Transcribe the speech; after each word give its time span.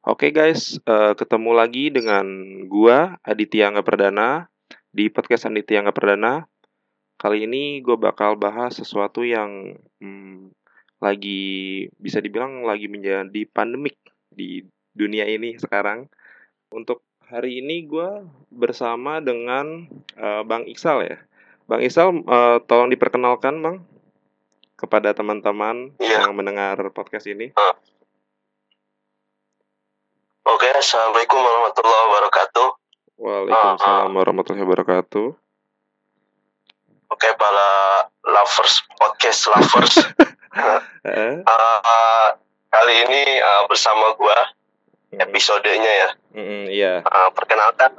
Oke 0.00 0.32
guys, 0.32 0.80
uh, 0.88 1.12
ketemu 1.12 1.52
lagi 1.52 1.92
dengan 1.92 2.24
gua 2.72 3.20
Aditya 3.20 3.68
Angga 3.68 3.84
Perdana 3.84 4.48
di 4.88 5.12
podcast 5.12 5.44
Aditya 5.44 5.84
Angga 5.84 5.92
Perdana. 5.92 6.48
Kali 7.20 7.44
ini 7.44 7.84
gue 7.84 8.00
bakal 8.00 8.40
bahas 8.40 8.80
sesuatu 8.80 9.28
yang 9.28 9.76
hmm, 10.00 10.56
lagi 11.04 11.84
bisa 12.00 12.16
dibilang 12.24 12.64
lagi 12.64 12.88
menjadi 12.88 13.44
pandemik 13.52 14.00
di 14.32 14.64
dunia 14.96 15.28
ini 15.28 15.60
sekarang. 15.60 16.08
Untuk 16.72 17.04
hari 17.28 17.60
ini 17.60 17.84
gue 17.84 18.24
bersama 18.48 19.20
dengan 19.20 19.84
uh, 20.16 20.40
Bang 20.48 20.64
Iksal 20.64 21.12
ya. 21.12 21.20
Bang 21.68 21.84
Iksal, 21.84 22.24
uh, 22.24 22.56
tolong 22.64 22.88
diperkenalkan 22.88 23.60
Bang 23.60 23.84
kepada 24.80 25.12
teman-teman 25.12 25.92
ya. 26.00 26.24
yang 26.24 26.32
mendengar 26.32 26.80
podcast 26.88 27.28
ini. 27.28 27.52
Uh. 30.50 30.58
Oke, 30.58 30.66
assalamualaikum 30.74 31.38
warahmatullahi 31.38 32.04
wabarakatuh. 32.10 32.68
Waalaikumsalam 33.22 34.10
uh, 34.10 34.18
warahmatullahi 34.18 34.64
wabarakatuh. 34.66 35.26
Oke, 37.14 37.28
para 37.38 37.68
lovers 38.26 38.82
podcast 38.98 39.46
lovers. 39.46 39.94
uh, 40.58 41.38
uh, 41.46 42.28
kali 42.66 42.94
ini 43.06 43.38
uh, 43.38 43.62
bersama 43.70 44.10
gua 44.18 44.34
hmm. 45.14 45.22
episodenya 45.22 45.92
ya. 45.94 46.08
Mm, 46.34 46.64
iya. 46.66 46.94
Uh, 47.06 47.30
perkenalkan 47.30 47.94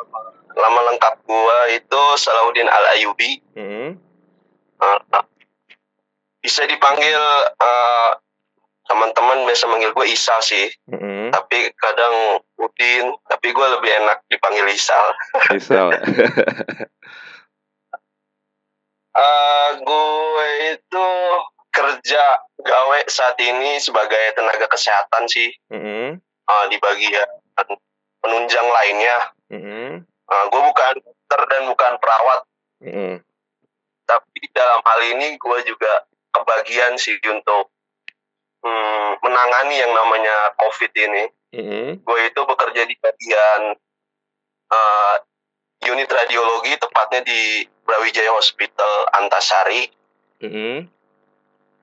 nama 0.52 0.80
lengkap 0.92 1.24
gua 1.24 1.72
itu 1.72 2.02
Salahuddin 2.20 2.68
Al 2.68 3.00
Ayubi. 3.00 3.40
Mm. 3.56 3.96
Uh, 4.76 5.00
bisa 6.44 6.68
dipanggil 6.68 7.22
uh, 7.64 8.12
teman-teman 8.92 9.48
biasa 9.48 9.72
manggil 9.72 9.96
gue 9.96 10.08
Isa 10.12 10.36
sih 10.44 10.68
mm-hmm. 10.92 11.32
tapi 11.32 11.72
kadang 11.80 12.44
Udin 12.60 13.16
tapi 13.32 13.56
gue 13.56 13.68
lebih 13.80 13.88
enak 14.04 14.20
dipanggil 14.28 14.68
Isal 14.68 15.16
Isal 15.56 15.96
uh, 19.16 19.70
gue 19.88 20.48
itu 20.76 21.08
kerja 21.72 22.24
gawe 22.60 23.00
saat 23.08 23.40
ini 23.40 23.80
sebagai 23.80 24.36
tenaga 24.36 24.68
kesehatan 24.68 25.24
sih 25.32 25.56
mm-hmm. 25.72 26.20
uh, 26.52 26.66
di 26.68 26.76
bagian 26.84 27.32
penunjang 28.20 28.68
lainnya 28.68 29.18
mm-hmm. 29.56 30.04
uh, 30.04 30.46
gue 30.52 30.62
bukan 30.68 30.94
dokter 31.00 31.42
dan 31.48 31.64
bukan 31.72 31.94
perawat 31.96 32.44
mm-hmm. 32.84 33.24
tapi 34.04 34.40
dalam 34.52 34.84
hal 34.84 35.00
ini 35.16 35.40
gue 35.40 35.58
juga 35.64 36.04
kebagian 36.36 37.00
sih 37.00 37.16
untuk 37.24 37.72
hmm, 38.62 39.10
menangani 39.22 39.76
yang 39.78 39.92
namanya 39.94 40.56
COVID 40.58 40.92
ini. 40.96 41.24
Mm-hmm. 41.52 41.88
Gue 42.08 42.20
itu 42.32 42.42
bekerja 42.48 42.82
di 42.88 42.96
bagian 42.96 43.62
uh, 44.72 45.16
unit 45.84 46.08
radiologi, 46.08 46.80
tepatnya 46.80 47.22
di 47.28 47.66
Brawijaya 47.84 48.32
Hospital 48.32 49.12
Antasari. 49.20 49.92
Mm-hmm. 50.42 50.78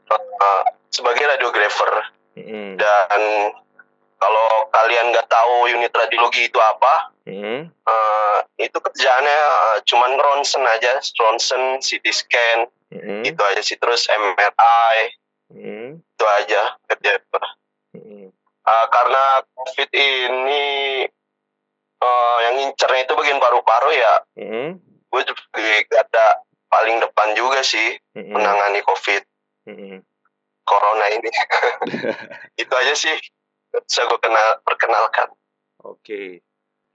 Uh, 0.09 0.63
sebagai 0.89 1.25
radiografer. 1.29 1.93
Mm-hmm. 2.39 2.81
Dan 2.81 3.21
kalau 4.19 4.51
kalian 4.75 5.15
nggak 5.15 5.31
tahu 5.31 5.71
unit 5.71 5.93
radiologi 5.95 6.51
itu 6.51 6.59
apa, 6.59 7.13
mm-hmm. 7.29 7.71
uh, 7.87 8.39
itu 8.59 8.75
kerjaannya 8.75 9.39
uh, 9.39 9.79
cuman 9.87 10.13
ronsen 10.19 10.65
aja, 10.65 10.99
ronsen, 11.23 11.79
CT 11.79 12.07
scan, 12.11 12.59
mm-hmm. 12.95 13.21
itu 13.29 13.43
aja 13.45 13.63
sih. 13.63 13.77
Terus 13.79 14.11
MRI, 14.11 14.99
Hmm. 15.53 16.01
Itu 16.01 16.25
aja 16.25 16.77
kerja 16.89 17.13
Hmm. 17.89 18.29
Uh, 18.69 18.87
karena 18.93 19.41
COVID 19.49 19.91
ini 19.97 20.65
uh, 22.05 22.39
yang 22.45 22.55
ngincernya 22.61 23.09
itu 23.09 23.17
bagian 23.17 23.41
paru-paru 23.41 23.91
ya. 23.97 24.15
Hmm. 24.37 24.77
Gue 25.09 25.23
juga 25.25 25.97
ada 25.97 26.45
paling 26.69 27.01
depan 27.01 27.33
juga 27.33 27.65
sih 27.65 27.97
hmm. 28.13 28.29
menangani 28.29 28.85
COVID. 28.85 29.23
Hmm. 29.73 29.99
Corona 30.69 31.07
ini. 31.17 31.31
itu 32.61 32.75
aja 32.77 32.93
sih 32.93 33.17
bisa 33.73 34.05
gue 34.05 34.21
kenal 34.21 34.61
perkenalkan. 34.69 35.33
Oke. 35.81 36.05
Okay. 36.05 36.29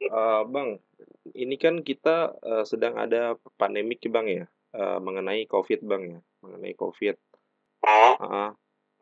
Uh, 0.04 0.44
bang, 0.46 0.84
ini 1.32 1.56
kan 1.56 1.80
kita 1.80 2.36
uh, 2.44 2.68
sedang 2.68 3.00
ada 3.00 3.40
pandemik 3.56 4.04
ya 4.04 4.12
Bang 4.12 4.28
ya, 4.28 4.46
uh, 4.76 5.00
mengenai 5.00 5.48
COVID 5.48 5.80
Bang 5.88 6.04
ya, 6.12 6.20
mengenai 6.44 6.76
COVID. 6.76 7.16
Uh, 7.84 8.50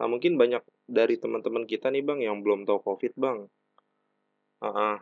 nah 0.01 0.07
mungkin 0.09 0.35
banyak 0.35 0.65
dari 0.89 1.15
teman-teman 1.21 1.69
kita 1.69 1.93
nih 1.93 2.01
bang 2.01 2.19
yang 2.25 2.41
belum 2.41 2.65
tahu 2.65 2.81
COVID 2.81 3.13
bang. 3.15 3.45
Uh, 4.61 4.67
uh, 4.67 4.95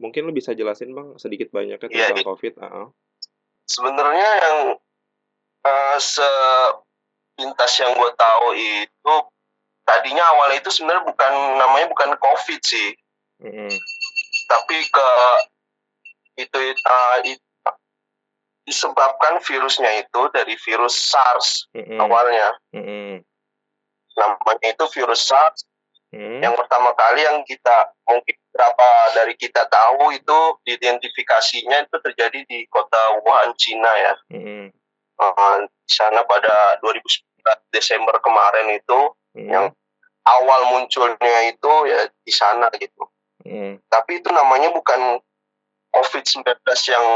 mungkin 0.00 0.26
lo 0.26 0.32
bisa 0.32 0.56
jelasin 0.56 0.96
bang 0.96 1.14
sedikit 1.20 1.52
banyaknya 1.52 1.90
iya, 1.90 2.10
tentang 2.10 2.22
ya, 2.22 2.26
COVID. 2.26 2.52
Uh, 2.56 2.64
uh. 2.64 2.86
Sebenarnya 3.66 4.30
yang 4.42 4.58
uh, 5.66 5.98
sepintas 6.00 7.72
yang 7.78 7.92
gue 7.94 8.10
tahu 8.16 8.46
itu 8.56 9.14
tadinya 9.84 10.24
awalnya 10.34 10.62
itu 10.62 10.70
sebenarnya 10.70 11.02
bukan 11.06 11.32
namanya 11.58 11.86
bukan 11.90 12.10
COVID 12.14 12.60
sih, 12.62 12.94
mm 13.42 13.50
-hmm. 13.50 13.70
tapi 14.46 14.76
ke 14.86 15.08
itu 16.38 16.58
uh, 16.86 17.18
it, 17.26 17.42
disebabkan 18.70 19.42
virusnya 19.42 20.06
itu 20.06 20.30
dari 20.30 20.54
virus 20.54 20.94
SARS 20.94 21.66
mm 21.74 21.82
-hmm. 21.82 21.98
awalnya. 21.98 22.48
Mm 22.70 22.82
-hmm. 22.86 23.12
Namanya 24.14 24.68
itu 24.70 24.86
virus 24.94 25.26
SARS. 25.26 25.66
mm 26.14 26.38
Yang 26.38 26.54
pertama 26.54 26.94
kali 26.94 27.26
yang 27.26 27.42
kita 27.42 27.90
mungkin 28.06 28.38
berapa 28.54 28.88
dari 29.18 29.34
kita 29.34 29.66
tahu 29.66 30.14
itu 30.14 30.38
identifikasinya 30.70 31.90
itu 31.90 31.96
terjadi 31.98 32.46
di 32.46 32.62
kota 32.70 33.18
Wuhan, 33.26 33.50
Cina 33.58 33.90
ya. 33.98 34.14
mm 34.38 34.70
Uh, 35.20 35.68
di 35.68 35.92
sana 35.92 36.24
pada 36.24 36.80
2019 36.80 37.44
Desember 37.76 38.16
kemarin 38.24 38.72
itu 38.72 39.00
mm 39.36 39.50
yang 39.52 39.66
awal 40.24 40.72
munculnya 40.72 41.50
itu 41.50 41.72
ya 41.90 42.06
di 42.22 42.32
sana 42.32 42.70
gitu. 42.78 43.04
mm 43.44 43.84
Tapi 43.90 44.22
itu 44.22 44.30
namanya 44.32 44.70
bukan 44.72 45.18
COVID-19 45.90 46.46
yang 46.88 47.06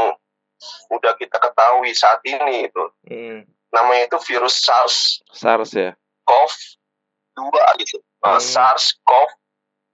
udah 0.89 1.13
kita 1.19 1.37
ketahui 1.37 1.91
saat 1.95 2.21
ini 2.25 2.69
itu. 2.69 2.83
Hmm. 3.07 3.43
Namanya 3.73 4.07
itu 4.07 4.17
virus 4.31 4.55
SARS. 4.63 5.25
SARS 5.31 5.71
ya. 5.75 5.91
CoV 6.25 6.53
2 7.37 7.81
gitu. 7.83 7.97
Hmm. 8.23 8.37
Uh, 8.37 8.41
SARS 8.41 8.95
CoV 9.03 9.29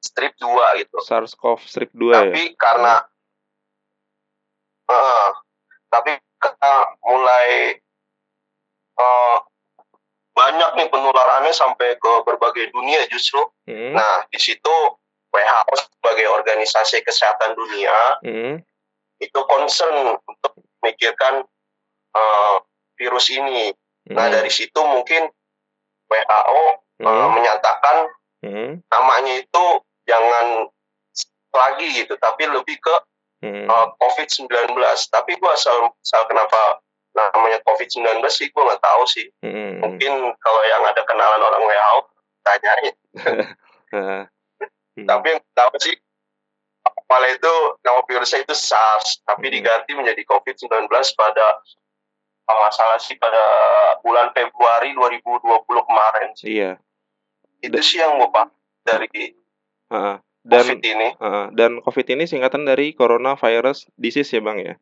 strip 0.01 0.33
2 0.37 0.81
gitu. 0.85 0.97
SARS 1.01 1.33
CoV 1.33 1.59
strip 1.65 1.91
2 1.93 2.13
ya. 2.13 2.19
Tapi 2.29 2.43
karena 2.55 2.93
hmm. 4.87 4.93
uh, 4.93 5.29
tapi 5.91 6.11
karena 6.41 6.73
mulai 7.03 7.49
uh, 8.97 9.37
banyak 10.31 10.69
nih 10.79 10.87
penularannya 10.87 11.51
sampai 11.51 11.99
ke 11.99 12.11
berbagai 12.23 12.71
dunia 12.71 13.03
justru. 13.11 13.43
Hmm. 13.67 13.93
Nah, 13.93 14.25
di 14.31 14.39
situ 14.39 14.75
WHO 15.31 15.73
sebagai 15.79 16.27
organisasi 16.27 17.07
kesehatan 17.07 17.55
dunia 17.55 17.97
hmm 18.27 18.55
itu 19.21 19.39
concern 19.45 20.17
untuk 20.17 20.51
memikirkan 20.81 21.45
uh, 22.17 22.55
virus 22.97 23.29
ini. 23.29 23.71
Hmm. 24.09 24.17
Nah 24.17 24.27
dari 24.33 24.49
situ 24.49 24.81
mungkin 24.81 25.29
WHO 26.09 26.63
hmm. 26.99 27.05
uh, 27.05 27.29
menyatakan 27.31 27.97
hmm. 28.43 28.71
namanya 28.89 29.33
itu 29.39 29.63
jangan 30.09 30.67
lagi 31.51 31.87
gitu, 32.03 32.17
tapi 32.17 32.49
lebih 32.49 32.81
ke 32.81 32.95
hmm. 33.45 33.65
uh, 33.69 33.87
COVID-19. 34.01 34.73
Tapi 35.13 35.31
gue 35.37 35.51
asal, 35.53 35.93
asal 36.01 36.21
kenapa 36.25 36.81
namanya 37.13 37.59
COVID-19 37.67 38.23
sih 38.31 38.49
gue 38.49 38.63
nggak 38.63 38.81
tahu 38.81 39.03
sih. 39.05 39.27
Hmm. 39.45 39.83
Mungkin 39.83 40.33
kalau 40.41 40.61
yang 40.65 40.83
ada 40.87 41.01
kenalan 41.05 41.41
orang 41.45 41.63
WHO 41.63 41.99
tanyain. 42.41 42.95
hmm. 44.97 45.07
Tapi 45.07 45.25
yang 45.37 45.41
tahu 45.53 45.73
sih 45.79 45.95
awal 47.11 47.27
itu 47.27 47.53
nama 47.83 47.99
virusnya 48.07 48.47
itu 48.47 48.55
SARS, 48.55 49.19
tapi 49.27 49.51
hmm. 49.51 49.55
diganti 49.59 49.91
menjadi 49.91 50.23
COVID-19 50.23 50.87
pada 51.19 51.59
kalau 52.47 52.71
salah 52.71 52.99
sih 53.03 53.19
pada 53.19 53.43
bulan 53.99 54.31
Februari 54.31 54.95
2020 54.95 55.67
kemarin 55.67 56.29
sih. 56.39 56.47
Iya. 56.55 56.71
Itu 57.59 57.79
sih 57.83 57.99
yang 57.99 58.15
Bapak 58.15 58.55
dari 58.87 59.35
uh, 59.91 60.15
dan, 60.47 60.63
COVID 60.63 60.79
ini. 60.79 61.07
Uh, 61.19 61.45
dan 61.51 61.83
COVID 61.83 62.07
ini 62.15 62.23
singkatan 62.31 62.63
dari 62.63 62.95
coronavirus 62.95 63.91
disease 63.99 64.31
ya 64.31 64.41
Bang 64.41 64.63
ya? 64.63 64.79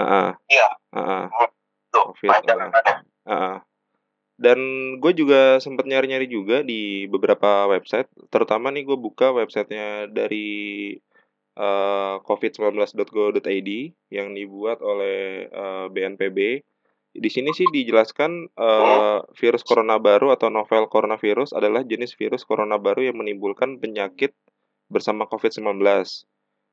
Uh, 0.00 0.32
iya. 0.48 0.68
Uh, 0.96 1.28
Tuh, 1.92 2.16
COVID. 2.16 2.28
Uh, 2.48 2.72
uh, 3.28 3.56
dan 4.40 4.58
gue 4.96 5.12
juga 5.12 5.60
sempat 5.60 5.84
nyari-nyari 5.84 6.24
juga 6.24 6.64
di 6.64 7.04
beberapa 7.12 7.68
website, 7.68 8.08
terutama 8.32 8.72
nih 8.72 8.88
gue 8.88 8.96
buka 8.96 9.36
websitenya 9.36 10.08
dari 10.08 10.96
uh, 11.60 12.16
covid19.go.id 12.24 13.70
yang 14.08 14.28
dibuat 14.32 14.80
oleh 14.80 15.46
uh, 15.52 15.60
eh, 15.60 15.86
BNPB. 15.92 16.38
Di 17.10 17.26
sini 17.26 17.50
sih 17.50 17.66
dijelaskan 17.68 18.54
uh, 18.54 19.26
virus 19.34 19.66
corona 19.66 19.98
baru 19.98 20.30
atau 20.30 20.46
novel 20.48 20.86
coronavirus 20.86 21.58
adalah 21.58 21.82
jenis 21.82 22.14
virus 22.14 22.46
corona 22.46 22.78
baru 22.78 23.10
yang 23.10 23.18
menimbulkan 23.18 23.82
penyakit 23.82 24.32
bersama 24.86 25.26
COVID-19. 25.26 25.82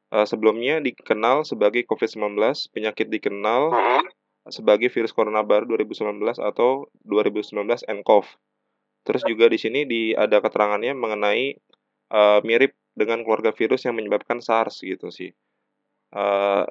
Uh, 0.08 0.24
sebelumnya 0.24 0.80
dikenal 0.80 1.44
sebagai 1.44 1.84
COVID-19, 1.90 2.38
penyakit 2.72 3.10
dikenal 3.10 3.74
sebagai 4.48 4.88
virus 4.88 5.12
corona 5.12 5.44
baru 5.44 5.76
2019 5.76 6.40
atau 6.40 6.88
2019 7.04 7.68
nCoV. 7.84 8.26
Terus 9.04 9.24
juga 9.24 9.46
di 9.48 9.60
sini 9.60 9.84
di 9.88 10.12
ada 10.12 10.44
keterangannya 10.44 10.94
mengenai 10.96 11.56
uh, 12.12 12.40
mirip 12.44 12.76
dengan 12.98 13.22
keluarga 13.22 13.54
virus 13.54 13.86
yang 13.86 13.96
menyebabkan 13.96 14.42
SARS 14.42 14.82
gitu 14.82 15.14
sih. 15.14 15.32
Uh, 16.12 16.64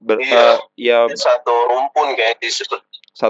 ber, 0.00 0.20
iya, 0.20 0.36
uh, 0.36 0.56
ya 0.76 0.98
satu 1.16 1.54
rumpun 1.72 2.14
kayak 2.14 2.38
di, 2.40 2.48
satu, 2.52 2.78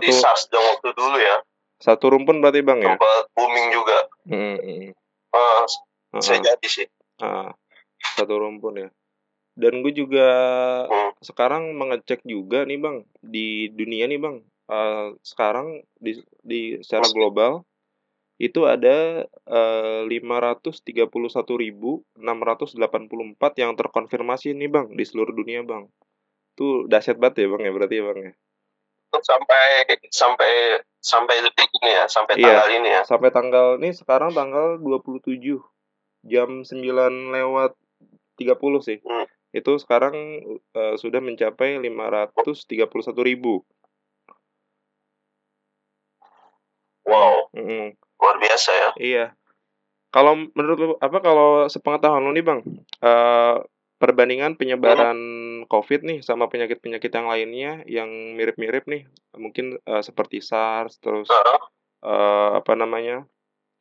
di 0.03 0.13
SARS 0.13 0.51
dong 0.51 0.63
waktu 0.77 0.91
dulu 0.95 1.17
ya. 1.19 1.37
Satu 1.81 2.13
rumpun 2.13 2.45
berarti 2.45 2.61
bang 2.61 2.81
ya? 2.85 2.95
booming 3.33 3.67
juga. 3.73 3.99
Hmm, 4.29 4.57
hmm. 4.61 4.93
Uh, 5.33 5.65
uh, 6.15 6.21
saya 6.21 6.45
jadi 6.45 6.69
sih. 6.69 6.87
Uh, 7.21 7.49
satu 8.17 8.37
rumpun 8.37 8.77
ya 8.77 8.89
dan 9.61 9.85
gue 9.85 9.93
juga 9.93 10.29
hmm. 10.89 11.21
sekarang 11.21 11.77
mengecek 11.77 12.25
juga 12.25 12.65
nih 12.65 12.81
bang 12.81 12.97
di 13.21 13.69
dunia 13.69 14.09
nih 14.09 14.17
bang 14.17 14.37
uh, 14.73 15.13
sekarang 15.21 15.85
di 16.01 16.17
di 16.41 16.81
secara 16.81 17.05
global 17.13 17.69
itu 18.41 18.65
ada 18.65 19.29
uh, 19.53 20.09
531.684 20.09 22.17
yang 23.61 23.77
terkonfirmasi 23.77 24.57
nih 24.57 24.73
bang 24.73 24.89
di 24.97 25.05
seluruh 25.05 25.37
dunia 25.37 25.61
bang 25.61 25.85
tuh 26.57 26.89
dahsyat 26.89 27.21
banget 27.21 27.45
ya 27.45 27.53
bang 27.53 27.69
ya 27.69 27.73
berarti 27.77 28.01
ya 28.01 28.05
bang 28.09 28.19
ya 28.25 28.33
sampai 29.21 29.65
sampai 30.09 30.81
sampai 31.05 31.37
detik 31.45 31.69
ini 31.85 31.93
ya 31.93 32.09
sampai 32.09 32.41
iya, 32.41 32.49
tanggal 32.49 32.69
ini 32.73 32.89
ya 32.89 33.03
sampai 33.05 33.29
tanggal 33.29 33.77
ini 33.77 33.93
sekarang 33.93 34.33
tanggal 34.33 34.81
27 34.81 35.61
jam 36.25 36.65
9 36.65 37.37
lewat 37.37 37.77
30 38.41 38.57
sih. 38.81 39.05
Hmm. 39.05 39.29
Itu 39.53 39.77
sekarang 39.77 40.17
uh, 40.73 40.97
sudah 40.97 41.21
mencapai 41.21 41.77
531 41.77 42.89
ribu. 43.21 43.61
Wow. 47.05 47.53
Mm 47.53 48.01
Luar 48.21 48.37
biasa 48.39 48.71
ya. 48.71 48.91
Iya. 49.01 49.27
Kalau 50.11 50.37
menurut 50.53 50.79
lu 50.79 50.89
apa 50.99 51.19
kalau 51.23 51.67
sepengetahuan 51.71 52.23
lu 52.23 52.35
nih 52.35 52.45
Bang, 52.45 52.61
uh, 53.01 53.63
perbandingan 53.97 54.59
penyebaran 54.59 55.17
hmm. 55.17 55.67
COVID 55.71 56.01
nih 56.03 56.19
sama 56.21 56.51
penyakit-penyakit 56.51 57.11
yang 57.15 57.27
lainnya 57.31 57.73
yang 57.87 58.11
mirip-mirip 58.35 58.85
nih, 58.91 59.07
mungkin 59.39 59.79
uh, 59.87 60.03
seperti 60.03 60.43
SARS 60.43 60.99
terus 60.99 61.31
-huh. 61.31 61.61
uh, 62.03 62.59
apa 62.59 62.75
namanya? 62.75 63.27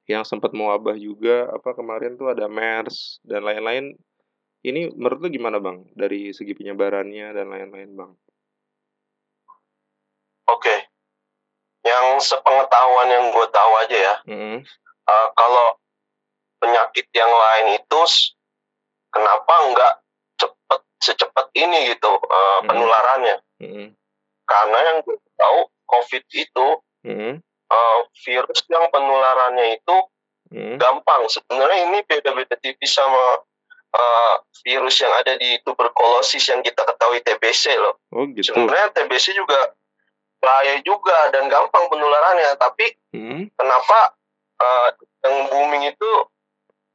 yang 0.09 0.25
sempat 0.25 0.57
mewabah 0.57 0.97
juga 0.97 1.45
apa 1.53 1.77
kemarin 1.77 2.17
tuh 2.17 2.33
ada 2.33 2.49
MERS 2.49 3.21
dan 3.21 3.45
lain-lain 3.45 3.93
ini 4.65 4.89
menurut 4.91 5.21
lu 5.21 5.29
gimana 5.29 5.61
bang 5.61 5.85
dari 5.93 6.33
segi 6.35 6.57
penyebarannya 6.57 7.31
dan 7.31 7.47
lain-lain 7.47 7.93
bang? 7.95 8.11
Oke, 10.49 10.65
okay. 10.65 10.78
Yang 12.19 12.27
sepengetahuan 12.27 13.07
yang 13.07 13.25
gue 13.31 13.47
tahu 13.47 13.71
aja 13.79 13.95
ya, 13.95 14.15
mm-hmm. 14.27 14.59
uh, 15.07 15.27
kalau 15.39 15.79
penyakit 16.59 17.07
yang 17.15 17.31
lain 17.31 17.79
itu 17.79 17.99
kenapa 19.07 19.53
nggak 19.71 19.93
cepet 20.35 20.81
secepat 20.99 21.47
ini 21.55 21.95
gitu 21.95 22.11
uh, 22.11 22.19
mm-hmm. 22.19 22.67
penularannya? 22.67 23.37
Mm-hmm. 23.63 23.87
Karena 24.43 24.79
yang 24.83 24.97
gue 25.07 25.15
tahu 25.39 25.59
COVID 25.87 26.23
itu 26.35 26.67
mm-hmm. 27.07 27.33
uh, 27.71 27.99
virus 28.27 28.59
yang 28.67 28.91
penularannya 28.91 29.79
itu 29.79 29.95
mm-hmm. 30.51 30.75
gampang. 30.75 31.23
Sebenarnya 31.31 31.87
ini 31.87 32.03
beda-beda 32.03 32.59
tipis 32.59 32.99
sama 32.99 33.47
uh, 33.95 34.35
virus 34.67 34.99
yang 34.99 35.15
ada 35.15 35.39
di 35.39 35.55
tuberkulosis 35.63 36.51
yang 36.51 36.59
kita 36.67 36.83
ketahui 36.83 37.23
TBC 37.23 37.79
loh. 37.79 37.95
Oh 38.11 38.27
gitu. 38.27 38.51
Sebenarnya 38.51 38.91
TBC 38.91 39.39
juga 39.39 39.71
bahaya 40.39 40.79
juga 40.83 41.31
dan 41.35 41.51
gampang 41.51 41.85
penularannya, 41.91 42.55
tapi 42.55 42.95
hmm. 43.15 43.51
kenapa 43.59 44.15
uh, 44.59 44.89
yang 45.27 45.35
booming 45.51 45.91
itu 45.91 46.11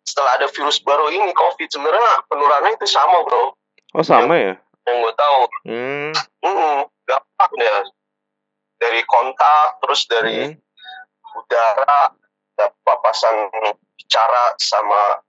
setelah 0.05 0.37
ada 0.37 0.49
virus 0.53 0.81
baru 0.85 1.09
ini 1.09 1.33
COVID 1.33 1.69
sebenarnya 1.69 2.29
penularannya 2.29 2.77
itu 2.77 2.89
sama 2.89 3.25
bro. 3.25 3.57
Oh 3.97 4.05
sama 4.05 4.37
yang, 4.37 4.53
ya? 4.53 4.55
Yang 4.85 4.97
gue 5.01 5.15
tahu. 5.17 5.41
Hmm. 5.69 6.13
Hmm, 6.45 6.79
gampang 7.09 7.53
ya. 7.57 7.77
Dari 8.81 9.01
kontak 9.09 9.81
terus 9.81 10.05
dari 10.09 10.53
hmm. 10.53 11.41
udara, 11.41 12.13
papasan 12.85 13.49
bicara 13.97 14.55
sama 14.61 15.25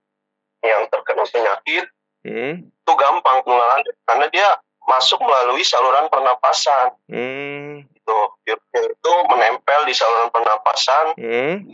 yang 0.62 0.84
terkena 0.90 1.24
penyakit 1.26 1.84
hmm. 2.26 2.54
itu 2.68 2.92
gampang 2.98 3.42
penularan 3.46 3.82
karena 4.06 4.26
dia 4.30 4.48
masuk 4.86 5.18
melalui 5.20 5.66
saluran 5.66 6.06
pernapasan. 6.06 6.94
Hmm. 7.10 7.82
Itu 7.90 8.18
itu 8.46 9.12
menempel 9.28 9.80
di 9.84 9.94
saluran 9.94 10.30
pernapasan. 10.30 11.18
Hmm. 11.18 11.66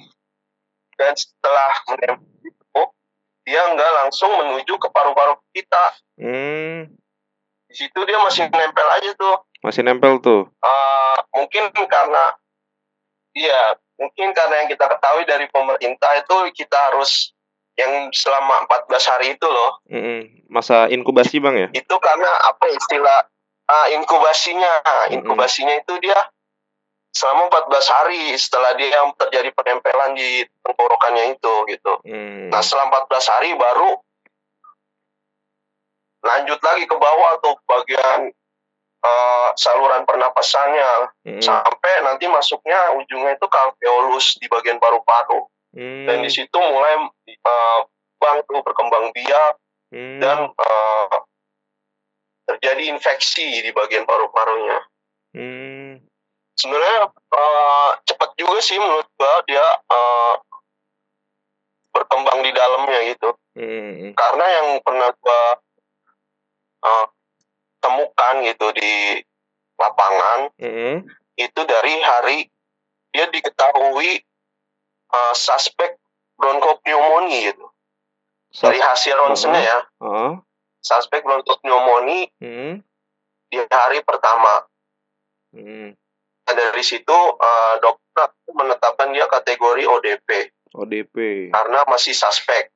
Dan 0.96 1.12
setelah 1.16 1.72
menempel 1.92 2.48
itu, 2.48 2.82
dia 3.44 3.62
nggak 3.76 3.92
langsung 4.02 4.32
menuju 4.32 4.74
ke 4.80 4.88
paru-paru 4.88 5.36
kita. 5.52 5.84
Hmm. 6.16 6.88
Di 7.68 7.74
situ 7.76 8.00
dia 8.04 8.18
masih 8.20 8.48
nempel 8.48 8.88
aja 9.00 9.10
tuh. 9.16 9.36
Masih 9.62 9.84
nempel 9.84 10.20
tuh. 10.20 10.48
Uh, 10.60 11.16
mungkin 11.36 11.72
karena 11.72 12.24
iya, 13.32 13.76
mungkin 13.96 14.32
karena 14.36 14.64
yang 14.64 14.68
kita 14.68 14.88
ketahui 14.88 15.24
dari 15.24 15.46
pemerintah 15.48 16.12
itu 16.20 16.36
kita 16.64 16.76
harus 16.92 17.32
yang 17.78 18.12
selama 18.12 18.68
14 18.68 19.10
hari 19.10 19.26
itu 19.36 19.48
loh. 19.48 19.80
Mm-hmm. 19.88 20.18
Masa 20.52 20.88
inkubasi 20.92 21.40
bang 21.40 21.56
ya? 21.56 21.68
Itu 21.72 21.96
karena 21.96 22.28
apa 22.48 22.68
istilah 22.68 23.18
uh, 23.68 23.86
inkubasinya? 23.96 24.74
Inkubasinya 25.12 25.80
mm-hmm. 25.80 25.88
itu 25.88 25.94
dia 26.04 26.20
selama 27.12 27.52
14 27.52 27.92
hari 27.92 28.22
setelah 28.40 28.72
dia 28.74 28.88
yang 28.88 29.12
terjadi 29.20 29.52
penempelan 29.52 30.16
di 30.16 30.48
tenggorokannya 30.64 31.36
itu 31.36 31.54
gitu. 31.68 31.92
Mm. 32.08 32.48
Nah 32.48 32.64
setelah 32.64 32.88
14 33.04 33.32
hari 33.36 33.50
baru 33.52 34.00
lanjut 36.24 36.60
lagi 36.64 36.84
ke 36.88 36.96
bawah 36.96 37.36
tuh 37.44 37.54
bagian 37.68 38.32
uh, 39.04 39.48
saluran 39.60 40.08
pernapasannya 40.08 41.12
mm. 41.28 41.42
sampai 41.44 41.92
nanti 42.00 42.24
masuknya 42.32 42.96
ujungnya 42.96 43.36
itu 43.36 43.44
alveolus 43.44 44.40
di 44.40 44.48
bagian 44.48 44.80
paru-paru. 44.80 45.51
Hmm. 45.72 46.04
Dan 46.04 46.20
di 46.20 46.30
situ 46.30 46.52
mulai 46.52 47.08
uh, 47.48 47.80
bang 48.20 48.38
tuh 48.44 48.60
berkembang 48.60 49.08
biak 49.16 49.54
hmm. 49.90 50.20
dan 50.20 50.38
uh, 50.52 51.16
terjadi 52.46 52.92
infeksi 52.92 53.64
di 53.64 53.70
bagian 53.72 54.04
paru-parunya. 54.04 54.78
Hmm. 55.32 56.04
Sebenarnya 56.60 57.08
uh, 57.08 57.90
cepat 58.04 58.36
juga 58.36 58.60
sih 58.60 58.76
menurut 58.76 59.08
gua 59.16 59.40
dia 59.48 59.66
uh, 59.88 60.34
berkembang 61.96 62.44
di 62.44 62.52
dalamnya 62.52 63.00
gitu. 63.08 63.30
Hmm. 63.56 64.12
Karena 64.12 64.46
yang 64.60 64.68
pernah 64.84 65.08
gua 65.16 65.42
uh, 66.84 67.06
temukan 67.82 68.34
gitu 68.44 68.66
di 68.76 69.24
lapangan 69.80 70.52
hmm. 70.62 71.02
itu 71.40 71.60
dari 71.66 71.94
hari 72.04 72.38
dia 73.10 73.26
diketahui 73.28 74.22
uh, 75.12 75.34
suspek 75.36 76.00
bronkopneumonia 76.40 77.52
gitu. 77.52 77.66
Dari 78.52 78.80
hasil 78.80 79.16
ronsennya 79.16 79.62
ya. 79.62 79.78
Uh-huh. 80.02 80.32
Suspek 80.82 81.24
bronkopneumonia 81.24 82.28
hmm. 82.42 82.74
di 83.48 83.56
hari 83.70 84.02
pertama. 84.02 84.66
Hmm. 85.54 85.94
Dan 86.42 86.54
dari 86.58 86.82
situ 86.82 87.14
uh, 87.38 87.74
dokter 87.78 88.34
menetapkan 88.50 89.14
dia 89.14 89.30
kategori 89.30 89.86
ODP. 89.88 90.28
ODP. 90.74 91.16
Karena 91.54 91.86
masih 91.86 92.12
suspek. 92.12 92.68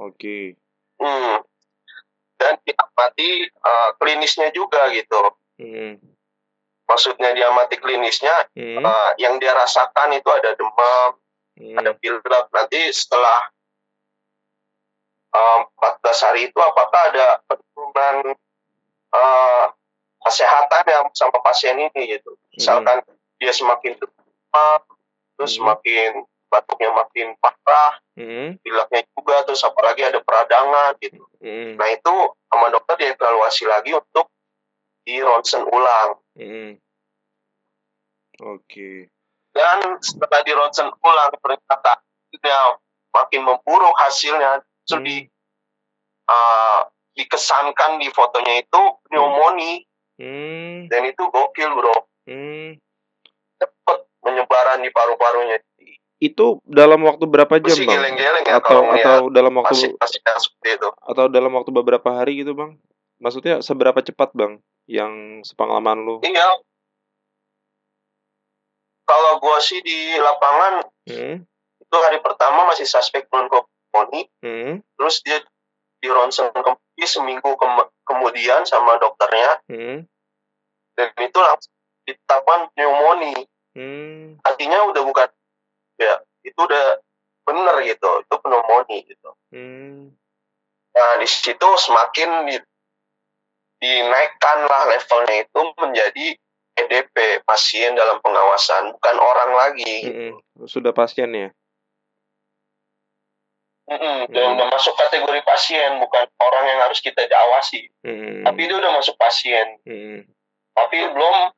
Oke. 0.00 0.16
Okay. 0.16 0.44
Hmm. 0.98 1.44
Dan 2.40 2.58
diamati 2.66 3.46
uh, 3.46 3.90
klinisnya 4.00 4.50
juga 4.50 4.90
gitu. 4.90 5.22
Hmm. 5.60 6.00
Maksudnya 6.90 7.30
diamati 7.32 7.78
klinisnya, 7.78 8.50
hmm. 8.58 8.82
uh, 8.82 9.14
yang 9.16 9.38
dia 9.38 9.54
rasakan 9.54 10.12
itu 10.18 10.26
ada 10.28 10.52
demam, 10.58 11.21
hmm. 11.58 11.76
ada 11.78 11.92
pilek 11.96 12.46
nanti 12.52 12.80
setelah 12.92 13.48
um, 15.32 15.60
14 15.80 16.24
hari 16.28 16.40
itu 16.48 16.58
apakah 16.60 17.00
ada 17.12 17.26
penurunan 17.48 18.36
uh, 19.12 19.66
kesehatan 20.22 20.84
yang 20.86 21.06
sama 21.16 21.38
pasien 21.42 21.76
ini 21.76 22.18
gitu 22.18 22.38
misalkan 22.54 23.02
hmm. 23.02 23.16
dia 23.42 23.52
semakin 23.52 23.98
demam 23.98 24.80
terus 25.36 25.56
hmm. 25.56 25.58
semakin 25.58 26.10
batuknya 26.52 26.90
makin 26.92 27.28
parah 27.40 27.92
hmm. 28.14 28.60
pileknya 28.60 29.02
juga 29.16 29.36
terus 29.48 29.64
apalagi 29.64 30.04
ada 30.04 30.20
peradangan 30.20 30.94
gitu 31.00 31.24
hmm. 31.40 31.80
nah 31.80 31.88
itu 31.88 32.14
sama 32.52 32.68
dokter 32.70 32.96
dievaluasi 33.00 33.64
lagi 33.66 33.96
untuk 33.96 34.28
di 35.02 35.18
ronsen 35.18 35.64
ulang 35.66 36.20
hmm. 36.38 36.78
oke 38.38 38.62
okay 38.68 39.10
dan 39.52 40.00
setelah 40.00 40.40
di 40.44 40.52
ronsen 40.52 40.88
ulang 40.88 41.30
ternyata 41.38 42.00
dia 42.32 42.60
makin 43.12 43.44
memburuk 43.44 43.94
hasilnya 44.00 44.64
so 44.88 44.98
hmm. 44.98 45.28
uh, 46.26 46.80
dikesankan 47.12 48.00
di 48.00 48.08
fotonya 48.08 48.64
itu 48.64 48.82
pneumonia 49.08 49.84
hmm. 50.16 50.88
dan 50.88 51.02
itu 51.04 51.22
gokil 51.28 51.70
bro 51.76 51.96
hmm. 52.26 52.80
cepet 53.60 53.98
menyebaran 54.24 54.80
di 54.80 54.90
paru-parunya 54.90 55.60
itu 56.22 56.62
dalam 56.62 57.02
waktu 57.02 57.26
berapa 57.26 57.58
jam 57.58 57.82
bang? 57.82 57.98
Geleng 57.98 58.14
-geleng 58.14 58.44
ya, 58.46 58.62
atau 58.62 58.86
atau 58.94 59.18
dalam 59.34 59.58
waktu 59.58 59.74
masih, 59.74 59.90
masih 59.98 60.22
itu. 60.70 60.88
atau 60.94 61.26
dalam 61.26 61.50
waktu 61.50 61.74
beberapa 61.74 62.14
hari 62.14 62.46
gitu 62.46 62.54
bang? 62.54 62.78
Maksudnya 63.18 63.58
seberapa 63.58 63.98
cepat 63.98 64.30
bang? 64.30 64.62
Yang 64.86 65.42
sepengalaman 65.50 65.98
lu? 66.06 66.16
Iya. 66.22 66.62
Kalau 69.02 69.42
gua 69.42 69.58
sih 69.58 69.82
di 69.82 70.14
lapangan 70.16 70.86
hmm. 71.10 71.36
itu 71.82 71.96
hari 72.00 72.18
pertama 72.22 72.70
masih 72.70 72.86
suspek 72.86 73.26
pneumonia, 73.28 74.30
hmm. 74.40 74.80
terus 74.96 75.20
dia 75.26 75.42
di 76.02 76.08
ronsen 76.10 76.50
kembali 76.50 77.06
seminggu 77.06 77.54
ke 77.54 77.66
kemudian 78.06 78.66
sama 78.66 78.98
dokternya, 78.98 79.62
hmm. 79.70 79.98
dan 80.98 81.08
itu 81.18 81.38
langsung 81.38 81.74
ditetapkan 82.06 82.70
pneumonia. 82.74 83.42
Hmm. 83.72 84.38
Artinya 84.44 84.90
udah 84.90 85.02
bukan 85.06 85.28
ya 86.02 86.14
itu 86.42 86.58
udah 86.58 86.98
bener 87.42 87.76
gitu 87.86 88.10
itu 88.22 88.34
pneumonia 88.42 88.98
gitu 89.06 89.30
hmm. 89.54 90.14
nah 90.94 91.10
di 91.18 91.26
situ 91.26 91.68
semakin 91.78 92.50
di, 92.50 92.56
dinaikkan 93.82 94.58
lah 94.66 94.82
levelnya 94.90 95.46
itu 95.46 95.60
menjadi 95.78 96.26
EDP 96.76 97.44
pasien 97.44 97.92
dalam 97.94 98.18
pengawasan 98.24 98.92
bukan 98.96 99.16
orang 99.20 99.50
lagi 99.52 99.96
gitu. 100.08 100.66
sudah 100.68 100.92
pasien 100.94 101.30
ya 101.32 101.50
Mm 103.82 103.98
-mm, 103.98 104.18
hmm. 104.30 104.54
udah 104.56 104.66
masuk 104.72 104.94
kategori 104.94 105.42
pasien 105.42 105.98
bukan 105.98 106.24
orang 106.38 106.64
yang 106.70 106.80
harus 106.86 107.02
kita 107.02 107.26
diawasi 107.26 107.90
hmm. 108.06 108.46
tapi 108.46 108.70
dia 108.70 108.78
udah 108.78 108.94
masuk 108.94 109.18
pasien 109.18 109.74
hmm. 109.84 110.22
tapi 110.72 111.02
belum 111.12 111.50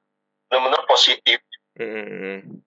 benar-benar 0.48 0.82
positif 0.88 1.44
hmm. 1.76 2.64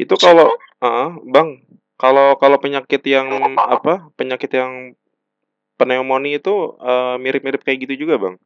Itu 0.00 0.16
kalau 0.16 0.56
uh, 0.80 1.12
Bang, 1.28 1.60
kalau 2.00 2.40
kalau 2.40 2.56
penyakit 2.56 3.04
yang 3.04 3.28
apa? 3.60 4.08
Penyakit 4.16 4.48
yang 4.56 4.96
pneumonia 5.76 6.40
itu 6.40 6.76
uh, 6.80 7.20
mirip-mirip 7.20 7.60
kayak 7.60 7.84
gitu 7.84 8.08
juga, 8.08 8.16
Bang? 8.16 8.40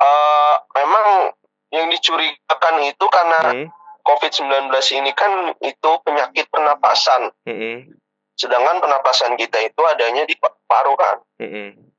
Uh, 0.00 0.56
memang 0.80 1.36
yang 1.70 1.86
dicurigakan 1.92 2.76
itu 2.88 3.04
karena 3.12 3.40
hmm. 3.52 3.68
COVID-19 4.08 4.72
ini 4.96 5.12
kan 5.12 5.52
itu 5.60 5.90
penyakit 6.02 6.48
pernapasan. 6.48 7.30
Hmm. 7.44 7.92
Sedangkan 8.34 8.80
pernapasan 8.80 9.36
kita 9.36 9.60
itu 9.60 9.80
adanya 9.84 10.24
di 10.24 10.34
paru 10.40 10.96
kan. 10.96 11.20
Hmm. 11.36 11.90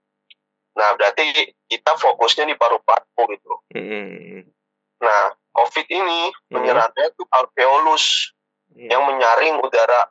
Nah, 0.76 0.90
berarti 0.96 1.52
kita 1.68 2.00
fokusnya 2.00 2.48
di 2.48 2.56
paru-paru 2.56 3.24
gitu. 3.36 3.54
Mm-hmm. 3.76 4.48
Nah, 5.04 5.22
COVID 5.52 5.88
ini 5.92 6.32
mm-hmm. 6.32 6.52
menyerangnya 6.52 7.06
itu 7.12 7.24
alveolus 7.28 8.32
mm-hmm. 8.72 8.88
yang 8.88 9.04
menyaring 9.04 9.60
udara 9.60 10.08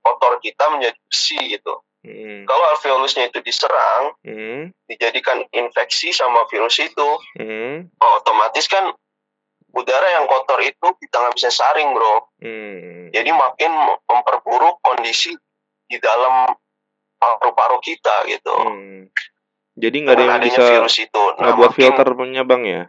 kotor 0.00 0.38
kita 0.38 0.70
menjadi 0.70 0.98
besi 1.10 1.38
gitu. 1.58 1.82
Mm-hmm. 2.00 2.48
Kalau 2.48 2.64
alveolusnya 2.76 3.28
itu 3.28 3.44
diserang, 3.44 4.16
mm-hmm. 4.24 4.72
dijadikan 4.88 5.44
infeksi 5.52 6.16
sama 6.16 6.48
virus 6.48 6.80
itu, 6.80 7.08
mm-hmm. 7.36 7.92
otomatis 8.00 8.64
kan 8.72 8.88
udara 9.70 10.08
yang 10.16 10.24
kotor 10.24 10.64
itu 10.64 10.86
kita 10.96 11.16
nggak 11.20 11.36
bisa 11.36 11.52
saring, 11.52 11.92
bro. 11.92 12.32
Mm-hmm. 12.40 13.12
Jadi 13.12 13.30
makin 13.36 13.72
memperburuk 14.08 14.80
kondisi 14.80 15.36
di 15.90 16.00
dalam 16.00 16.56
paru-paru 17.20 17.78
kita 17.84 18.24
gitu. 18.32 18.54
Mm-hmm. 18.56 19.00
Jadi 19.80 19.96
nggak 20.00 20.16
ada 20.16 20.24
yang 20.24 20.40
bisa 20.44 20.60
virus 20.60 20.96
itu. 21.00 21.22
Nah, 21.36 21.52
buat 21.56 21.72
filternya 21.76 22.42
bang 22.48 22.62
ya? 22.64 22.82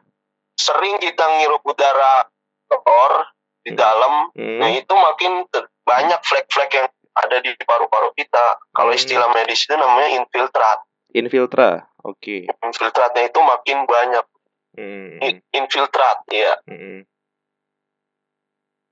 Sering 0.56 1.00
kita 1.00 1.24
ngirup 1.40 1.64
udara 1.64 2.28
kotor 2.68 3.32
di 3.62 3.72
hmm. 3.76 3.80
dalam, 3.80 4.14
hmm. 4.34 4.60
nah 4.60 4.70
itu 4.74 4.90
makin 4.90 5.46
banyak 5.86 6.20
flek-flek 6.26 6.72
yang 6.74 6.88
ada 7.16 7.38
di 7.44 7.52
paru-paru 7.64 8.16
kita. 8.16 8.60
Kalau 8.72 8.92
hmm. 8.94 9.00
istilah 9.00 9.28
medis 9.36 9.68
itu 9.68 9.76
namanya 9.76 10.10
infiltrat. 10.16 10.80
Infiltrat, 11.12 11.84
oke. 12.08 12.18
Okay. 12.20 12.48
Infiltratnya 12.64 13.28
itu 13.28 13.40
makin 13.44 13.84
banyak. 13.84 14.26
Hmm. 14.72 15.20
infiltrat, 15.52 16.24
ya. 16.32 16.56
Hmm. 16.64 17.04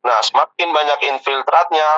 Nah, 0.03 0.19
semakin 0.19 0.75
banyak 0.75 0.99
infiltratnya, 1.07 1.89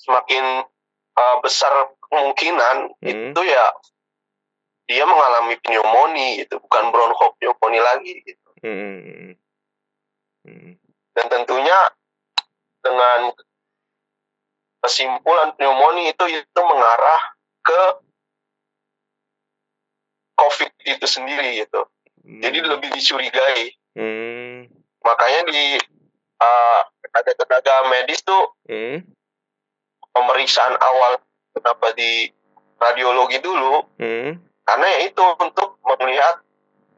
semakin 0.00 0.64
uh, 1.12 1.36
besar 1.44 1.92
kemungkinan 2.08 2.96
hmm. 3.04 3.08
itu 3.08 3.40
ya 3.44 3.66
dia 4.88 5.04
mengalami 5.04 5.60
pneumonia 5.60 6.40
gitu, 6.40 6.56
bukan 6.64 6.88
bronchopneumonia 6.88 7.82
lagi 7.84 8.24
gitu. 8.24 8.48
Hmm. 8.64 9.36
Hmm. 10.48 10.72
Dan 11.12 11.26
tentunya 11.28 11.78
dengan 12.80 13.36
kesimpulan 14.84 15.54
pneumonia 15.58 16.14
itu 16.14 16.24
itu 16.30 16.60
mengarah 16.62 17.22
ke 17.62 17.82
COVID 20.38 20.70
itu 20.86 21.06
sendiri 21.06 21.66
gitu. 21.66 21.82
Hmm. 22.22 22.40
Jadi 22.42 22.58
lebih 22.62 22.90
dicurigai. 22.94 23.74
Hmm. 23.98 24.70
Makanya 25.02 25.40
di 25.50 25.82
uh, 26.38 26.80
ada 27.14 27.32
tenaga 27.34 27.74
medis 27.90 28.22
tuh 28.22 28.54
hmm. 28.70 29.02
pemeriksaan 30.14 30.74
awal 30.78 31.18
kenapa 31.54 31.94
di 31.98 32.30
radiologi 32.78 33.42
dulu 33.42 33.82
hmm. 33.98 34.38
karena 34.62 34.86
ya 34.86 34.98
itu 35.10 35.24
untuk 35.42 35.78
melihat 35.82 36.38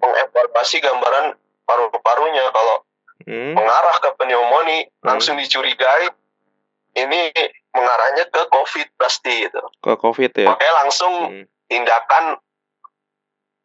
mengevaluasi 0.01 0.81
gambaran 0.85 1.37
paru-parunya 1.65 2.45
kalau 2.53 2.77
hmm. 3.25 3.57
mengarah 3.57 3.97
ke 4.03 4.11
pneumonia 4.21 4.89
hmm. 4.89 5.07
langsung 5.07 5.41
dicurigai 5.41 6.13
ini 6.99 7.31
mengarahnya 7.71 8.25
ke 8.31 8.43
covid 8.51 8.89
pasti 8.99 9.47
itu 9.47 9.63
ke 9.83 9.93
covid 9.99 10.33
ya 10.35 10.49
makanya 10.51 10.75
langsung 10.85 11.13
hmm. 11.31 11.45
tindakan 11.71 12.39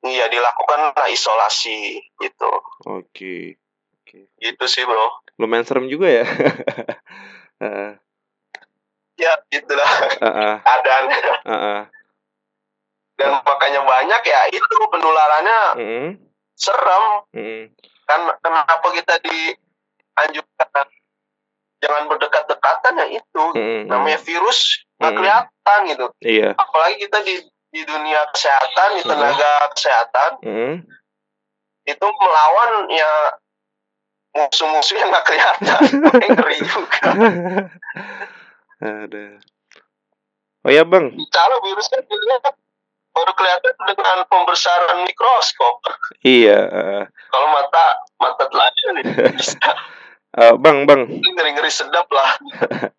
iya 0.05 0.29
dilakukan 0.29 0.93
lah 0.93 1.09
isolasi 1.09 1.97
gitu 2.21 2.51
oke 2.85 3.09
okay. 3.09 3.57
okay. 4.05 4.29
gitu 4.37 4.65
sih 4.69 4.85
bro 4.85 5.25
lumayan 5.41 5.65
serem 5.65 5.89
juga 5.89 6.07
ya 6.07 6.25
ya 9.15 9.31
gitulah 9.49 9.91
uh-uh. 10.21 10.55
keadaan 10.61 11.03
uh-uh. 11.47 11.81
dan 13.15 13.31
makanya 13.41 13.81
banyak 13.87 14.21
ya 14.27 14.41
itu 14.51 14.75
penularannya 14.91 15.59
mm-hmm. 15.79 16.09
serem 16.53 17.03
mm-hmm. 17.31 17.63
kan 18.05 18.21
kenapa 18.43 18.87
kita 18.91 19.15
dianjurkan 19.23 20.85
jangan 21.83 22.03
berdekat-dekatan 22.07 22.93
ya 23.03 23.07
itu 23.19 23.43
mm-hmm. 23.55 23.91
namanya 23.91 24.19
virus 24.23 24.59
nggak 24.95 24.99
mm-hmm. 24.99 25.17
kelihatan 25.19 25.79
gitu 25.91 26.05
iya. 26.23 26.49
apalagi 26.55 26.95
kita 27.03 27.19
di 27.23 27.35
di 27.75 27.81
dunia 27.83 28.21
kesehatan 28.31 28.89
di 28.99 29.03
tenaga 29.03 29.51
mm-hmm. 29.59 29.73
kesehatan 29.75 30.31
mm-hmm. 30.39 30.73
itu 31.85 32.07
melawan 32.07 32.71
ya 32.91 33.11
musuh-musuh 34.35 34.95
yang 34.99 35.09
nggak 35.11 35.27
kelihatan 35.27 35.79
ngeri 36.31 36.59
juga 36.63 37.07
Ada. 38.83 39.39
Oh 40.65 40.71
ya 40.73 40.83
bang. 40.83 41.13
Kalau 41.31 41.57
virus 41.63 41.87
kan 41.87 42.03
dilihat 42.03 42.53
baru 43.15 43.31
kelihatan 43.31 43.73
dengan 43.87 44.17
pembesaran 44.27 45.07
mikroskop. 45.07 45.79
Iya. 46.25 46.59
Kalau 47.07 47.47
mata 47.55 47.85
mata 48.19 48.43
telanjang 48.51 48.91
nih 48.99 49.03
bisa. 49.37 49.55
Uh, 50.35 50.55
bang, 50.59 50.83
bang. 50.83 51.01
Ngeri-ngeri 51.07 51.71
sedap 51.71 52.07
lah. 52.11 52.29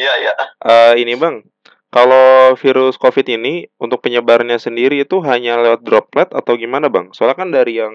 Iya, 0.00 0.16
iya. 0.16 0.32
Uh, 0.64 0.94
ini 0.96 1.12
bang, 1.12 1.44
kalau 1.92 2.56
virus 2.56 2.96
COVID 2.96 3.36
ini 3.36 3.68
untuk 3.76 4.00
penyebarannya 4.00 4.56
sendiri 4.56 5.04
itu 5.04 5.20
hanya 5.20 5.60
lewat 5.60 5.84
droplet 5.84 6.32
atau 6.32 6.56
gimana 6.56 6.88
bang? 6.88 7.12
Soalnya 7.12 7.36
kan 7.36 7.52
dari 7.52 7.84
yang 7.84 7.92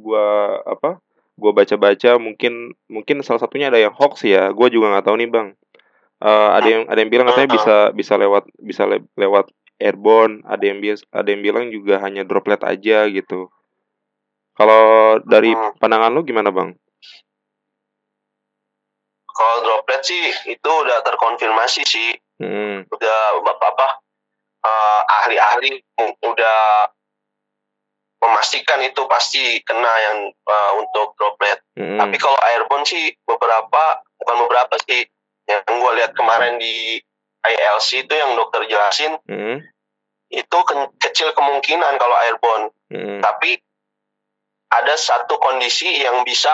gua 0.00 0.56
apa, 0.64 1.04
gua 1.36 1.52
baca-baca 1.52 2.16
mungkin 2.16 2.72
mungkin 2.88 3.20
salah 3.20 3.44
satunya 3.44 3.68
ada 3.68 3.76
yang 3.76 3.92
hoax 3.92 4.24
ya. 4.24 4.48
Gua 4.56 4.72
juga 4.72 4.88
nggak 4.88 5.04
tahu 5.04 5.20
nih 5.20 5.28
bang 5.28 5.52
uh, 6.24 6.50
ada 6.56 6.68
yang 6.68 6.82
ada 6.88 6.98
yang 7.00 7.10
bilang 7.12 7.26
katanya 7.28 7.50
bisa 7.52 7.76
bisa 7.92 8.14
lewat 8.16 8.44
bisa 8.60 8.82
le 8.88 9.04
lewat 9.18 9.52
airborne 9.76 10.40
ada 10.48 10.64
yang 10.64 10.80
bias 10.80 11.04
ada 11.12 11.28
yang 11.28 11.42
bilang 11.44 11.68
juga 11.68 12.00
hanya 12.00 12.24
droplet 12.24 12.60
aja 12.64 13.04
gitu 13.12 13.52
kalau 14.54 15.18
dari 15.26 15.52
hmm. 15.52 15.76
pandangan 15.82 16.14
lu 16.14 16.22
gimana 16.22 16.54
bang 16.54 16.72
kalau 19.34 19.56
droplet 19.66 20.00
sih 20.06 20.24
itu 20.46 20.70
udah 20.70 21.02
terkonfirmasi 21.02 21.82
sih 21.82 22.10
hmm. 22.38 22.86
udah 22.88 23.18
bapak 23.42 23.68
apa 23.74 23.88
uh, 24.62 25.00
ahli-ahli 25.22 25.82
udah 26.22 26.88
memastikan 28.24 28.80
itu 28.80 29.04
pasti 29.04 29.60
kena 29.68 29.92
yang 30.00 30.18
uh, 30.48 30.72
untuk 30.80 31.12
droplet. 31.20 31.60
Hmm. 31.76 32.00
Tapi 32.00 32.16
kalau 32.16 32.40
airborne 32.40 32.88
sih 32.88 33.12
beberapa 33.28 34.00
bukan 34.16 34.36
beberapa 34.48 34.74
sih 34.88 35.04
yang 35.44 35.60
gue 35.68 35.92
lihat 36.00 36.16
kemarin 36.16 36.56
di 36.56 36.96
ILC 37.44 38.08
itu 38.08 38.14
yang 38.16 38.32
dokter 38.40 38.64
jelasin 38.64 39.20
hmm. 39.28 39.60
itu 40.32 40.58
ke 40.64 40.74
kecil 40.96 41.36
kemungkinan 41.36 42.00
kalau 42.00 42.16
airborne 42.24 42.72
hmm. 42.88 43.20
tapi 43.20 43.60
ada 44.72 44.96
satu 44.96 45.36
kondisi 45.36 46.00
yang 46.00 46.24
bisa 46.24 46.50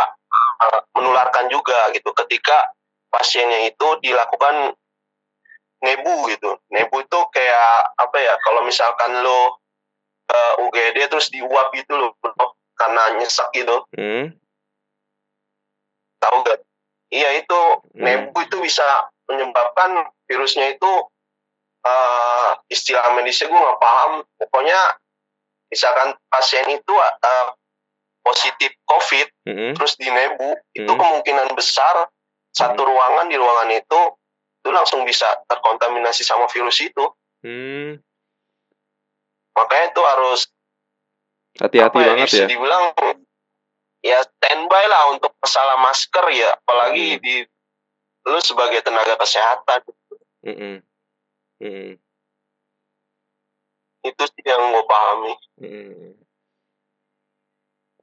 uh, 0.60 0.80
menularkan 0.94 1.48
juga 1.48 1.88
gitu. 1.96 2.12
Ketika 2.12 2.70
pasiennya 3.10 3.72
itu 3.72 3.86
dilakukan 4.04 4.76
nebu 5.80 6.16
gitu. 6.30 6.60
Nebu 6.70 6.96
itu 7.02 7.18
kayak 7.32 7.96
apa 7.96 8.16
ya 8.20 8.34
kalau 8.44 8.62
misalkan 8.62 9.24
lo 9.24 9.32
uh, 9.32 9.48
eh, 10.30 10.62
UGD 10.62 11.08
terus 11.08 11.32
diuap 11.32 11.72
gitu 11.72 11.96
loh 11.96 12.14
karena 12.76 13.18
nyesek 13.20 13.48
gitu. 13.56 13.84
Hmm. 13.96 14.36
tahu 16.20 16.44
gak 16.44 16.60
iya 17.08 17.32
itu 17.40 17.60
hmm. 17.96 18.04
nebu 18.04 18.36
itu 18.44 18.60
bisa 18.60 18.84
menyebabkan 19.24 20.04
virusnya 20.28 20.76
itu 20.76 20.92
uh, 21.86 22.50
istilah 22.68 23.08
medisnya 23.16 23.48
gue 23.48 23.56
nggak 23.56 23.80
paham. 23.80 24.12
Pokoknya 24.36 24.80
misalkan 25.72 26.12
pasien 26.28 26.66
itu 26.68 26.92
uh, 26.92 27.46
positif 28.20 28.70
COVID 28.84 29.26
mm-hmm. 29.48 29.70
terus 29.76 29.96
di 29.96 30.08
nebu 30.08 30.50
mm-hmm. 30.54 30.78
itu 30.84 30.92
kemungkinan 30.92 31.48
besar 31.56 32.08
satu 32.50 32.82
mm-hmm. 32.82 32.90
ruangan 32.90 33.26
di 33.30 33.36
ruangan 33.38 33.70
itu 33.72 34.00
itu 34.60 34.68
langsung 34.68 35.08
bisa 35.08 35.24
terkontaminasi 35.48 36.20
sama 36.20 36.44
virus 36.52 36.84
itu. 36.84 37.04
Mm. 37.40 37.96
Makanya 39.56 39.86
itu 39.88 40.02
harus 40.04 40.40
hati-hati 41.56 41.96
ya, 41.96 42.06
banget 42.12 42.28
ya. 42.28 42.46
Dibilang 42.46 42.92
ya 44.04 44.20
standby 44.20 44.84
lah 44.84 45.16
untuk 45.16 45.32
masalah 45.40 45.80
masker 45.80 46.24
ya, 46.36 46.52
apalagi 46.60 47.16
mm. 47.16 47.20
di 47.24 47.36
lu 48.28 48.38
sebagai 48.44 48.84
tenaga 48.84 49.16
kesehatan. 49.16 49.80
Mm-hmm. 50.44 50.76
Mm-hmm. 51.64 51.92
Itu 54.04 54.22
sih 54.28 54.44
yang 54.44 54.76
gue 54.76 54.84
pahami. 54.84 55.32
Mm. 55.56 56.12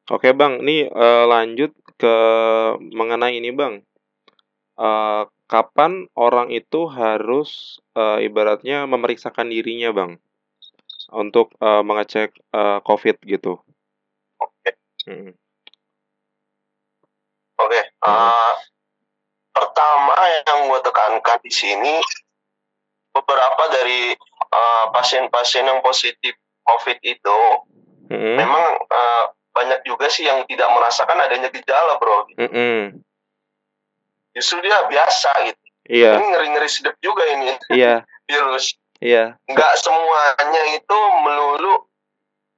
Oke 0.08 0.32
bang, 0.32 0.64
ini 0.64 0.88
uh, 0.88 1.28
lanjut 1.28 1.76
ke 2.00 2.16
mengenai 2.80 3.44
ini 3.44 3.52
bang. 3.52 3.84
Uh, 4.80 5.28
kapan 5.52 6.08
orang 6.16 6.48
itu 6.54 6.88
harus 6.88 7.82
uh, 7.92 8.16
ibaratnya 8.24 8.88
memeriksakan 8.88 9.52
dirinya 9.52 9.92
bang 9.92 10.12
untuk 11.12 11.52
uh, 11.60 11.84
mengecek 11.84 12.36
uh, 12.56 12.80
COVID 12.88 13.20
gitu? 13.28 13.60
Oke. 14.40 14.72
Hmm. 15.04 15.36
Oke. 17.60 17.82
Uh, 18.00 18.54
pertama 19.52 20.16
yang 20.48 20.72
gue 20.72 20.80
tekankan 20.88 21.40
di 21.44 21.52
sini 21.52 22.00
beberapa 23.12 23.64
dari 23.74 24.14
pasien-pasien 24.94 25.68
uh, 25.68 25.70
yang 25.76 25.80
positif 25.84 26.38
COVID 26.64 26.98
itu 27.02 27.40
hmm. 28.14 28.36
memang 28.40 28.66
uh, 28.88 29.26
banyak 29.58 29.82
juga 29.90 30.06
sih 30.14 30.30
yang 30.30 30.46
tidak 30.46 30.70
merasakan 30.70 31.18
adanya 31.18 31.50
gejala 31.50 31.98
bro. 31.98 32.30
Hmm. 32.38 33.02
Justru 34.38 34.62
dia 34.62 34.86
biasa 34.86 35.34
gitu. 35.50 35.64
Iya. 35.90 36.22
Ini 36.22 36.26
ngeri-ngeri 36.30 36.70
sedap 36.70 36.94
juga 37.02 37.26
ini. 37.26 37.58
Iya. 37.74 38.06
Virus. 38.30 38.78
Iya. 39.02 39.34
Enggak 39.50 39.74
semuanya 39.82 40.64
itu 40.78 41.00
melulu 41.26 41.90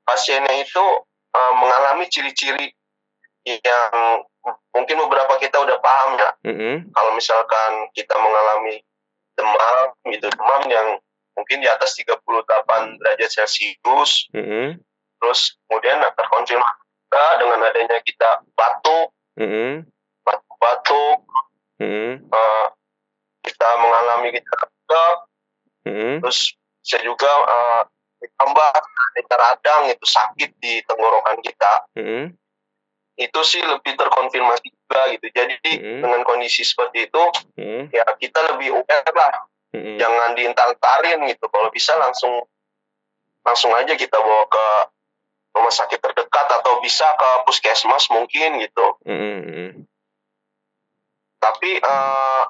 pasiennya 0.03 0.65
itu 0.65 0.85
uh, 1.35 1.53
mengalami 1.55 2.09
ciri-ciri 2.09 2.73
yang 3.45 4.25
mungkin 4.73 4.95
beberapa 5.07 5.37
kita 5.39 5.57
udah 5.61 5.77
paham 5.79 6.09
ya. 6.17 6.29
Mm-hmm. 6.49 6.75
Kalau 6.91 7.11
misalkan 7.15 7.71
kita 7.93 8.15
mengalami 8.17 8.81
demam 9.37 9.95
gitu, 10.09 10.27
demam 10.33 10.63
yang 10.67 10.87
mungkin 11.37 11.63
di 11.63 11.67
atas 11.69 11.95
38 11.95 12.99
derajat 12.99 13.29
Celcius, 13.31 14.27
mm-hmm. 14.35 14.79
terus 15.21 15.55
kemudian 15.67 16.03
terkonfirmasi 16.03 16.88
dengan 17.17 17.59
adanya 17.65 17.97
kita 18.05 18.45
batuk, 18.53 19.09
mm-hmm. 19.39 19.87
batuk-batuk, 20.21 21.17
mm-hmm. 21.81 22.11
uh, 22.29 22.67
kita 23.41 23.67
mengalami 23.81 24.29
kita 24.37 24.53
mm-hmm. 25.89 26.13
terus 26.21 26.53
bisa 26.85 26.97
juga 27.01 27.29
uh, 27.29 27.81
ditambah 28.19 28.69
radang 29.29 29.87
itu 29.87 30.05
sakit 30.05 30.51
di 30.59 30.83
tenggorokan 30.85 31.39
kita. 31.41 31.73
Mm-hmm 31.95 32.39
itu 33.19 33.39
sih 33.43 33.59
lebih 33.59 33.99
terkonfirmasi 33.99 34.71
juga 34.71 35.11
gitu. 35.11 35.27
Jadi 35.35 35.71
hmm. 35.75 35.99
dengan 35.99 36.23
kondisi 36.23 36.63
seperti 36.63 37.11
itu, 37.11 37.23
hmm. 37.59 37.91
ya 37.91 38.07
kita 38.15 38.55
lebih 38.55 38.79
aware 38.79 39.11
lah. 39.11 39.43
Hmm. 39.75 39.99
Jangan 39.99 40.39
diintal-tarin 40.39 41.27
gitu. 41.27 41.45
Kalau 41.51 41.67
bisa 41.69 41.99
langsung 41.99 42.47
langsung 43.43 43.75
aja 43.75 43.91
kita 43.99 44.15
bawa 44.15 44.47
ke 44.47 44.65
rumah 45.59 45.73
sakit 45.75 45.99
terdekat 45.99 46.47
atau 46.47 46.79
bisa 46.79 47.05
ke 47.19 47.29
puskesmas 47.43 48.07
mungkin 48.07 48.63
gitu. 48.63 48.85
Hmm. 49.03 49.83
Tapi 51.39 51.83
uh, 51.83 52.43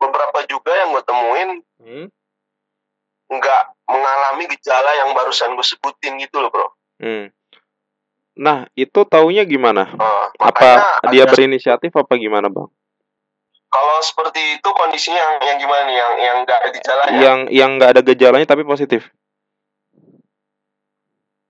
beberapa 0.00 0.48
juga 0.48 0.72
yang 0.72 0.96
gue 0.96 1.04
temuin 1.04 1.50
hmm. 1.84 2.06
nggak 3.28 3.62
mengalami 3.88 4.44
gejala 4.56 4.90
yang 5.04 5.12
barusan 5.12 5.52
gue 5.52 5.66
sebutin 5.68 6.16
gitu 6.16 6.40
loh 6.40 6.48
bro. 6.48 6.68
Hmm 6.98 7.28
Nah, 8.38 8.70
itu 8.78 9.02
taunya 9.02 9.42
gimana? 9.42 9.90
Uh, 9.98 10.26
apa 10.38 11.02
dia 11.10 11.26
berinisiatif 11.26 11.90
apa 11.90 12.14
gimana, 12.14 12.46
Bang? 12.46 12.70
Kalau 13.68 13.98
seperti 14.00 14.62
itu 14.62 14.68
kondisinya 14.72 15.18
yang, 15.18 15.34
yang 15.42 15.56
gimana 15.58 15.82
nih? 15.84 15.96
Yang 15.98 16.12
yang 16.22 16.36
nggak 16.46 16.56
ada 16.56 16.70
gejalanya? 16.70 17.18
Yang 17.18 17.38
yang 17.50 17.70
nggak 17.76 17.90
ada 17.90 18.02
gejalanya 18.06 18.46
tapi 18.46 18.62
positif. 18.62 19.10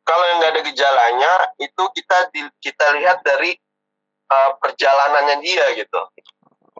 Kalau 0.09 0.25
yang 0.25 0.37
nggak 0.40 0.53
ada 0.57 0.62
gejalanya 0.64 1.33
itu 1.61 1.83
kita 1.92 2.16
di, 2.33 2.40
kita 2.64 2.97
lihat 2.97 3.21
dari 3.21 3.53
uh, 4.33 4.57
perjalanannya 4.57 5.37
dia 5.44 5.68
gitu. 5.77 6.01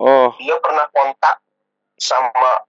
Oh. 0.01 0.33
Dia 0.41 0.57
pernah 0.65 0.89
kontak 0.89 1.45
sama 2.01 2.65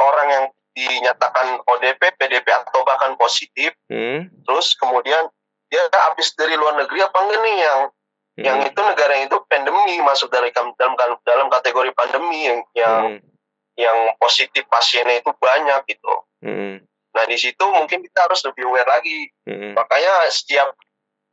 orang 0.00 0.28
yang 0.32 0.44
dinyatakan 0.72 1.60
ODP, 1.66 2.16
PDP 2.16 2.46
atau 2.48 2.80
bahkan 2.88 3.18
positif. 3.20 3.76
Hmm. 3.92 4.32
Terus 4.48 4.72
kemudian 4.80 5.28
dia 5.68 5.82
habis 6.08 6.32
dari 6.34 6.56
luar 6.56 6.80
negeri 6.80 7.04
apa 7.04 7.18
enggak 7.20 7.40
nih 7.44 7.56
yang 7.60 7.80
hmm. 7.86 8.44
yang 8.46 8.58
itu 8.64 8.80
negara 8.80 9.12
yang 9.18 9.26
itu 9.28 9.38
pandemi 9.46 10.00
masuk 10.02 10.32
dari 10.32 10.50
dalam 10.54 11.14
dalam 11.22 11.46
kategori 11.52 11.90
pandemi 11.92 12.48
yang 12.48 12.58
yang 12.72 12.96
hmm. 13.18 13.20
yang 13.76 13.98
positif 14.16 14.64
pasiennya 14.70 15.20
itu 15.20 15.30
banyak 15.36 15.80
gitu. 15.90 16.14
Hmm. 16.40 16.80
Nah 17.14 17.24
di 17.26 17.36
situ 17.36 17.64
mungkin 17.70 18.02
kita 18.06 18.30
harus 18.30 18.40
lebih 18.46 18.66
aware 18.70 18.88
lagi. 18.88 19.26
Hmm. 19.46 19.74
Makanya 19.74 20.30
setiap 20.30 20.74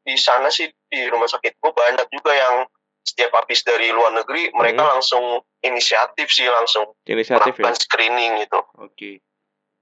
di 0.08 0.16
sana 0.16 0.48
sih 0.48 0.72
di 0.88 1.02
rumah 1.12 1.28
sakitku 1.28 1.76
banyak 1.76 2.08
juga 2.10 2.32
yang 2.32 2.64
setiap 3.04 3.32
habis 3.40 3.64
dari 3.64 3.88
luar 3.92 4.12
negeri 4.12 4.52
mereka 4.52 4.84
hmm. 4.84 4.92
langsung 5.00 5.24
inisiatif 5.64 6.28
sih 6.28 6.48
langsung 6.48 6.92
inisiatif 7.08 7.56
melakukan 7.56 7.76
ya? 7.76 7.80
screening 7.80 8.32
gitu. 8.44 8.60
Oke, 8.60 8.84
okay. 8.84 9.16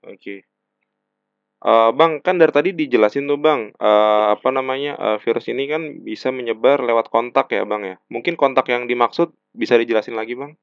oke. 0.06 0.18
Okay. 0.22 0.40
Uh, 1.66 1.90
bang, 1.98 2.22
kan 2.22 2.38
dari 2.38 2.54
tadi 2.54 2.70
dijelasin 2.78 3.26
tuh 3.26 3.42
bang, 3.42 3.74
uh, 3.82 4.38
apa 4.38 4.54
namanya 4.54 4.94
uh, 5.02 5.18
virus 5.18 5.50
ini 5.50 5.66
kan 5.66 6.06
bisa 6.06 6.30
menyebar 6.30 6.86
lewat 6.86 7.10
kontak 7.10 7.50
ya 7.50 7.66
bang 7.66 7.82
ya. 7.82 7.96
Mungkin 8.14 8.38
kontak 8.38 8.70
yang 8.70 8.86
dimaksud 8.86 9.34
bisa 9.50 9.74
dijelasin 9.74 10.14
lagi 10.14 10.38
bang? 10.38 10.54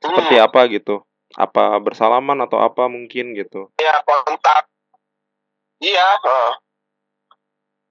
Seperti 0.00 0.40
hmm. 0.40 0.46
apa 0.48 0.60
gitu? 0.72 1.04
Apa 1.38 1.78
bersalaman 1.78 2.42
atau 2.42 2.58
apa 2.58 2.90
mungkin 2.90 3.38
gitu? 3.38 3.70
Ya 3.78 4.02
kontak, 4.02 4.66
iya. 5.78 6.18
Uh, 6.26 6.54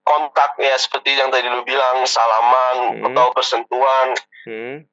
kontak 0.09 0.57
ya 0.57 0.73
seperti 0.81 1.13
yang 1.13 1.29
tadi 1.29 1.45
lu 1.45 1.61
bilang 1.61 2.01
salaman 2.09 2.97
hmm. 2.97 3.05
atau 3.13 3.25
bersentuhan 3.37 4.17
hmm. 4.49 4.89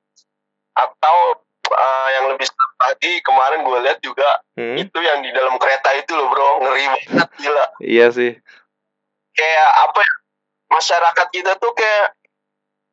atau 0.76 1.16
uh, 1.72 2.08
yang 2.20 2.36
lebih 2.36 2.44
lagi 2.76 3.24
kemarin 3.24 3.64
gue 3.64 3.78
lihat 3.88 3.98
juga 4.04 4.44
hmm? 4.60 4.76
itu 4.76 4.98
yang 5.00 5.24
di 5.24 5.32
dalam 5.32 5.56
kereta 5.56 5.96
itu 5.96 6.12
loh 6.12 6.28
bro 6.28 6.60
ngeri 6.60 6.84
banget 6.92 7.30
gila 7.40 7.64
iya 7.80 8.06
sih 8.12 8.36
kayak 9.32 9.70
apa 9.88 10.00
ya 10.04 10.14
masyarakat 10.76 11.26
kita 11.32 11.56
tuh 11.56 11.72
kayak 11.72 12.12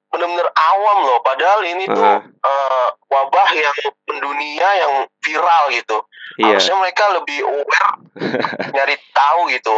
benar-benar 0.07 0.47
awam 0.55 0.97
loh 1.03 1.19
padahal 1.27 1.67
ini 1.67 1.91
uh. 1.91 1.91
tuh 1.91 2.07
uh, 2.39 2.89
wabah 3.13 3.49
yang 3.53 3.75
mendunia 4.09 4.69
yang 4.81 4.93
viral 5.21 5.63
gitu 5.69 5.97
yeah. 6.41 6.53
harusnya 6.53 6.75
mereka 6.81 7.03
lebih 7.13 7.39
aware 7.45 7.93
nyari 8.75 8.95
tahu 9.13 9.41
gitu 9.53 9.75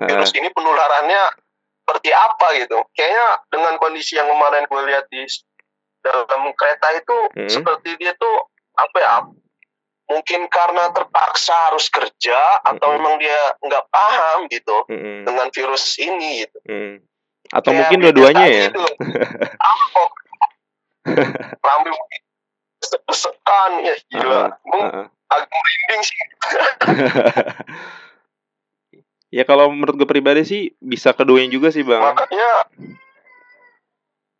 virus 0.00 0.32
uh. 0.32 0.38
ini 0.40 0.48
penularannya 0.56 1.22
seperti 1.84 2.10
apa 2.12 2.46
gitu 2.60 2.78
kayaknya 2.92 3.26
dengan 3.48 3.74
kondisi 3.80 4.16
yang 4.16 4.28
kemarin 4.28 4.64
gue 4.68 4.82
lihat 4.92 5.04
di 5.08 5.24
dalam 6.04 6.52
kereta 6.52 6.88
itu 6.96 7.16
hmm. 7.32 7.50
seperti 7.50 7.96
dia 7.96 8.12
tuh 8.16 8.36
apa 8.76 8.96
ya 9.00 9.14
mungkin 10.08 10.48
karena 10.48 10.88
terpaksa 10.92 11.52
harus 11.72 11.92
kerja 11.92 12.40
atau 12.64 12.88
mm 12.92 12.96
memang 12.96 13.14
dia 13.20 13.40
nggak 13.60 13.84
paham 13.92 14.48
gitu 14.48 14.76
mm 14.88 15.28
dengan 15.28 15.46
virus 15.52 16.00
ini 16.00 16.48
gitu. 16.48 16.58
Mm. 16.64 17.04
Atau 17.52 17.70
Kayak 17.72 17.80
mungkin 17.84 17.98
dua-duanya 18.04 18.46
ya. 18.48 18.66
Gitu. 18.72 18.84
Apa 19.60 20.02
kok? 22.88 23.02
Rambi 23.04 23.14
sekan 23.14 23.72
ya 23.84 23.94
gila. 24.08 24.40
Uh, 24.48 24.76
uh, 24.76 24.84
uh. 25.04 25.06
Agak 25.28 25.48
merinding 25.52 26.02
sih. 26.02 26.16
ya 29.36 29.42
kalau 29.44 29.68
menurut 29.68 29.94
gue 30.00 30.08
pribadi 30.08 30.42
sih 30.48 30.62
bisa 30.80 31.12
keduanya 31.12 31.52
juga 31.52 31.68
sih 31.68 31.84
bang. 31.84 32.00
Makanya 32.00 32.50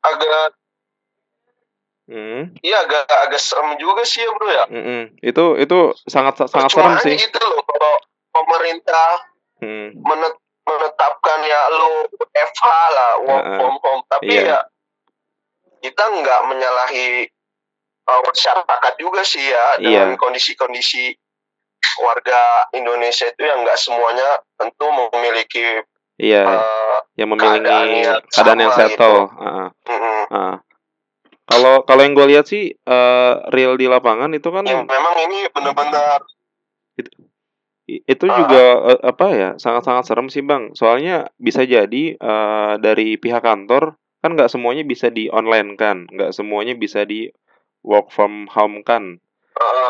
agak 0.04 0.56
Hmm. 2.08 2.56
Iya 2.64 2.88
agak 2.88 3.04
agak 3.04 3.36
serem 3.36 3.76
juga 3.76 4.00
sih 4.08 4.24
ya 4.24 4.32
bro 4.32 4.48
ya. 4.48 4.64
Mm 4.72 4.80
-mm. 4.80 5.02
Itu 5.20 5.60
itu 5.60 5.92
sangat 6.08 6.40
sangat 6.48 6.72
serem 6.72 6.96
sih. 7.04 7.20
gitu 7.20 7.36
loh 7.36 7.60
kalau 7.60 7.94
pemerintah 8.32 9.28
hmm. 9.60 9.88
menet, 10.00 10.34
menetapkan 10.64 11.38
ya 11.44 11.60
lo 11.68 12.08
FH 12.32 12.64
lah 12.96 13.12
work 13.28 13.44
uh, 13.44 13.56
from 13.60 13.76
home 13.84 14.02
tapi 14.08 14.40
iya. 14.40 14.44
ya 14.44 14.60
kita 15.84 16.00
nggak 16.00 16.40
menyalahi 16.48 17.28
uh, 18.08 18.20
masyarakat 18.24 18.94
juga 18.96 19.20
sih 19.22 19.44
ya 19.44 19.76
dengan 19.76 20.16
iya. 20.16 20.18
kondisi-kondisi 20.18 21.12
warga 22.02 22.66
Indonesia 22.74 23.28
itu 23.28 23.42
yang 23.44 23.62
nggak 23.62 23.78
semuanya 23.78 24.42
tentu 24.58 24.86
memiliki 24.88 25.84
iya 26.18 26.42
uh, 26.42 26.96
yang 27.14 27.30
memiliki 27.30 27.62
keadaan 27.62 27.88
yang, 27.94 28.18
keadaan 28.32 28.58
yang 28.58 28.74
settle. 28.74 29.18
Gitu. 29.30 29.38
Uh, 29.38 29.68
uh, 29.92 30.34
uh. 30.34 30.54
Kalau 31.48 31.74
kalau 31.88 32.02
yang 32.04 32.12
gue 32.12 32.26
lihat 32.28 32.44
sih 32.44 32.76
uh, 32.84 33.48
real 33.54 33.80
di 33.80 33.88
lapangan 33.88 34.28
itu 34.36 34.52
kan 34.52 34.68
ya, 34.68 34.84
memang 34.84 35.14
ini 35.24 35.48
benar-benar 35.48 36.20
itu, 37.00 37.10
itu 37.88 38.24
uh, 38.28 38.36
juga 38.36 38.64
uh, 38.84 39.00
apa 39.00 39.26
ya 39.32 39.50
sangat-sangat 39.56 40.04
serem 40.04 40.28
sih 40.28 40.44
bang. 40.44 40.76
Soalnya 40.76 41.32
bisa 41.40 41.64
jadi 41.64 42.20
uh, 42.20 42.76
dari 42.76 43.16
pihak 43.16 43.40
kantor 43.40 43.96
kan 44.18 44.34
nggak 44.34 44.50
semuanya 44.50 44.84
bisa 44.84 45.08
di 45.08 45.30
online 45.32 45.78
kan, 45.78 46.04
nggak 46.10 46.34
semuanya 46.36 46.74
bisa 46.74 47.06
di 47.08 47.32
work 47.82 48.10
from 48.10 48.50
home 48.50 48.82
kan. 48.82 49.22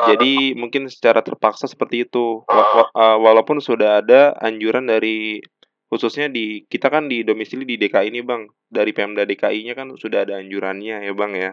Jadi 0.08 0.56
mungkin 0.56 0.88
secara 0.88 1.20
terpaksa 1.20 1.68
seperti 1.68 2.08
itu. 2.08 2.42
Uh, 2.48 3.18
walaupun 3.20 3.60
sudah 3.60 4.00
ada 4.00 4.32
anjuran 4.40 4.88
dari 4.88 5.44
khususnya 5.88 6.28
di 6.28 6.64
kita 6.68 6.92
kan 6.92 7.08
di 7.08 7.24
domisili 7.24 7.68
di 7.68 7.76
DKI 7.76 8.08
ini 8.08 8.20
bang. 8.24 8.48
Dari 8.68 8.92
Pemda 8.92 9.24
DKI-nya 9.24 9.72
kan 9.72 9.92
sudah 9.96 10.28
ada 10.28 10.40
anjurannya 10.40 11.04
ya 11.04 11.12
bang 11.12 11.32
ya. 11.36 11.52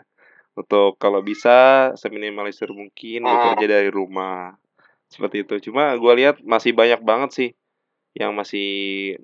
Untuk 0.55 0.95
kalau 0.99 1.19
bisa 1.19 1.91
seminimalisir 1.99 2.71
mungkin 2.71 3.27
bekerja 3.27 3.65
dari 3.67 3.89
rumah. 3.91 4.55
Seperti 5.11 5.43
itu. 5.43 5.71
Cuma 5.71 5.95
gue 5.95 6.13
lihat 6.15 6.39
masih 6.43 6.71
banyak 6.71 7.03
banget 7.03 7.29
sih 7.35 7.49
yang 8.15 8.31
masih 8.31 8.67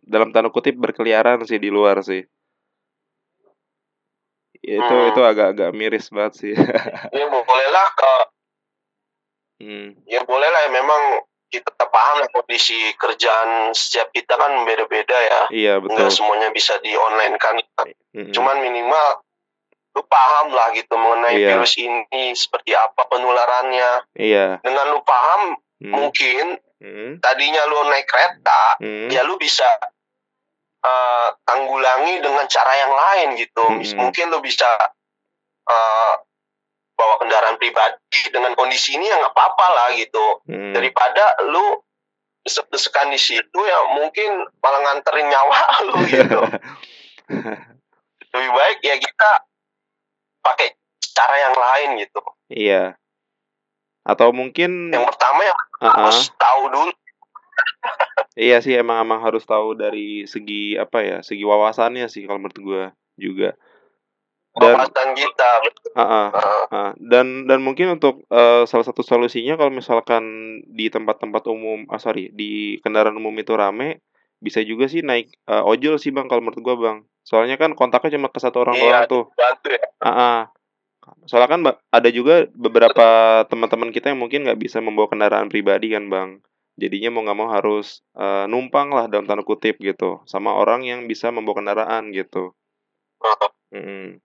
dalam 0.04 0.36
tanda 0.36 0.52
kutip 0.52 0.76
berkeliaran 0.76 1.40
sih 1.48 1.56
di 1.64 1.72
luar 1.72 2.04
sih 2.04 2.28
itu 4.62 4.94
hmm. 4.94 5.10
itu 5.10 5.22
agak-agak 5.26 5.70
miris 5.74 6.14
banget 6.14 6.34
sih 6.38 6.54
ya 7.18 7.26
bolehlah 7.30 7.88
ke 7.98 8.16
hmm. 9.66 9.88
ya 10.06 10.22
bolehlah 10.26 10.62
ya 10.66 10.72
memang 10.74 11.26
kita 11.52 11.84
paham 11.92 12.24
lah 12.24 12.30
kondisi 12.32 12.96
kerjaan 12.96 13.76
setiap 13.76 14.08
kita 14.16 14.40
kan 14.40 14.64
beda-beda 14.64 15.18
ya. 15.20 15.42
Iya 15.52 15.74
betul. 15.84 16.00
Enggak 16.00 16.12
semuanya 16.16 16.50
bisa 16.56 16.80
di 16.80 16.96
online 16.96 17.36
kan. 17.36 17.60
Mm-hmm. 17.60 18.32
Cuman 18.32 18.64
minimal 18.64 19.06
lu 19.92 20.02
paham 20.08 20.56
lah 20.56 20.72
gitu 20.72 20.96
mengenai 20.96 21.36
iya. 21.36 21.48
virus 21.52 21.76
ini 21.76 22.32
seperti 22.32 22.72
apa 22.72 23.04
penularannya. 23.12 24.08
Iya. 24.16 24.64
Dengan 24.64 24.96
lu 24.96 25.04
paham 25.04 25.60
mm. 25.84 25.92
mungkin 25.92 26.46
mm. 26.80 27.12
tadinya 27.20 27.62
lu 27.68 27.84
naik 27.92 28.08
kereta 28.08 28.80
mm. 28.80 29.12
ya 29.12 29.28
lu 29.28 29.36
bisa 29.36 29.68
uh, 30.84 31.28
tanggulangi 31.46 32.22
dengan 32.22 32.46
cara 32.50 32.74
yang 32.78 32.94
lain 32.94 33.28
gitu. 33.38 33.64
Mm. 33.66 33.98
Mungkin 33.98 34.26
lu 34.34 34.40
bisa 34.42 34.70
uh, 35.70 36.14
bawa 37.02 37.18
kendaraan 37.18 37.58
pribadi 37.58 38.30
dengan 38.30 38.54
kondisi 38.54 38.94
ini 38.94 39.10
ya 39.10 39.18
nggak 39.18 39.34
apa-apa 39.34 39.68
lah 39.74 39.88
gitu 39.98 40.46
hmm. 40.46 40.78
daripada 40.78 41.34
lu 41.50 41.82
desek-desekan 42.46 43.10
di 43.10 43.18
situ 43.18 43.60
ya 43.66 43.80
mungkin 43.98 44.46
malah 44.62 44.80
nganterin 44.86 45.26
nyawa 45.26 45.60
lu 45.90 45.96
gitu 46.06 46.42
lebih 48.32 48.52
baik 48.54 48.80
ya 48.86 48.96
kita 49.02 49.30
pakai 50.46 50.78
cara 51.10 51.36
yang 51.42 51.56
lain 51.58 51.90
gitu 52.06 52.22
iya 52.54 52.94
atau 54.06 54.30
mungkin 54.34 54.94
yang 54.94 55.06
pertama 55.06 55.42
ya 55.42 55.54
uh 55.54 55.86
-uh. 55.90 55.94
harus 56.06 56.30
tahu 56.38 56.62
dulu 56.70 56.92
iya 58.36 58.64
sih 58.64 58.74
emang 58.76 59.04
emang 59.04 59.20
harus 59.22 59.44
tahu 59.44 59.76
dari 59.76 60.24
segi 60.24 60.80
apa 60.80 61.04
ya 61.04 61.18
segi 61.20 61.44
wawasannya 61.44 62.08
sih 62.08 62.24
kalau 62.28 62.40
menurut 62.42 62.60
gue 62.60 62.84
juga. 63.20 63.50
Dan 64.52 64.84
kita 65.16 65.50
uh, 65.96 66.04
uh, 66.04 66.28
uh, 66.68 66.92
dan 67.00 67.48
dan 67.48 67.64
mungkin 67.64 67.96
untuk 67.96 68.28
uh, 68.28 68.68
salah 68.68 68.84
satu 68.84 69.00
solusinya 69.00 69.56
kalau 69.56 69.72
misalkan 69.72 70.24
di 70.68 70.92
tempat-tempat 70.92 71.48
umum 71.48 71.88
ah 71.88 71.96
sorry 72.04 72.36
di 72.36 72.76
kendaraan 72.84 73.16
umum 73.16 73.32
itu 73.40 73.56
rame 73.56 74.04
bisa 74.44 74.60
juga 74.60 74.92
sih 74.92 75.08
naik 75.08 75.32
uh, 75.48 75.64
ojol 75.64 75.96
sih 75.96 76.12
bang 76.12 76.28
kalau 76.28 76.44
menurut 76.44 76.60
gua 76.60 76.76
bang. 76.76 76.98
Soalnya 77.24 77.56
kan 77.56 77.80
kontaknya 77.80 78.20
cuma 78.20 78.28
ke 78.28 78.44
satu 78.44 78.68
orang 78.68 78.76
iya, 78.76 79.08
doang 79.08 79.08
tuh. 79.08 79.24
ya. 79.72 79.80
uh, 80.04 80.10
uh. 80.12 80.40
soalnya 81.26 81.50
kan 81.50 81.62
ada 81.90 82.10
juga 82.12 82.46
beberapa 82.52 83.08
teman-teman 83.48 83.90
kita 83.96 84.12
yang 84.12 84.20
mungkin 84.20 84.46
nggak 84.46 84.60
bisa 84.60 84.84
membawa 84.84 85.08
kendaraan 85.10 85.50
pribadi 85.50 85.96
kan 85.96 86.12
bang 86.12 86.30
jadinya 86.82 87.14
mau 87.14 87.22
nggak 87.22 87.38
mau 87.38 87.50
harus 87.54 88.02
uh, 88.18 88.50
numpang 88.50 88.90
lah 88.90 89.06
dalam 89.06 89.30
tanda 89.30 89.46
kutip 89.46 89.78
gitu 89.78 90.26
sama 90.26 90.58
orang 90.58 90.82
yang 90.82 91.06
bisa 91.06 91.30
membawa 91.30 91.62
kendaraan 91.62 92.10
gitu. 92.10 92.58
-hmm 93.70 94.18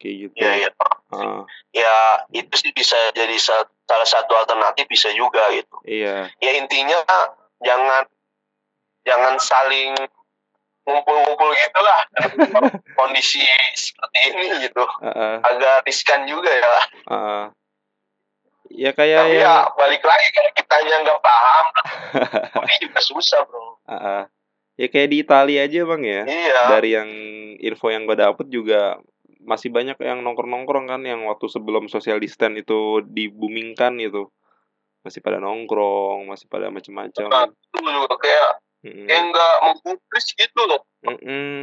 kayak 0.00 0.16
gitu 0.16 0.34
ya 0.40 0.52
ya 0.56 0.68
uh. 1.12 1.44
ya 1.76 1.96
itu 2.32 2.54
sih 2.56 2.72
bisa 2.72 2.96
jadi 3.12 3.36
salah 3.36 4.08
satu 4.08 4.32
alternatif 4.32 4.88
bisa 4.88 5.12
juga 5.12 5.44
gitu 5.52 5.76
iya 5.84 6.32
ya 6.40 6.50
intinya 6.56 6.96
jangan 7.60 8.08
jangan 9.04 9.36
saling 9.36 9.92
ngumpul-ngumpul 10.88 11.52
gitulah 11.52 12.00
kondisi 12.98 13.44
seperti 13.76 14.18
ini 14.32 14.46
gitu 14.64 14.80
uh 14.80 15.06
-uh. 15.06 15.34
agak 15.44 15.84
riskan 15.84 16.24
juga 16.24 16.48
ya 16.48 16.64
uh 16.64 16.80
-uh. 17.12 17.44
Ya 18.70 18.90
kayak 18.94 19.22
Tapi 19.26 19.34
yang... 19.34 19.44
ya 19.44 19.54
balik 19.74 20.02
lagi 20.06 20.26
kalau 20.30 20.50
kita 20.54 20.74
yang 20.86 21.02
nggak 21.02 21.20
paham 21.20 21.66
ini 22.64 22.74
juga 22.86 23.00
susah 23.02 23.40
bro 23.50 23.60
uh 23.60 23.92
-uh. 23.92 24.22
ya 24.78 24.86
kayak 24.86 25.08
di 25.10 25.16
Italia 25.26 25.66
aja 25.66 25.80
bang 25.82 26.02
ya 26.06 26.22
iya. 26.24 26.62
dari 26.70 26.90
yang 26.94 27.10
info 27.58 27.90
yang 27.90 28.06
gue 28.06 28.16
dapet 28.16 28.46
juga 28.48 29.02
masih 29.40 29.72
banyak 29.72 29.98
yang 29.98 30.22
nongkrong-nongkrong 30.22 30.86
kan 30.86 31.02
yang 31.02 31.26
waktu 31.26 31.50
sebelum 31.50 31.90
social 31.90 32.22
distance 32.22 32.62
itu 32.62 33.02
dibumingkan 33.02 33.98
itu 33.98 34.30
masih 35.00 35.24
pada 35.24 35.40
nongkrong 35.40 36.28
masih 36.28 36.46
pada 36.46 36.68
macam-macam 36.68 37.26
nah, 37.26 37.48
itu 37.48 37.78
juga 37.80 38.16
kayak 38.20 38.50
mm 38.80 39.04
kayak 39.04 39.22
nggak 39.28 39.54
menggubris 39.60 40.26
gitu 40.36 40.60
loh 40.64 40.80
mm 41.04 41.18
-mm. 41.20 41.56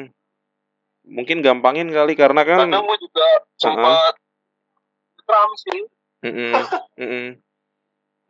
mungkin 1.07 1.41
gampangin 1.41 1.89
kali 1.89 2.13
karena 2.13 2.45
kan 2.45 2.69
karena 2.69 2.81
gue 2.81 2.97
juga 3.01 3.27
sempat 3.57 4.13
uh 4.13 5.33
-huh. 5.33 5.57
sih 5.57 5.81
mm 6.23 6.31
-mm. 6.31 6.51
mm 6.97 7.07
-mm. 7.07 7.27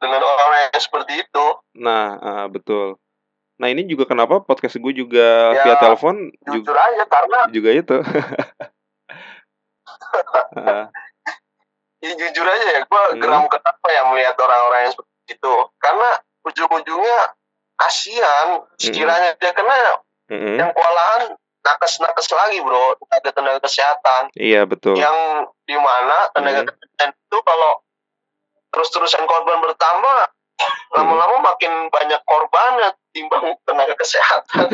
dengan 0.01 0.21
orang 0.23 0.71
yang 0.71 0.81
seperti 0.81 1.13
itu 1.23 1.45
nah 1.77 2.17
uh, 2.19 2.45
betul 2.51 2.99
Nah 3.57 3.73
ini 3.73 3.89
juga 3.89 4.05
kenapa 4.05 4.37
podcast 4.45 4.77
gue 4.77 4.93
juga 4.93 5.49
ya, 5.57 5.65
via 5.65 5.75
telepon 5.81 6.29
jujur 6.45 6.61
juga, 6.61 6.77
aja 6.77 7.03
karena 7.09 7.39
juga 7.49 7.69
itu 7.73 7.97
ya 12.05 12.13
jujur 12.13 12.45
aja 12.45 12.65
ya 12.77 12.81
gue 12.85 13.01
hmm. 13.01 13.17
geram 13.17 13.49
kenapa 13.49 13.87
ya 13.89 14.01
melihat 14.13 14.37
orang-orang 14.37 14.79
yang 14.85 14.93
seperti 14.93 15.33
itu 15.33 15.53
karena 15.81 16.09
ujung-ujungnya 16.45 17.19
kasihan 17.77 18.61
sekiranya 18.77 19.33
hmm. 19.33 19.39
dia 19.41 19.51
kena 19.57 19.77
hmm. 20.29 20.55
yang 20.61 20.69
kewalahan 20.71 21.21
nakes-nakes 21.67 22.31
lagi 22.31 22.63
bro. 22.63 22.95
Tenaga 23.03 23.29
tenaga 23.35 23.59
kesehatan. 23.67 24.31
Iya 24.39 24.63
betul. 24.63 24.95
Yang 24.95 25.51
di 25.67 25.75
mana 25.75 26.31
tenaga 26.31 26.63
hmm. 26.63 26.69
kesehatan 26.71 27.09
itu 27.11 27.37
kalau 27.43 27.71
terus-terusan 28.71 29.23
korban 29.27 29.59
bertambah 29.59 30.17
lama-lama 30.95 31.53
makin 31.53 31.91
banyak 31.91 32.21
korbannya 32.25 32.95
timbang 33.11 33.59
tenaga 33.67 33.93
kesehatan. 33.99 34.67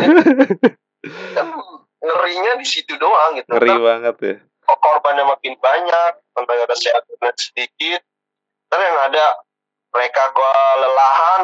Kan 1.35 1.47
ngerinya 2.03 2.59
di 2.59 2.67
situ 2.67 2.95
doang 2.95 3.39
gitu. 3.39 3.49
Ngeri 3.51 3.75
banget 3.81 4.15
ya. 4.21 4.35
Korbannya 4.63 5.27
makin 5.27 5.59
banyak, 5.59 6.11
tenaga 6.31 6.65
kesehatannya 6.71 7.31
sedikit, 7.35 8.01
tapi 8.71 8.81
yang 8.83 8.99
ada 9.11 9.25
mereka 9.91 10.23
kelelahan, 10.31 11.41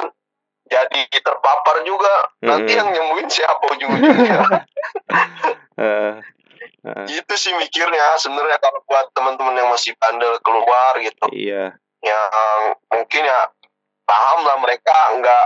jadi 0.70 1.02
terpapar 1.20 1.82
juga. 1.84 2.14
Mm-hmm. 2.40 2.48
Nanti 2.48 2.72
yang 2.78 2.90
nyembuhin 2.94 3.30
siapa 3.30 3.66
ujung-ujungnya? 3.76 4.40
uh, 5.76 6.14
uh. 6.88 7.06
Itu 7.20 7.34
sih 7.36 7.54
mikirnya 7.58 8.16
sebenarnya 8.22 8.62
kalau 8.62 8.80
buat 8.86 9.10
teman-teman 9.18 9.58
yang 9.58 9.70
masih 9.74 9.98
bandel 9.98 10.38
keluar 10.46 10.94
gitu. 11.02 11.26
Iya. 11.34 11.76
Yang 12.00 12.62
mungkin 12.94 13.22
ya 13.26 13.40
paham 14.08 14.40
lah 14.48 14.58
mereka 14.64 14.96
nggak 15.20 15.46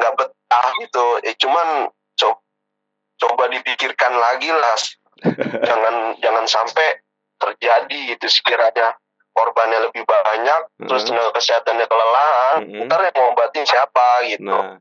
nggak 0.00 0.12
betah 0.18 0.66
gitu. 0.82 1.06
Eh 1.22 1.34
cuman 1.38 1.86
coba 2.18 2.40
coba 3.20 3.44
dipikirkan 3.52 4.12
lagi 4.18 4.50
lah 4.50 4.76
jangan 5.68 6.18
jangan 6.18 6.44
sampai 6.50 6.98
terjadi 7.38 8.18
itu 8.18 8.26
sekiranya 8.26 8.98
korbannya 9.34 9.90
lebih 9.90 10.06
banyak, 10.06 10.60
uh-huh. 10.70 10.86
terus 10.86 11.04
tenaga 11.04 11.34
kesehatannya 11.34 11.86
kelelahan, 11.90 12.58
uh-huh. 12.64 12.86
ntar 12.86 13.02
yang 13.02 13.14
mau 13.18 13.34
obatin 13.34 13.66
siapa 13.66 14.22
gitu. 14.30 14.46
Nah, 14.46 14.78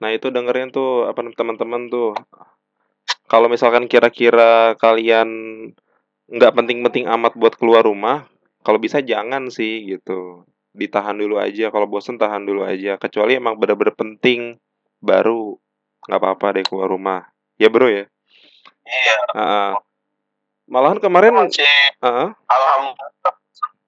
nah 0.00 0.10
itu 0.10 0.32
dengerin 0.32 0.72
tuh 0.72 1.06
apa 1.06 1.20
teman-teman 1.36 1.92
tuh. 1.92 2.16
Kalau 3.28 3.52
misalkan 3.52 3.86
kira-kira 3.92 4.72
kalian 4.80 5.28
nggak 6.32 6.52
penting-penting 6.56 7.04
amat 7.12 7.36
buat 7.36 7.52
keluar 7.60 7.84
rumah, 7.84 8.24
kalau 8.64 8.80
bisa 8.80 9.04
jangan 9.04 9.52
sih 9.52 9.84
gitu. 9.84 10.48
Ditahan 10.72 11.16
dulu 11.16 11.36
aja. 11.36 11.68
Kalau 11.68 11.84
bosen 11.84 12.16
tahan 12.16 12.48
dulu 12.48 12.64
aja. 12.64 12.96
Kecuali 12.96 13.36
emang 13.36 13.60
bener-bener 13.60 13.92
penting, 13.92 14.56
baru 15.04 15.56
nggak 16.08 16.20
apa-apa 16.20 16.46
deh 16.56 16.64
keluar 16.64 16.88
rumah. 16.88 17.28
Ya 17.60 17.68
bro 17.68 17.88
ya. 17.88 18.08
Iya. 18.88 19.18
Uh, 19.36 19.72
malahan 20.68 21.00
kemarin. 21.00 21.32
Masih, 21.34 21.64
uh, 22.04 22.30
alhamdulillah. 22.46 23.34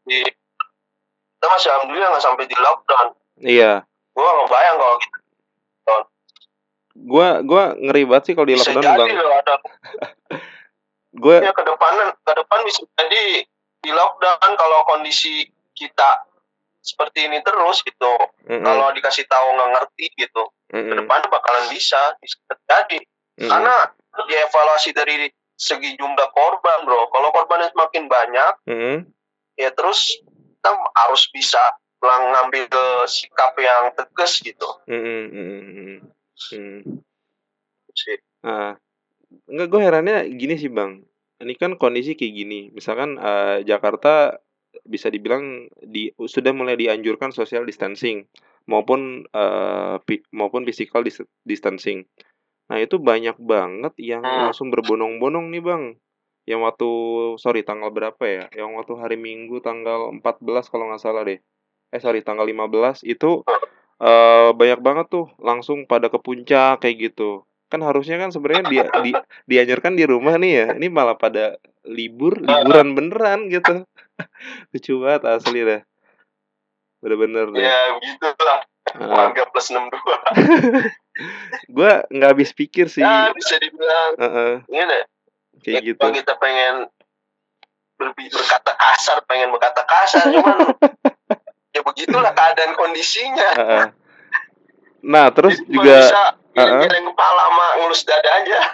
Kita 0.09 1.47
masih 1.47 1.69
alhamdulillah 1.71 2.09
nggak 2.17 2.25
sampai 2.25 2.45
di 2.49 2.57
lockdown. 2.57 3.09
Iya. 3.41 3.73
Gua 4.17 4.29
nggak 4.35 4.49
bayang 4.51 4.77
kalau 4.81 4.97
gitu 4.99 5.21
gua 7.01 7.41
gua 7.41 7.73
ngeri 7.79 8.05
banget 8.05 8.25
sih 8.31 8.35
kalau 8.37 8.49
di 8.49 8.57
lockdown 8.59 8.83
bisa 8.83 8.93
jadi 8.99 9.15
loh 9.17 9.35
ada. 9.39 9.55
Gua 11.21 11.37
ya 11.43 11.51
ke 11.51 11.63
depan 11.67 11.95
ke 12.23 12.33
depan 12.39 12.59
bisa 12.63 12.87
jadi 12.95 13.43
di 13.81 13.91
lockdown 13.91 14.51
kalau 14.55 14.79
kondisi 14.87 15.49
kita 15.75 16.29
seperti 16.81 17.27
ini 17.27 17.43
terus 17.43 17.83
gitu. 17.83 18.15
Mm 18.47 18.61
-hmm. 18.61 18.65
kalau 18.65 18.87
dikasih 18.95 19.27
tahu 19.27 19.47
nggak 19.59 19.71
ngerti 19.75 20.07
gitu 20.17 20.45
mm 20.71 20.77
-hmm. 20.77 20.87
ke 20.87 20.95
depan 21.03 21.21
bakalan 21.27 21.67
bisa 21.73 22.15
bisa 22.23 22.39
terjadi. 22.47 23.03
Mm 23.03 23.43
-hmm. 23.43 23.51
karena 23.51 23.75
dievaluasi 24.11 24.91
dari 24.95 25.31
segi 25.61 25.93
jumlah 26.01 26.29
korban 26.33 26.89
bro 26.89 27.13
kalau 27.13 27.29
korbannya 27.37 27.69
semakin 27.69 28.09
banyak 28.09 28.53
mm 28.65 28.79
-hmm 28.81 28.97
ya 29.61 29.71
terus 29.77 30.17
kita 30.25 30.73
harus 30.97 31.29
bisa 31.29 31.61
ngambil 32.01 32.65
ke 32.73 32.85
sikap 33.05 33.53
yang 33.61 33.93
tegas 33.93 34.41
gitu. 34.41 34.69
Hmm, 34.89 35.29
hmm, 35.29 36.01
hmm, 36.57 36.81
Nah, 38.41 38.81
enggak 39.45 39.69
gue 39.69 39.81
herannya 39.85 40.17
gini 40.33 40.57
sih 40.57 40.73
bang. 40.73 41.05
Ini 41.45 41.53
kan 41.61 41.77
kondisi 41.77 42.17
kayak 42.17 42.33
gini. 42.33 42.61
Misalkan 42.73 43.21
uh, 43.21 43.61
Jakarta 43.61 44.41
bisa 44.89 45.13
dibilang 45.13 45.69
di 45.77 46.09
sudah 46.17 46.57
mulai 46.57 46.81
dianjurkan 46.81 47.37
social 47.37 47.69
distancing 47.69 48.25
maupun 48.65 49.29
uh, 49.37 50.01
maupun 50.33 50.65
physical 50.65 51.05
dis 51.05 51.21
distancing. 51.45 52.09
Nah 52.71 52.79
itu 52.79 53.03
banyak 53.03 53.37
banget 53.43 53.93
yang 53.99 54.23
hmm. 54.23 54.49
langsung 54.49 54.71
berbonong-bonong 54.71 55.51
nih 55.51 55.63
bang. 55.63 55.85
Yang 56.47 56.61
waktu 56.67 56.91
sorry 57.43 57.67
tanggal 57.67 57.91
berapa 57.91 58.23
ya? 58.23 58.45
Yang 58.55 58.71
waktu 58.79 58.95
hari 58.97 59.17
Minggu 59.19 59.59
tanggal 59.61 60.15
14 60.23 60.71
kalau 60.71 60.89
nggak 60.89 61.03
salah 61.03 61.27
deh. 61.27 61.43
Eh 61.91 62.01
sorry 62.01 62.23
tanggal 62.23 62.47
15 62.47 63.03
itu 63.03 63.43
uh, 63.99 64.51
banyak 64.55 64.81
banget 64.81 65.07
tuh 65.11 65.27
langsung 65.43 65.91
pada 65.91 66.07
ke 66.07 66.23
puncak 66.23 66.81
kayak 66.81 67.11
gitu. 67.11 67.43
Kan 67.67 67.83
harusnya 67.83 68.19
kan 68.23 68.31
sebenarnya 68.31 68.65
dia 68.71 68.85
di, 69.03 69.11
dianjurkan 69.51 69.99
di 69.99 70.07
rumah 70.07 70.39
nih 70.39 70.53
ya. 70.55 70.67
Ini 70.79 70.87
malah 70.89 71.19
pada 71.19 71.59
libur 71.83 72.39
liburan 72.39 72.95
beneran 72.95 73.51
gitu. 73.51 73.83
Lucu 74.71 74.93
banget 75.03 75.23
asli 75.27 75.61
deh 75.67 75.83
bener-bener 77.01 77.49
deh 77.49 77.65
ya 77.65 77.81
gitu 77.97 78.29
lah 78.45 78.61
warga 78.97 79.43
plus 79.51 79.71
enam 79.71 79.89
dua. 79.93 80.19
Gue 81.77 81.93
nggak 82.11 82.31
habis 82.33 82.51
pikir 82.57 82.89
sih. 82.89 83.05
Ya 83.05 83.31
bisa 83.35 83.61
dibilang. 83.61 84.13
Uh 84.17 84.25
-uh. 84.25 84.53
ini 84.69 84.85
deh 84.85 85.05
kayak 85.61 85.83
ya, 85.85 85.89
gitu. 85.93 86.05
kita 86.17 86.35
pengen 86.41 86.89
berkata 88.01 88.73
kasar 88.81 89.21
pengen 89.29 89.53
berkata 89.53 89.85
kasar 89.85 90.33
cuman 90.33 90.73
ya 91.77 91.81
begitulah 91.85 92.33
keadaan 92.33 92.73
kondisinya. 92.73 93.51
Nah 95.05 95.27
terus 95.33 95.61
Jadi 95.61 95.69
juga 95.69 95.97
bisa 96.01 96.23
uh 96.57 96.61
-uh. 96.81 96.89
kepala 96.89 97.43
sama 97.45 97.67
ngurus 97.81 98.03
dada 98.09 98.31
aja. 98.41 98.61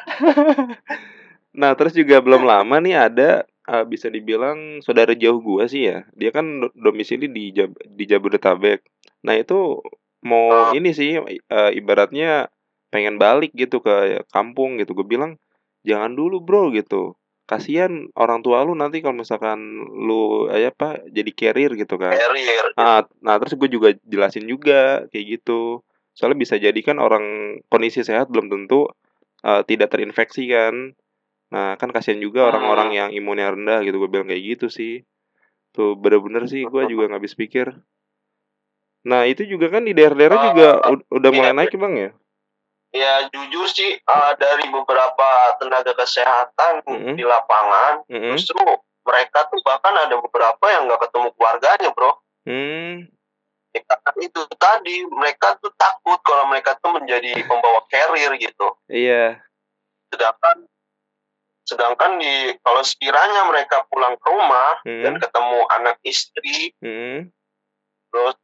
Nah 1.57 1.73
terus 1.73 1.97
juga 1.97 2.21
belum 2.21 2.45
lama 2.45 2.77
nih 2.85 2.93
ada 3.09 3.49
uh, 3.69 3.85
bisa 3.87 4.09
dibilang 4.09 4.81
saudara 4.83 5.13
jauh 5.13 5.39
gua 5.43 5.67
sih 5.67 5.91
ya. 5.91 6.07
Dia 6.15 6.31
kan 6.31 6.71
domisili 6.75 7.31
di 7.31 7.51
Jab 7.55 7.75
di 7.83 8.05
Jabodetabek. 8.07 8.83
Nah 9.27 9.35
itu 9.37 9.83
mau 10.27 10.47
uh. 10.51 10.75
ini 10.75 10.91
sih 10.95 11.19
uh, 11.19 11.71
ibaratnya 11.75 12.51
pengen 12.91 13.19
balik 13.21 13.53
gitu 13.53 13.83
ke 13.83 14.25
kampung 14.31 14.79
gitu. 14.81 14.95
Gue 14.97 15.07
bilang 15.07 15.37
jangan 15.85 16.15
dulu 16.15 16.41
bro 16.41 16.73
gitu. 16.73 17.19
Kasihan 17.47 18.11
orang 18.19 18.43
tua 18.43 18.67
lu 18.67 18.75
nanti 18.75 18.99
kalau 18.99 19.23
misalkan 19.23 19.87
lu 19.87 20.51
eh, 20.51 20.67
apa 20.67 20.99
jadi 21.07 21.31
carrier 21.31 21.79
gitu 21.79 21.95
kan. 21.95 22.11
Carrier. 22.11 22.75
Nah, 22.75 23.07
nah 23.23 23.35
terus 23.39 23.55
gue 23.55 23.71
juga 23.71 23.95
jelasin 24.03 24.51
juga 24.51 25.07
kayak 25.15 25.27
gitu. 25.39 25.87
Soalnya 26.17 26.43
bisa 26.43 26.59
jadi 26.59 26.81
kan 26.83 26.99
orang 26.99 27.59
kondisi 27.71 28.03
sehat 28.03 28.33
belum 28.33 28.51
tentu 28.51 28.91
uh, 29.47 29.63
tidak 29.63 29.95
terinfeksi 29.95 30.51
kan 30.51 30.97
nah 31.47 31.79
kan 31.79 31.95
kasihan 31.95 32.19
juga 32.19 32.51
orang-orang 32.51 32.89
hmm. 32.91 32.99
yang 32.99 33.11
imunnya 33.15 33.55
rendah 33.55 33.79
gitu 33.87 34.03
gue 34.03 34.11
bilang 34.11 34.27
kayak 34.27 34.43
gitu 34.57 34.67
sih 34.67 35.07
tuh 35.71 35.95
bener-bener 35.95 36.49
sih 36.51 36.67
gue 36.67 36.83
juga 36.91 37.13
nggak 37.13 37.21
habis 37.23 37.39
pikir 37.39 37.71
nah 39.07 39.23
itu 39.23 39.47
juga 39.47 39.71
kan 39.71 39.87
di 39.87 39.95
daerah-daerah 39.95 40.39
juga 40.51 40.69
udah 41.15 41.31
mulai 41.31 41.55
naik 41.55 41.79
bang 41.79 41.95
ya 41.95 42.11
ya 42.97 43.13
jujur 43.31 43.67
sih 43.71 44.01
uh, 44.03 44.33
dari 44.41 44.67
beberapa 44.73 45.29
tenaga 45.61 45.93
kesehatan 45.95 46.83
mm-hmm. 46.83 47.15
di 47.15 47.23
lapangan 47.23 48.03
mm-hmm. 48.09 48.35
justru 48.35 48.59
mereka 49.07 49.47
tuh 49.53 49.63
bahkan 49.63 49.95
ada 49.95 50.19
beberapa 50.19 50.65
yang 50.73 50.91
nggak 50.91 51.07
ketemu 51.07 51.29
keluarganya 51.39 51.89
bro 51.95 52.13
mm. 52.49 52.95
ya, 53.77 53.83
itu 54.19 54.41
tadi 54.59 54.97
mereka 55.07 55.55
tuh 55.63 55.71
takut 55.79 56.19
kalau 56.27 56.51
mereka 56.51 56.75
tuh 56.81 56.97
menjadi 56.97 57.37
pembawa 57.47 57.85
carrier 57.87 58.33
gitu 58.41 58.75
iya 58.91 59.39
sedangkan 60.11 60.67
sedangkan 61.67 62.23
di 62.23 62.55
kalau 62.63 62.81
sekiranya 62.87 63.51
mereka 63.51 63.83
pulang 63.91 64.15
ke 64.15 64.27
rumah 64.31 64.79
mm. 64.87 65.03
dan 65.03 65.15
ketemu 65.19 65.59
anak 65.75 65.99
istri 66.07 66.71
mm. 66.79 67.27
terus 68.15 68.39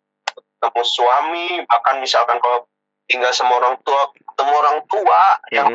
ketemu 0.63 0.83
suami 0.83 1.47
bahkan 1.71 2.03
misalkan 2.03 2.39
kalau 2.43 2.67
tinggal 3.07 3.35
sama 3.35 3.59
orang 3.59 3.79
tua 3.83 4.11
ketemu 4.15 4.53
orang 4.59 4.79
tua 4.87 5.23
mm-hmm. 5.39 5.55
yang 5.55 5.69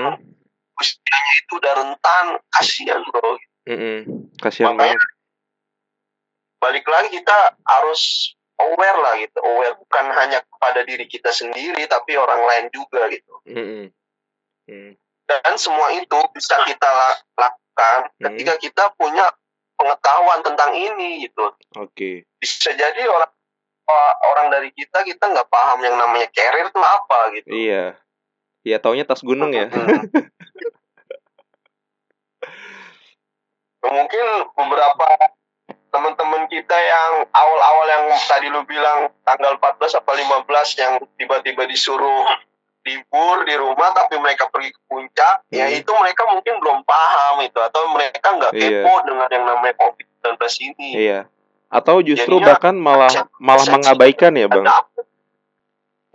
usianya 0.77 1.33
itu 1.43 1.53
udah 1.59 1.73
rentan 1.75 2.25
kasihan 2.51 2.99
bro 3.03 3.29
mm-hmm. 3.67 3.97
kasihan 4.39 4.75
banget 4.75 4.99
balik 6.57 6.87
lagi 6.87 7.13
kita 7.13 7.37
harus 7.67 8.33
aware 8.57 8.99
lah 8.99 9.13
gitu 9.21 9.37
aware 9.43 9.75
bukan 9.77 10.05
hanya 10.17 10.39
kepada 10.41 10.81
diri 10.87 11.05
kita 11.05 11.29
sendiri 11.29 11.83
tapi 11.85 12.17
orang 12.17 12.41
lain 12.43 12.65
juga 12.71 13.11
gitu 13.11 13.33
mm-hmm. 13.43 13.83
Mm-hmm. 14.67 14.91
Dan 15.27 15.59
semua 15.59 15.91
itu 15.91 16.15
bisa 16.31 16.55
kita 16.63 16.87
lakukan 17.35 18.07
mm-hmm. 18.07 18.23
ketika 18.31 18.53
kita 18.63 18.83
punya 18.95 19.27
pengetahuan 19.77 20.41
tentang 20.41 20.71
ini 20.73 21.27
gitu. 21.27 21.51
Oke. 21.77 21.91
Okay. 21.93 22.15
bisa 22.39 22.71
jadi 22.73 23.03
orang 23.05 23.31
orang 24.33 24.47
dari 24.51 24.69
kita 24.75 25.03
kita 25.03 25.31
nggak 25.31 25.47
paham 25.47 25.79
yang 25.83 25.95
namanya 25.99 26.27
carrier 26.31 26.67
itu 26.71 26.79
apa 26.79 27.19
gitu. 27.35 27.47
Iya. 27.51 27.95
Iya 28.67 28.77
taunya 28.83 29.07
tas 29.07 29.23
gunung 29.23 29.55
ya. 29.55 29.71
Mungkin 33.87 34.25
beberapa 34.51 35.07
teman-teman 35.87 36.51
kita 36.51 36.75
yang 36.75 37.23
awal-awal 37.31 37.87
yang 37.87 38.11
tadi 38.27 38.51
lu 38.51 38.67
bilang 38.67 39.07
tanggal 39.23 39.55
14 39.55 40.03
apa 40.03 40.11
15 40.43 40.83
yang 40.83 40.99
tiba-tiba 41.15 41.63
disuruh 41.63 42.27
libur 42.87 43.43
di 43.43 43.55
rumah 43.59 43.91
tapi 43.91 44.15
mereka 44.15 44.47
pergi 44.47 44.71
ke 44.71 44.81
puncak 44.87 45.43
ya 45.51 45.67
hmm. 45.67 45.71
ya 45.75 45.77
itu 45.83 45.91
mereka 45.91 46.23
mungkin 46.31 46.55
belum 46.63 46.79
paham 46.87 47.43
itu 47.43 47.59
atau 47.59 47.91
mereka 47.91 48.27
nggak 48.31 48.51
iya. 48.55 48.63
kepo 48.63 48.93
iya. 48.95 49.03
dengan 49.03 49.27
yang 49.27 49.45
namanya 49.45 49.75
COVID-19 49.75 50.39
ini. 50.71 50.89
Iya. 50.95 51.19
Atau 51.67 51.99
justru 51.99 52.39
Jadinya, 52.39 52.47
bahkan 52.55 52.75
malah 52.79 53.11
malah 53.43 53.67
mengabaikan 53.67 54.31
ya 54.39 54.47
bang? 54.47 54.63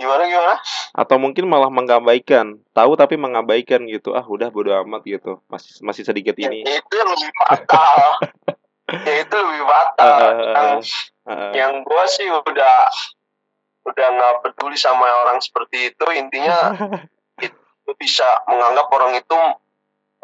Gimana 0.01 0.23
gimana? 0.25 0.57
Atau 0.97 1.17
mungkin 1.21 1.45
malah 1.45 1.69
mengabaikan. 1.69 2.57
Tahu 2.73 2.93
tapi 2.97 3.21
mengabaikan 3.21 3.85
gitu. 3.85 4.17
Ah 4.17 4.25
udah 4.25 4.49
bodo 4.49 4.73
amat 4.83 5.05
gitu. 5.05 5.45
Masih 5.53 5.85
masih 5.85 6.03
sedikit 6.09 6.35
ya, 6.41 6.49
ini. 6.49 6.65
itu 6.65 6.97
lebih 6.97 7.31
fatal. 7.45 8.01
Ya 8.93 9.25
itu 9.25 9.33
lebih 9.33 9.65
fatal. 9.65 10.05
Uh, 10.05 10.27
uh, 10.29 10.53
yang 10.53 10.79
uh, 11.25 11.53
yang 11.57 11.73
gua 11.81 12.05
sih 12.05 12.29
udah 12.29 12.93
udah 13.83 14.07
nggak 14.14 14.35
peduli 14.47 14.79
sama 14.79 15.07
orang 15.27 15.42
seperti 15.42 15.90
itu 15.90 16.07
intinya 16.14 16.75
itu 17.47 17.90
bisa 17.99 18.27
menganggap 18.47 18.87
orang 18.95 19.18
itu 19.18 19.38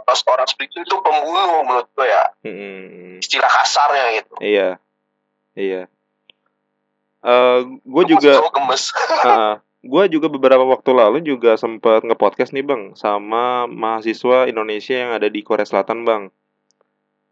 orang 0.08 0.46
seperti 0.46 0.82
itu 0.86 0.96
pembunuh 1.02 1.66
menurut 1.66 1.90
gue 1.92 2.06
ya 2.06 2.24
hmm. 2.46 3.18
istilah 3.18 3.50
kasarnya 3.50 4.04
gitu 4.22 4.34
iya 4.38 4.78
Iya. 5.58 5.82
Uh, 7.18 7.26
eh, 7.26 7.58
gue 7.82 8.04
juga. 8.14 8.32
uh, 8.38 9.54
gue 9.92 10.04
juga 10.14 10.26
beberapa 10.30 10.62
waktu 10.62 10.90
lalu 10.94 11.18
juga 11.26 11.58
sempat 11.58 12.06
ngepodcast 12.06 12.54
nih 12.54 12.62
bang 12.62 12.82
sama 12.94 13.66
mahasiswa 13.66 14.46
Indonesia 14.46 14.94
yang 14.94 15.10
ada 15.10 15.26
di 15.26 15.42
Korea 15.42 15.66
Selatan 15.66 16.06
bang. 16.06 16.30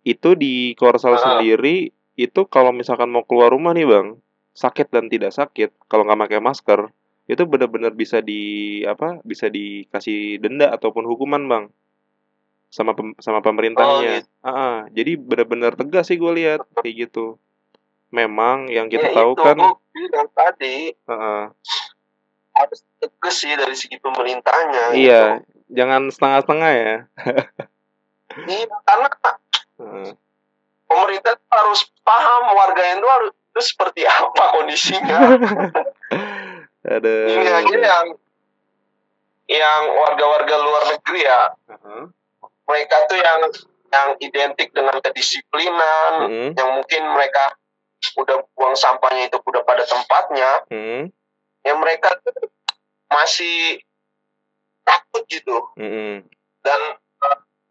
Itu 0.03 0.35
di 0.35 0.75
Korsel 0.75 1.15
uh. 1.15 1.23
sendiri 1.23 1.95
itu 2.19 2.41
kalau 2.51 2.75
misalkan 2.75 3.15
mau 3.15 3.23
keluar 3.23 3.55
rumah 3.55 3.77
nih 3.77 3.87
bang 3.87 4.19
sakit 4.57 4.89
dan 4.89 5.13
tidak 5.13 5.37
sakit 5.37 5.71
kalau 5.87 6.09
nggak 6.09 6.27
pakai 6.27 6.41
masker 6.41 6.81
itu 7.29 7.43
benar-benar 7.45 7.93
bisa 7.93 8.25
di 8.25 8.81
apa 8.89 9.21
bisa 9.21 9.53
dikasih 9.53 10.41
denda 10.41 10.73
ataupun 10.73 11.05
hukuman 11.05 11.45
bang 11.45 11.65
sama 12.73 12.97
pem, 12.97 13.13
sama 13.21 13.45
pemerintahnya 13.45 13.93
oh, 13.93 14.17
gitu. 14.23 14.29
ah, 14.43 14.49
ah, 14.51 14.77
jadi 14.91 15.13
benar-benar 15.21 15.77
tegas 15.77 16.09
sih 16.09 16.19
gue 16.19 16.33
lihat 16.33 16.65
kayak 16.81 17.11
gitu 17.11 17.37
memang 18.11 18.71
yang 18.71 18.87
kita 18.89 19.11
ya, 19.11 19.17
tahu 19.23 19.33
itu, 19.35 19.43
kan 19.43 19.57
bilang 19.93 20.29
tadi 20.33 20.95
uh, 21.05 21.13
uh, 21.13 21.43
harus 22.57 22.81
tegas 23.03 23.37
sih 23.37 23.53
dari 23.53 23.77
segi 23.77 23.99
pemerintahnya 24.01 24.97
iya 24.97 25.43
gitu. 25.43 25.77
jangan 25.77 26.09
setengah-setengah 26.09 26.71
ya 26.73 26.97
iya 28.51 28.77
karena 28.87 29.09
uh. 29.83 30.11
pemerintah 30.87 31.35
harus 31.51 31.81
paham 32.07 32.43
warga 32.55 32.83
itu 32.95 33.09
harus 33.09 33.33
itu 33.57 33.73
seperti 33.73 34.05
apa 34.05 34.53
kondisinya 34.53 35.41
ada 37.01 37.13
ini 37.25 37.49
aja 37.49 37.77
yang 37.81 38.07
yang 39.49 39.83
warga-warga 39.97 40.55
luar 40.61 40.83
negeri 40.93 41.25
ya 41.25 41.57
uh-huh. 41.73 42.13
mereka 42.69 43.09
tuh 43.09 43.17
yang 43.17 43.41
yang 43.89 44.09
identik 44.21 44.77
dengan 44.77 45.01
kedisiplinan 45.01 46.13
uh-huh. 46.29 46.51
yang 46.53 46.69
mungkin 46.77 47.03
mereka 47.17 47.57
udah 48.21 48.45
buang 48.53 48.77
sampahnya 48.77 49.33
itu 49.33 49.41
udah 49.41 49.65
pada 49.65 49.89
tempatnya 49.89 50.51
uh-huh. 50.69 51.09
yang 51.65 51.77
mereka 51.81 52.13
tuh 52.21 52.53
masih 53.09 53.81
takut 54.85 55.25
gitu 55.33 55.65
uh-huh. 55.81 56.21
dan 56.61 56.81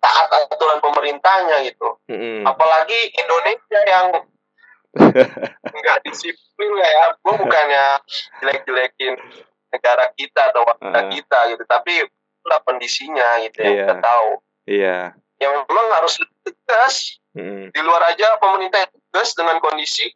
taat 0.02 0.50
aturan 0.50 0.82
pemerintahnya 0.82 1.62
gitu 1.70 1.94
uh-huh. 2.10 2.42
apalagi 2.42 3.14
Indonesia 3.22 3.80
yang 3.86 4.26
nggak 5.76 5.98
disiplin 6.08 6.72
ya 6.80 7.12
gue 7.20 7.34
bukannya 7.36 7.86
jelek-jelekin 8.40 9.14
negara 9.76 10.08
kita 10.16 10.42
atau 10.56 10.64
warga 10.64 11.00
uh. 11.04 11.12
kita 11.12 11.40
gitu 11.52 11.64
tapi 11.68 12.08
itulah 12.08 12.60
kondisinya 12.64 13.44
gitu 13.44 13.60
yeah. 13.60 13.68
yang 13.68 13.78
kita 13.84 13.96
tahu 14.00 14.30
iya 14.66 15.00
yang 15.36 15.52
memang 15.68 15.88
harus 16.00 16.16
tegas 16.48 17.20
mm. 17.36 17.76
di 17.76 17.80
luar 17.84 18.16
aja 18.16 18.40
pemerintah 18.40 18.88
tegas 18.88 19.36
dengan 19.36 19.60
kondisi 19.60 20.08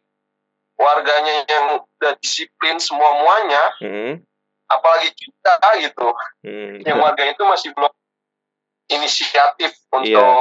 warganya 0.80 1.44
yang 1.44 1.64
udah 1.84 2.16
disiplin 2.24 2.80
semua 2.80 3.20
muanya 3.20 3.64
mm. 3.84 4.12
apalagi 4.72 5.12
kita 5.12 5.54
gitu 5.84 6.08
mm. 6.40 6.88
yang 6.88 6.96
warga 7.04 7.28
itu 7.28 7.42
masih 7.44 7.68
belum 7.76 7.92
inisiatif 8.90 9.76
untuk 9.92 10.08
yeah. 10.08 10.40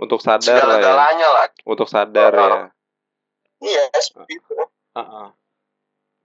untuk 0.00 0.20
sadar 0.20 0.64
lah 0.64 0.80
ya. 0.80 1.28
lah. 1.32 1.48
Untuk 1.64 1.88
sadar 1.88 2.32
ya. 2.34 2.68
Iya, 3.60 3.88
seperti 3.96 4.36
itu. 4.36 4.52
Uh 4.96 5.00
-uh. 5.00 5.28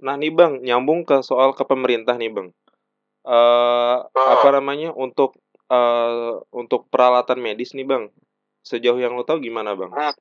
Nah 0.02 0.16
nih 0.18 0.34
bang, 0.34 0.60
nyambung 0.60 1.06
ke 1.06 1.22
soal 1.22 1.54
ke 1.56 1.64
pemerintah 1.64 2.18
nih 2.18 2.32
bang. 2.34 2.50
Uh, 3.22 4.08
uh. 4.10 4.28
Apa 4.40 4.58
namanya 4.58 4.92
untuk 4.98 5.38
uh, 5.70 6.42
untuk 6.52 6.90
peralatan 6.90 7.40
medis 7.40 7.72
nih 7.78 7.86
bang? 7.86 8.10
Sejauh 8.66 8.98
yang 8.98 9.16
lo 9.16 9.24
tahu 9.24 9.40
gimana 9.40 9.78
bang? 9.78 9.94
Uh. 9.94 10.14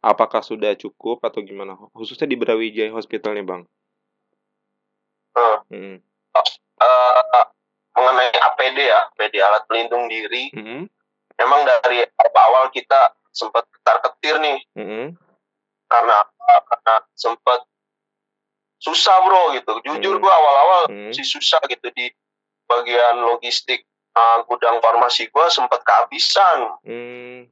Apakah 0.00 0.40
sudah 0.44 0.76
cukup 0.76 1.20
atau 1.24 1.44
gimana? 1.44 1.76
Khususnya 1.92 2.28
di 2.28 2.36
Brawijaya 2.36 2.92
Hospital 2.92 3.38
nih 3.38 3.46
bang. 3.46 3.62
Uh. 5.36 5.58
Hmm. 5.70 5.96
Uh, 6.80 7.46
mengenai 7.92 8.32
APD 8.32 8.78
ya, 8.88 9.12
APD 9.12 9.34
alat 9.44 9.62
pelindung 9.68 10.08
diri. 10.08 10.48
Mm 10.56 10.62
-hmm. 10.64 10.80
Memang 11.36 11.60
dari 11.68 12.04
awal 12.36 12.72
kita 12.72 13.12
sempat 13.28 13.68
ketar 13.68 14.00
ketir 14.04 14.40
nih. 14.40 14.58
Mm 14.76 14.88
-hmm 14.88 15.29
karena 15.90 16.22
karena 16.46 16.94
sempat 17.18 17.60
susah 18.80 19.16
bro 19.26 19.52
gitu 19.58 19.72
jujur 19.84 20.14
hmm. 20.16 20.22
gue 20.24 20.32
awal-awal 20.32 20.82
hmm. 20.88 21.12
sih 21.12 21.26
susah 21.26 21.60
gitu 21.68 21.92
di 21.92 22.08
bagian 22.64 23.26
logistik 23.28 23.84
uh, 24.16 24.40
gudang 24.48 24.80
farmasi 24.80 25.28
gue 25.28 25.46
sempat 25.52 25.84
kehabisan 25.84 26.58
hmm. 26.86 27.50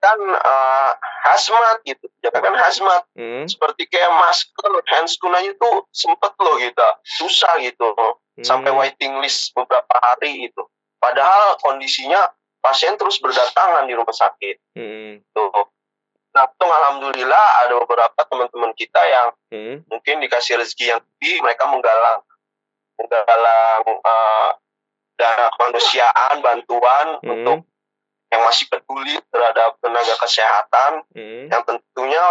kan 0.00 0.20
uh, 0.34 0.92
hazmat 1.30 1.84
gitu 1.86 2.10
kan 2.26 2.54
hazmat 2.58 3.06
hmm. 3.14 3.46
seperti 3.46 3.86
kayak 3.86 4.10
masker 4.18 4.72
handscoon 4.90 5.36
aja 5.36 5.52
tuh 5.60 5.86
sempet 5.94 6.32
loh 6.42 6.58
gitu 6.58 6.88
susah 7.20 7.60
gitu 7.62 7.86
hmm. 7.94 8.42
sampai 8.42 8.74
waiting 8.74 9.20
list 9.22 9.54
beberapa 9.54 9.94
hari 10.02 10.50
itu 10.50 10.62
padahal 10.98 11.54
kondisinya 11.62 12.34
pasien 12.60 12.98
terus 12.98 13.22
berdatangan 13.22 13.86
di 13.86 13.94
rumah 13.94 14.16
sakit 14.16 14.56
hmm. 14.74 15.22
tuh 15.30 15.70
untung 16.30 16.70
alhamdulillah 16.70 17.46
ada 17.66 17.74
beberapa 17.82 18.20
teman-teman 18.30 18.72
kita 18.78 19.00
yang 19.02 19.28
hmm. 19.50 19.76
mungkin 19.90 20.22
dikasih 20.22 20.62
rezeki 20.62 20.94
yang 20.94 21.00
tinggi, 21.02 21.42
mereka 21.42 21.66
menggalang 21.66 22.22
menggalang 23.00 23.82
uh, 24.04 24.50
dana 25.18 25.46
kemanusiaan, 25.56 26.34
bantuan 26.40 27.06
hmm. 27.20 27.30
untuk 27.32 27.58
yang 28.30 28.42
masih 28.46 28.70
peduli 28.70 29.18
terhadap 29.34 29.74
tenaga 29.82 30.14
kesehatan, 30.22 30.92
hmm. 31.16 31.50
yang 31.50 31.62
tentunya 31.66 32.24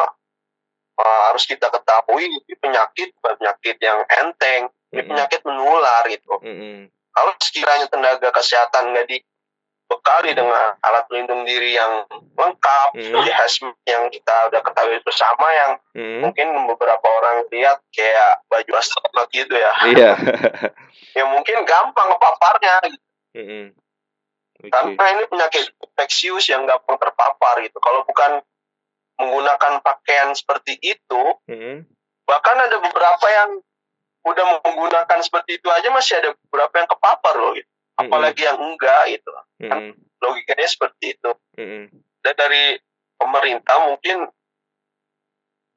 uh, 0.95 1.21
harus 1.29 1.43
kita 1.43 1.67
ketahui 1.67 2.23
ini 2.23 2.55
penyakit 2.55 3.12
penyakit 3.19 3.77
yang 3.83 3.99
enteng, 4.07 4.71
ini 4.95 5.01
hmm. 5.03 5.09
penyakit 5.12 5.41
menular 5.43 6.07
gitu. 6.07 6.33
Hmm. 6.39 6.88
Kalau 7.09 7.31
sekiranya 7.43 7.91
tenaga 7.91 8.29
kesehatan 8.31 8.95
nggak 8.95 9.07
di 9.12 9.17
bekali 9.89 10.38
dengan 10.38 10.78
alat 10.86 11.10
pelindung 11.10 11.49
diri 11.49 11.73
yang 11.73 12.06
lengkap, 12.38 12.89
hmm. 12.93 13.25
hazmat 13.34 13.73
yang 13.89 14.06
kita 14.13 14.54
udah 14.54 14.62
ketahui 14.62 15.02
bersama 15.02 15.47
yang 15.49 15.71
hmm. 15.97 16.19
mungkin 16.30 16.54
beberapa 16.69 17.08
orang 17.10 17.49
lihat 17.49 17.82
kayak 17.89 18.45
baju 18.45 18.71
astronot 18.78 19.28
gitu 19.34 19.58
ya. 19.58 19.73
Iya. 19.89 20.12
ya 21.17 21.25
mungkin 21.25 21.65
gampang 21.65 22.08
ngepaparnya 22.13 22.75
gitu. 22.86 23.08
Hmm. 23.34 23.67
Okay. 24.60 24.69
Karena 24.69 25.06
ini 25.17 25.23
penyakit 25.25 25.63
infeksius 25.82 26.45
yang 26.54 26.69
gampang 26.69 27.02
terpapar 27.02 27.58
gitu. 27.65 27.82
Kalau 27.82 28.06
bukan 28.06 28.45
menggunakan 29.17 29.82
pakaian 29.82 30.30
seperti 30.38 30.78
itu, 30.86 31.21
hmm. 31.49 31.89
bahkan 32.30 32.58
ada 32.62 32.78
beberapa 32.78 33.25
yang 33.25 33.58
udah 34.28 34.45
menggunakan 34.62 35.19
seperti 35.25 35.58
itu 35.58 35.67
aja 35.71 35.89
masih 35.89 36.19
ada 36.21 36.30
beberapa 36.45 36.75
yang 36.75 36.89
kepapar 36.91 37.34
loh 37.39 37.56
gitu 37.56 37.71
apalagi 37.99 38.47
yang 38.47 38.59
enggak 38.59 39.03
gitu. 39.12 39.31
Kan 39.67 39.93
logikanya 40.23 40.67
seperti 40.67 41.19
itu. 41.19 41.31
Dan 42.23 42.33
dari 42.35 42.79
pemerintah 43.19 43.77
mungkin 43.88 44.27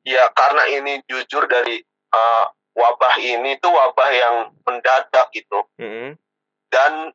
ya 0.07 0.31
karena 0.35 0.63
ini 0.71 1.03
jujur 1.07 1.47
dari 1.51 1.83
uh, 2.15 2.47
wabah 2.75 3.15
ini 3.19 3.59
tuh 3.59 3.71
wabah 3.71 4.11
yang 4.15 4.35
mendadak 4.67 5.27
gitu. 5.35 5.67
Dan 6.71 7.11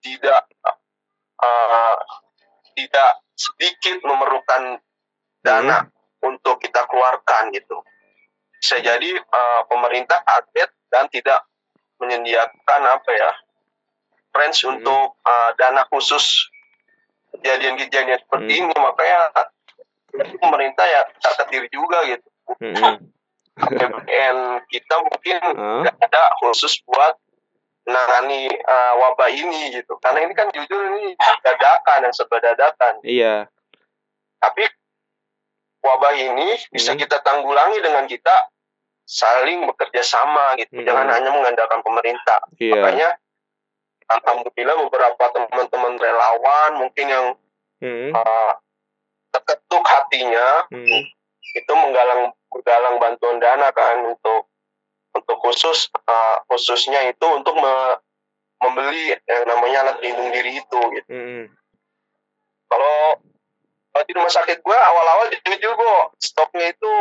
tidak 0.00 0.46
uh, 1.42 1.96
tidak 2.78 3.10
sedikit 3.36 4.00
memerlukan 4.06 4.78
dana 5.42 5.86
untuk 6.22 6.58
kita 6.62 6.86
keluarkan 6.88 7.52
gitu. 7.54 7.82
Bisa 8.56 8.80
jadi 8.80 9.18
uh, 9.20 9.62
pemerintah 9.68 10.22
kaget 10.24 10.70
dan 10.90 11.04
tidak 11.12 11.44
menyediakan 12.00 12.82
apa 12.82 13.10
ya 13.12 13.30
range 14.38 14.64
hmm. 14.64 14.78
untuk 14.78 15.16
uh, 15.24 15.50
dana 15.56 15.84
khusus 15.90 16.48
kejadian-kejadian 17.36 18.20
seperti 18.22 18.52
hmm. 18.56 18.62
ini 18.68 18.74
makanya 18.76 19.20
pemerintah 20.40 20.86
ya 20.88 21.00
terketir 21.20 21.66
diri 21.66 21.68
juga 21.72 21.98
gitu 22.08 22.28
hmm. 22.60 22.96
APBN 23.56 24.38
kita 24.68 24.94
mungkin 25.00 25.40
nggak 25.84 25.96
hmm. 25.96 26.06
ada 26.08 26.22
khusus 26.40 26.80
buat 26.84 27.16
menangani 27.86 28.50
uh, 28.66 28.92
wabah 28.98 29.30
ini 29.30 29.70
gitu 29.70 29.94
karena 30.02 30.26
ini 30.26 30.34
kan 30.34 30.50
jujur 30.50 30.80
ini 30.96 31.14
dadakan 31.46 32.10
yang 32.10 32.14
serba 32.14 32.42
dadakan 32.42 32.98
iya 33.06 33.46
tapi 34.42 34.66
wabah 35.86 36.14
ini 36.18 36.58
bisa 36.74 36.92
hmm. 36.92 37.00
kita 37.06 37.22
tanggulangi 37.22 37.78
dengan 37.78 38.10
kita 38.10 38.50
saling 39.06 39.70
bekerja 39.70 40.02
sama 40.02 40.58
gitu 40.58 40.82
hmm. 40.82 40.86
jangan 40.86 41.06
hanya 41.14 41.30
mengandalkan 41.30 41.78
pemerintah 41.86 42.42
iya. 42.58 42.74
makanya 42.74 43.08
alhamdulillah 44.06 44.76
beberapa 44.86 45.24
teman-teman 45.34 45.94
relawan 45.98 46.70
mungkin 46.78 47.06
yang 47.06 47.26
hmm. 47.82 48.10
uh, 48.14 48.52
terketuk 49.34 49.84
hatinya 49.84 50.66
hmm. 50.70 51.02
itu 51.54 51.72
menggalang 51.74 52.32
menggalang 52.52 52.96
bantuan 53.02 53.36
dana 53.42 53.68
kan 53.74 54.06
untuk 54.06 54.48
untuk 55.16 55.36
khusus 55.40 55.88
uh, 56.06 56.40
khususnya 56.46 57.08
itu 57.08 57.26
untuk 57.26 57.56
me, 57.56 57.74
membeli 58.60 59.16
yang 59.26 59.44
namanya 59.48 59.78
alat 59.88 59.96
pelindung 60.00 60.30
diri 60.32 60.60
itu 60.60 60.80
gitu. 60.96 61.08
Hmm. 61.08 61.44
Kalau 62.66 62.96
di 64.04 64.12
rumah 64.12 64.28
sakit 64.28 64.60
gue 64.60 64.76
awal-awal 64.76 65.32
jujur 65.40 65.72
gue 65.72 65.96
stoknya 66.20 66.68
itu 66.68 66.92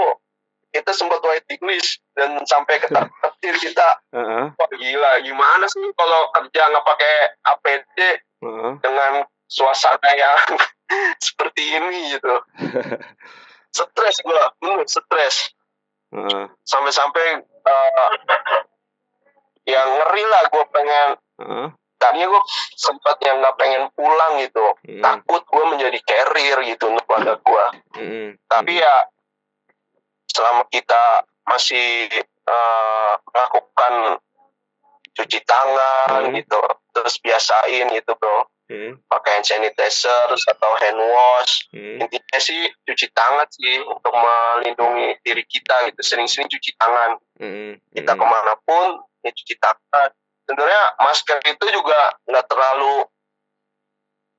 kita 0.75 0.91
sempat 0.91 1.23
waiting 1.23 1.61
list 1.63 2.03
dan 2.19 2.43
sampai 2.43 2.83
ketar 2.83 3.07
ketir 3.23 3.55
kita 3.71 3.87
uh-huh. 4.11 4.51
Wah, 4.51 4.69
gila 4.75 5.11
gimana 5.23 5.65
sih 5.71 5.87
kalau 5.95 6.27
kerja 6.35 6.61
nggak 6.67 6.83
pakai 6.83 7.15
APD 7.47 7.99
uh-huh. 8.43 8.73
dengan 8.83 9.23
suasana 9.47 10.11
yang 10.11 10.59
seperti 11.25 11.79
ini 11.79 12.19
gitu 12.19 12.35
stres 13.75 14.17
gue 14.23 14.41
bener 14.59 14.87
stres 14.87 15.55
uh. 16.15 16.47
sampai-sampai 16.67 17.43
uh, 17.43 18.11
yang 19.67 19.87
ngeri 19.99 20.23
lah 20.27 20.43
gue 20.51 20.63
pengen 20.71 21.09
uh. 21.43 21.67
tadinya 21.99 22.27
gue 22.35 22.41
sempat 22.75 23.17
yang 23.23 23.39
nggak 23.39 23.57
pengen 23.59 23.83
pulang 23.95 24.39
gitu 24.43 24.65
mm. 24.87 25.01
takut 25.03 25.41
gue 25.43 25.65
menjadi 25.75 25.99
carrier 26.03 26.59
gitu 26.67 26.91
untuk 26.91 27.03
keluarga 27.07 27.35
gue 27.39 27.65
mm. 27.99 28.29
tapi 28.47 28.79
ya 28.79 28.95
selama 30.35 30.67
kita 30.67 31.23
masih 31.47 32.11
uh, 32.43 33.15
melakukan 33.31 34.19
cuci 35.15 35.39
tangan 35.47 36.27
mm. 36.27 36.43
gitu 36.43 36.59
terus 36.91 37.15
biasain 37.23 37.87
gitu 37.95 38.11
bro 38.19 38.43
hmm. 38.71 38.97
pakai 39.11 39.39
hand 39.39 39.45
sanitizer 39.47 40.27
atau 40.31 40.71
hand 40.79 40.99
wash 40.99 41.67
hmm. 41.75 42.01
intinya 42.01 42.39
sih 42.39 42.71
cuci 42.87 43.07
tangan 43.13 43.47
sih 43.51 43.83
untuk 43.83 44.13
melindungi 44.13 45.19
diri 45.21 45.43
kita 45.45 45.91
gitu 45.91 46.01
sering-sering 46.01 46.49
cuci 46.49 46.71
tangan 46.79 47.19
hmm. 47.39 47.77
kita 47.93 48.11
hmm. 48.13 48.21
ke 48.21 48.25
mana 48.25 48.53
pun 48.65 49.03
ya 49.21 49.31
cuci 49.33 49.55
tangan 49.59 50.09
sebenarnya 50.45 50.83
masker 51.01 51.37
itu 51.45 51.65
juga 51.73 51.99
nggak 52.29 52.45
terlalu 52.47 53.05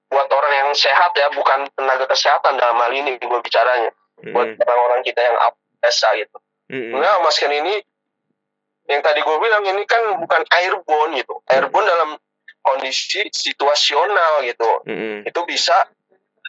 buat 0.06 0.28
orang 0.30 0.52
yang 0.54 0.70
sehat 0.72 1.10
ya 1.18 1.28
bukan 1.34 1.66
tenaga 1.74 2.06
kesehatan 2.06 2.54
dalam 2.56 2.78
hal 2.78 2.92
ini 2.94 3.18
gue 3.18 3.40
bicaranya 3.42 3.90
hmm. 4.22 4.32
buat 4.32 4.48
orang-orang 4.64 5.02
kita 5.02 5.20
yang 5.20 5.36
biasa 5.86 6.18
gitu 6.18 6.36
hmm. 6.74 6.98
nah 6.98 7.22
masker 7.22 7.46
ini 7.54 7.78
yang 8.86 9.02
tadi 9.02 9.22
gue 9.22 9.36
bilang 9.38 9.62
ini 9.66 9.82
kan 9.86 10.18
bukan 10.18 10.42
airborne 10.50 11.18
gitu 11.18 11.42
airborne 11.50 11.86
dalam 11.86 12.10
kondisi 12.66 13.22
situasional 13.30 14.42
gitu 14.42 14.70
mm-hmm. 14.86 15.16
itu 15.26 15.40
bisa 15.46 15.86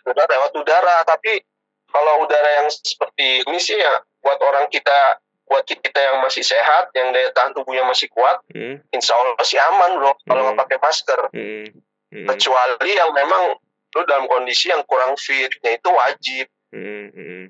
udara 0.05 0.25
lewat 0.25 0.51
udara 0.57 0.97
tapi 1.05 1.45
kalau 1.93 2.25
udara 2.25 2.63
yang 2.63 2.67
seperti 2.73 3.45
ini 3.45 3.59
sih 3.61 3.77
ya 3.77 4.01
buat 4.25 4.41
orang 4.41 4.65
kita 4.73 5.21
buat 5.47 5.63
kita 5.63 5.95
yang 5.95 6.19
masih 6.25 6.43
sehat 6.43 6.91
yang 6.97 7.15
daya 7.15 7.31
tahan 7.31 7.53
tubuhnya 7.53 7.85
masih 7.85 8.09
kuat 8.09 8.41
mm-hmm. 8.53 8.81
insya 8.93 9.13
Allah 9.13 9.45
sih 9.45 9.61
aman 9.61 10.01
bro 10.01 10.11
kalau 10.25 10.41
nggak 10.49 10.57
pakai 10.65 10.77
masker 10.81 11.21
mm-hmm. 11.33 12.25
kecuali 12.33 12.91
yang 12.97 13.11
memang 13.13 13.57
lu 13.97 14.01
dalam 14.05 14.29
kondisi 14.29 14.69
yang 14.69 14.85
kurang 14.85 15.17
fitnya 15.17 15.77
itu 15.77 15.89
wajib 15.89 16.45
mm-hmm. 16.73 17.49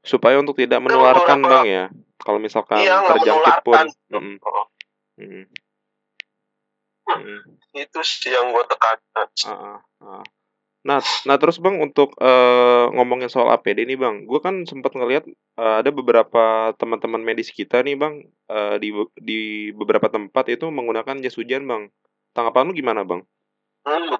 Supaya 0.00 0.40
untuk 0.40 0.56
tidak 0.56 0.80
menularkan 0.80 1.40
bang 1.44 1.66
ya 1.68 1.84
kalau 2.20 2.38
misalkan 2.40 2.80
iya, 2.80 3.04
terjangkit 3.04 3.56
pun 3.64 3.76
mm-hmm. 4.12 4.36
Mm-hmm. 5.20 5.44
Hmm. 7.10 7.42
Itu 7.74 8.00
sih 8.06 8.30
yang 8.30 8.54
gue 8.54 8.64
tekankan. 8.70 9.28
Uh, 9.46 9.82
uh. 10.04 10.22
Nah, 10.80 11.02
nah 11.28 11.36
terus 11.36 11.60
bang 11.60 11.76
untuk 11.76 12.16
uh, 12.22 12.88
ngomongin 12.96 13.28
soal 13.28 13.52
APD 13.52 13.84
nih 13.84 13.98
bang, 14.00 14.24
gue 14.24 14.40
kan 14.40 14.64
sempat 14.64 14.96
ngelihat 14.96 15.28
uh, 15.60 15.84
ada 15.84 15.90
beberapa 15.92 16.72
teman-teman 16.80 17.20
medis 17.20 17.52
kita 17.52 17.84
nih 17.84 18.00
bang 18.00 18.24
uh, 18.48 18.80
di 18.80 18.94
di 19.20 19.40
beberapa 19.76 20.08
tempat 20.08 20.48
itu 20.48 20.70
menggunakan 20.72 21.20
jas 21.20 21.36
hujan 21.36 21.68
bang. 21.68 21.82
Tanggapan 22.32 22.70
lu 22.70 22.74
gimana 22.78 23.02
bang? 23.04 23.20
Hmm. 23.84 24.16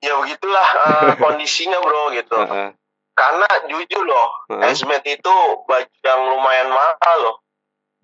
Ya 0.00 0.14
begitulah 0.20 0.68
uh, 0.84 1.12
kondisinya 1.22 1.82
bro 1.82 2.14
gitu. 2.16 2.38
Uh, 2.38 2.70
uh. 2.70 2.70
Karena 3.14 3.46
jujur 3.70 4.02
loh, 4.02 4.28
uh. 4.50 4.74
itu 5.06 5.34
baju 5.70 5.96
yang 6.02 6.20
lumayan 6.34 6.68
mahal 6.70 7.16
loh. 7.22 7.36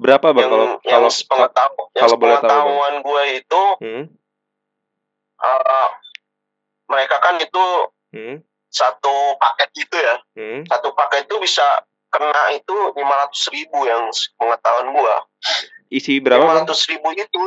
Berapa 0.01 0.33
bang 0.33 0.49
kalau 0.49 0.81
kalau 0.81 1.11
kalau 1.93 2.17
boleh 2.17 2.41
tahu? 2.41 2.69
gue 3.05 3.23
itu 3.37 3.63
hmm? 3.85 4.05
uh, 5.45 5.89
mereka 6.89 7.21
kan 7.21 7.37
itu 7.37 7.65
hmm? 8.17 8.41
satu 8.73 9.37
paket 9.37 9.69
gitu 9.77 9.97
ya. 10.01 10.17
Hmm? 10.41 10.65
Satu 10.65 10.97
paket 10.97 11.29
itu 11.29 11.37
bisa 11.45 11.85
kena 12.09 12.57
itu 12.57 12.73
lima 12.97 13.29
ratus 13.29 13.53
ribu 13.53 13.85
yang 13.85 14.09
pengetahuan 14.41 14.89
gue. 14.89 15.17
Isi 15.93 16.17
berapa? 16.17 16.49
Lima 16.49 16.65
ratus 16.65 16.89
ribu 16.89 17.13
itu 17.13 17.41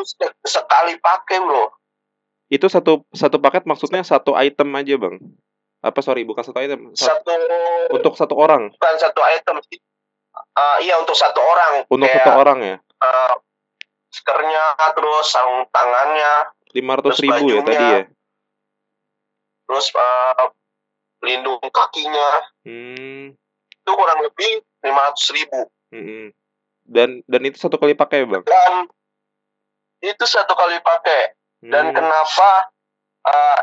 sekali 0.46 1.02
pakai 1.02 1.42
bro. 1.42 1.74
Itu 2.54 2.70
satu 2.70 3.02
satu 3.18 3.42
paket 3.42 3.66
maksudnya 3.66 4.06
satu 4.06 4.38
item 4.38 4.78
aja 4.78 4.94
bang? 5.02 5.18
Apa 5.84 6.00
sorry 6.00 6.24
bukan 6.24 6.48
satu 6.48 6.58
item? 6.64 6.96
Satu, 6.96 7.28
satu 7.28 7.32
untuk 7.92 8.14
satu 8.16 8.34
orang? 8.40 8.72
Bukan 8.72 8.96
satu 8.96 9.20
item 9.20 9.60
uh, 10.34 10.78
iya 10.82 10.98
untuk 11.02 11.18
satu 11.18 11.40
orang 11.42 11.86
untuk 11.90 12.08
kayak, 12.10 12.26
satu 12.26 12.32
orang 12.34 12.60
ya 12.62 12.76
uh, 13.02 13.34
skernya 14.14 14.64
terus 14.94 15.26
sarung 15.30 15.66
tangannya 15.74 16.34
lima 16.74 16.92
ratus 16.98 17.22
ribu 17.22 17.34
bajunya, 17.34 17.58
ya 17.58 17.66
tadi 17.66 17.86
ya 17.86 18.02
terus 19.64 19.86
uh, 19.96 20.50
pelindung 21.22 21.62
kakinya 21.72 22.30
hmm. 22.68 23.34
itu 23.72 23.92
kurang 23.94 24.20
lebih 24.22 24.62
lima 24.86 25.02
ratus 25.10 25.28
ribu 25.34 25.62
hmm. 25.94 26.34
dan 26.86 27.22
dan 27.26 27.42
itu 27.46 27.58
satu 27.58 27.78
kali 27.78 27.98
pakai 27.98 28.26
bang 28.26 28.44
dan 28.46 28.74
itu 30.04 30.26
satu 30.28 30.54
kali 30.54 30.78
pakai 30.84 31.34
hmm. 31.66 31.72
dan 31.72 31.86
kenapa 31.96 32.73
uh, 33.28 33.60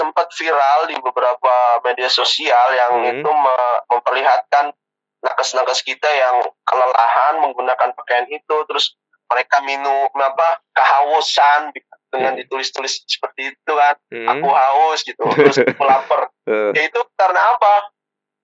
sempat 0.00 0.32
viral 0.32 0.88
di 0.88 0.96
beberapa 1.00 1.84
media 1.84 2.08
sosial 2.08 2.72
yang 2.72 2.92
hmm. 3.04 3.10
itu 3.20 3.30
me 3.30 3.56
memperlihatkan 3.92 4.72
nakes-nakes 5.20 5.84
kita 5.84 6.08
yang 6.08 6.40
kelelahan 6.64 7.44
menggunakan 7.44 7.92
pakaian 7.92 8.24
itu 8.32 8.56
terus 8.64 8.96
mereka 9.28 9.60
minum 9.62 10.08
apa 10.16 10.64
kehausan 10.72 11.70
dengan 12.10 12.34
hmm. 12.34 12.40
ditulis-tulis 12.42 13.06
seperti 13.06 13.54
itu 13.54 13.72
kan 13.76 13.94
hmm. 14.10 14.26
aku 14.26 14.48
haus 14.50 15.00
gitu 15.06 15.22
terus 15.36 15.60
aku 15.76 15.84
lapar 15.86 16.32
uh. 16.50 16.72
ya 16.74 16.82
itu 16.88 17.00
karena 17.14 17.40
apa 17.54 17.92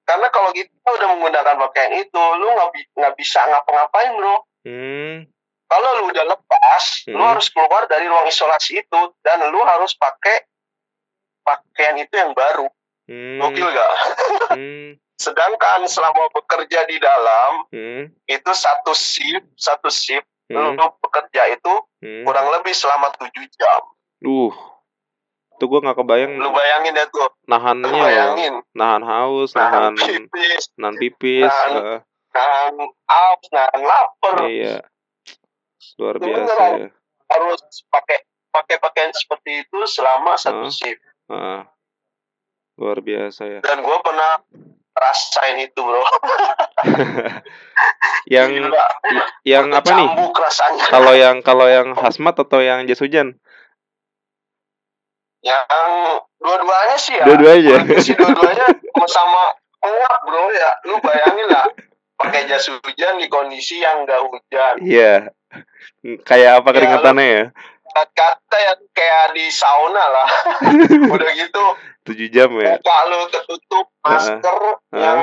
karena 0.06 0.30
kalau 0.30 0.54
kita 0.54 0.70
udah 0.86 1.08
menggunakan 1.18 1.56
pakaian 1.66 1.92
itu 1.98 2.22
lu 2.38 2.46
nggak 2.54 2.68
nggak 2.94 3.14
bisa 3.18 3.42
ngapa-ngapain 3.50 4.14
bro 4.14 4.36
hmm. 4.62 5.26
kalau 5.66 5.88
lu 5.98 6.14
udah 6.14 6.24
lepas 6.30 6.84
hmm. 7.10 7.16
lu 7.18 7.24
harus 7.26 7.50
keluar 7.50 7.90
dari 7.90 8.06
ruang 8.06 8.30
isolasi 8.30 8.86
itu 8.86 9.00
dan 9.26 9.42
lu 9.50 9.60
harus 9.66 9.98
pakai 9.98 10.46
pakaian 11.46 11.96
itu 12.02 12.14
yang 12.18 12.34
baru 12.34 12.66
hmm. 13.06 13.38
gokil 13.38 13.68
gak 13.70 13.92
hmm. 14.58 14.98
Sedangkan 15.16 15.88
selama 15.88 16.28
bekerja 16.28 16.84
di 16.84 17.00
dalam 17.00 17.64
hmm. 17.72 18.12
itu 18.28 18.52
satu 18.52 18.92
shift, 18.92 19.48
satu 19.56 19.88
shift 19.88 20.28
hmm. 20.52 20.76
lu 20.76 20.86
bekerja 21.00 21.56
itu 21.56 21.74
hmm. 22.04 22.28
kurang 22.28 22.52
lebih 22.52 22.76
selama 22.76 23.08
tujuh 23.16 23.48
jam. 23.56 23.82
Duh, 24.20 24.52
itu 25.56 25.64
gue 25.64 25.80
nggak 25.80 25.96
kebayang. 25.96 26.32
Lu 26.36 26.52
bayangin 26.52 27.00
ya 27.00 27.08
tuh. 27.08 27.32
Nahannya, 27.48 27.88
bayangin. 27.96 28.54
nahan 28.76 29.02
haus, 29.08 29.56
nahan, 29.56 29.96
nahan 29.96 30.28
pipis, 30.28 30.64
nahan 30.76 30.94
pipis, 31.00 31.48
nahan, 31.48 31.72
uh. 31.80 32.00
nahan 32.36 32.74
haus, 32.84 33.44
nahan 33.48 33.80
lapar. 33.80 34.36
Iya, 34.44 34.76
luar 35.96 36.16
biasa 36.20 36.62
ya. 36.76 36.88
Harus 37.32 37.60
pakai 37.88 38.20
pakai 38.52 38.76
pakaian 38.80 39.12
seperti 39.16 39.64
itu 39.64 39.78
selama 39.88 40.36
satu 40.36 40.68
uh. 40.68 40.72
shift. 40.72 41.00
Uh. 41.30 41.62
Luar 42.76 43.00
biasa 43.00 43.48
ya. 43.48 43.60
Dan 43.64 43.80
gue 43.80 43.98
pernah 44.04 44.44
rasain 44.96 45.60
itu 45.60 45.76
bro 45.76 46.00
yang 48.34 48.48
Gila. 48.48 48.86
yang 49.44 49.66
apa 49.76 49.90
nih 49.92 50.08
kalau 50.88 51.12
yang 51.12 51.44
kalau 51.44 51.68
yang 51.68 51.92
hasmat 51.92 52.32
atau 52.40 52.64
yang 52.64 52.88
jas 52.88 53.04
hujan 53.04 53.36
yang 55.44 55.62
dua-duanya 56.40 56.96
sih 56.96 57.12
ya 57.12 57.28
dua-duanya 57.28 57.84
dua-duanya 57.92 58.66
sama 59.04 59.52
kuat 59.84 60.20
bro 60.24 60.48
ya 60.56 60.70
lu 60.88 60.96
bayangin 61.04 61.48
lah 61.52 61.68
pakai 62.16 62.48
jas 62.48 62.64
hujan 62.64 63.20
di 63.20 63.28
kondisi 63.28 63.84
yang 63.84 64.08
enggak 64.08 64.24
hujan 64.24 64.80
iya 64.80 65.28
yeah. 66.00 66.16
kayak 66.24 66.64
apa 66.64 66.72
ya, 66.72 67.20
ya? 67.20 67.44
Kata 67.94 68.56
yang 68.58 68.80
kayak 68.92 69.36
di 69.36 69.46
sauna 69.52 70.04
lah. 70.10 70.28
Udah 71.14 71.30
gitu. 71.36 71.64
Tujuh 72.06 72.28
jam 72.30 72.50
ya? 72.58 72.78
Muka 72.78 72.96
lu 73.10 73.18
ketutup 73.30 73.86
masker 74.02 74.58
uh, 74.58 74.78
uh. 74.94 74.98
yang 74.98 75.20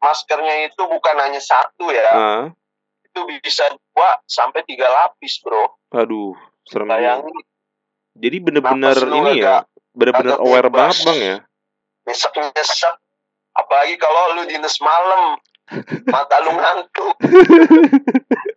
maskernya 0.00 0.70
itu 0.70 0.82
bukan 0.84 1.16
hanya 1.20 1.40
satu 1.40 1.92
ya. 1.92 2.10
Uh. 2.12 2.44
itu 3.06 3.20
bisa 3.40 3.64
dua 3.72 4.20
sampai 4.28 4.60
tiga 4.68 4.84
lapis 4.92 5.40
bro. 5.40 5.72
Aduh 5.96 6.36
serem. 6.68 6.90
Bayangin. 6.90 7.32
jadi 8.16 8.36
bener-bener 8.40 8.96
ini 9.12 9.40
ya 9.40 9.64
bener-bener 9.96 10.36
aware 10.36 10.68
banget 10.68 11.00
bang 11.04 11.18
ya? 11.20 11.36
Nyesek 12.04 12.32
nyesek. 12.36 12.94
Apalagi 13.56 13.96
kalau 13.96 14.36
lu 14.36 14.44
dinas 14.44 14.76
malam 14.84 15.40
mata 16.12 16.36
lu 16.44 16.52
ngantuk 16.54 17.14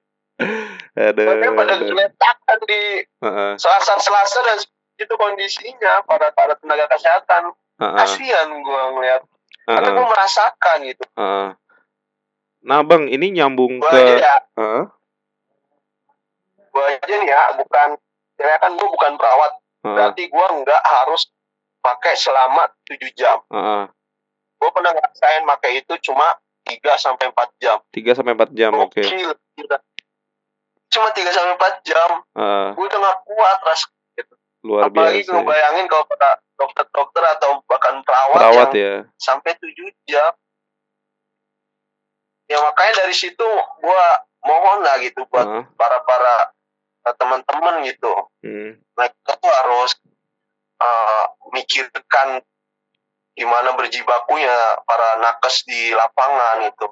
Aduh. 0.99 1.25
Mereka 1.25 1.49
pada 1.55 1.75
geletakan 1.79 2.59
di 2.67 2.81
uh-uh. 3.23 3.51
selasa-selasa 3.59 4.39
dan 4.43 4.57
itu 4.99 5.13
kondisinya 5.15 6.03
para 6.03 6.31
para 6.35 6.55
tenaga 6.59 6.87
kesehatan. 6.91 7.55
Uh-uh. 7.79 7.95
Kasihan 7.95 8.47
gue 8.51 8.83
ngeliat. 8.95 9.21
Uh-uh. 9.23 9.75
Karena 9.75 9.89
gue 9.95 10.07
merasakan 10.07 10.77
gitu. 10.87 11.03
Uh-uh. 11.15 11.49
Nah 12.59 12.79
bang, 12.83 13.07
ini 13.07 13.31
nyambung 13.31 13.79
gua 13.79 13.91
ke... 13.91 13.99
Aja 13.99 14.15
ya, 14.19 14.35
uh-uh. 14.59 14.85
Gue 16.69 16.83
aja 16.83 17.13
nih 17.15 17.29
ya, 17.31 17.41
bukan... 17.55 17.89
Ya 18.39 18.55
kan 18.59 18.71
gue 18.75 18.87
bukan 18.87 19.11
perawat. 19.15 19.51
Uh-uh. 19.83 19.95
Berarti 19.95 20.23
gue 20.27 20.45
nggak 20.63 20.83
harus 20.83 21.31
pakai 21.79 22.15
selama 22.19 22.67
7 22.87 22.99
jam. 23.15 23.39
Uh 23.47 23.55
-uh. 23.55 23.83
Gue 24.59 24.69
pernah 24.75 24.91
ngerasain 24.91 25.43
pakai 25.47 25.71
itu 25.79 26.11
cuma 26.11 26.35
3 26.67 26.75
sampai 26.99 27.31
4 27.31 27.63
jam. 27.63 27.77
3 27.95 28.17
sampai 28.19 28.35
4 28.35 28.51
jam, 28.51 28.71
oke. 28.75 28.99
Okay. 28.99 29.07
Cuma 30.89 31.13
3 31.13 31.29
sampai 31.29 31.55
4 31.55 31.87
jam. 31.87 32.11
Uh. 32.33 32.69
Gue 32.73 32.85
udah 32.89 32.99
gak 32.99 33.19
kuat 33.25 33.57
ras 33.65 33.81
gitu. 34.17 34.33
Luar 34.65 34.89
Apalagi 34.89 35.21
biasa. 35.21 35.29
Apalagi 35.31 35.47
bayangin 35.47 35.85
kalau 35.87 36.05
pada 36.09 36.29
dokter-dokter 36.59 37.23
atau 37.39 37.49
bahkan 37.69 37.95
perawat, 38.03 38.37
perawat 38.37 38.69
yang 38.73 38.81
ya. 38.81 38.95
sampai 39.21 39.51
7 39.55 40.09
jam. 40.09 40.31
Ya 42.49 42.57
makanya 42.65 43.05
dari 43.05 43.13
situ 43.13 43.47
gue 43.79 44.03
mohon 44.41 44.81
lah 44.81 44.97
gitu 44.99 45.21
buat 45.29 45.45
uh. 45.45 45.63
para 45.77 46.01
para 46.01 46.49
teman-teman 47.15 47.85
gitu. 47.85 48.11
Hmm. 48.41 48.81
Mereka 48.97 49.31
tuh 49.37 49.51
harus 49.53 49.93
uh, 50.81 51.25
mikirkan 51.53 52.41
gimana 53.37 53.71
berjibakunya 53.77 54.51
para 54.83 55.15
nakes 55.23 55.63
di 55.63 55.95
lapangan 55.95 56.67
itu 56.67 56.85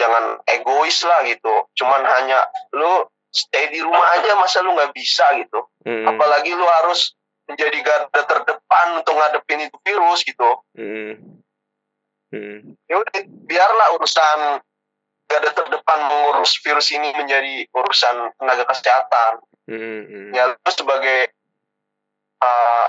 jangan 0.00 0.40
egois 0.48 0.96
lah 1.04 1.20
gitu 1.28 1.68
cuman 1.76 2.00
hanya 2.00 2.48
lu 2.72 3.04
stay 3.28 3.68
di 3.68 3.84
rumah 3.84 4.16
aja 4.16 4.32
masa 4.40 4.64
lu 4.64 4.72
nggak 4.72 4.96
bisa 4.96 5.28
gitu 5.36 5.60
hmm. 5.84 6.08
apalagi 6.08 6.56
lu 6.56 6.64
harus 6.64 7.12
menjadi 7.44 7.78
garda 7.84 8.22
terdepan 8.24 8.88
untuk 8.96 9.14
ngadepin 9.14 9.68
itu 9.68 9.76
virus 9.84 10.24
gitu 10.24 10.50
hmm. 10.74 11.14
Hmm. 12.32 12.58
ya 12.88 12.96
biarlah 13.44 13.94
urusan 14.00 14.64
garda 15.28 15.50
terdepan 15.52 15.98
mengurus 16.08 16.56
virus 16.64 16.88
ini 16.90 17.12
menjadi 17.14 17.68
urusan 17.70 18.34
tenaga 18.40 18.64
kesehatan 18.66 19.32
hmm. 19.68 20.34
ya 20.34 20.56
lu 20.56 20.70
sebagai 20.72 21.30
uh, 22.42 22.86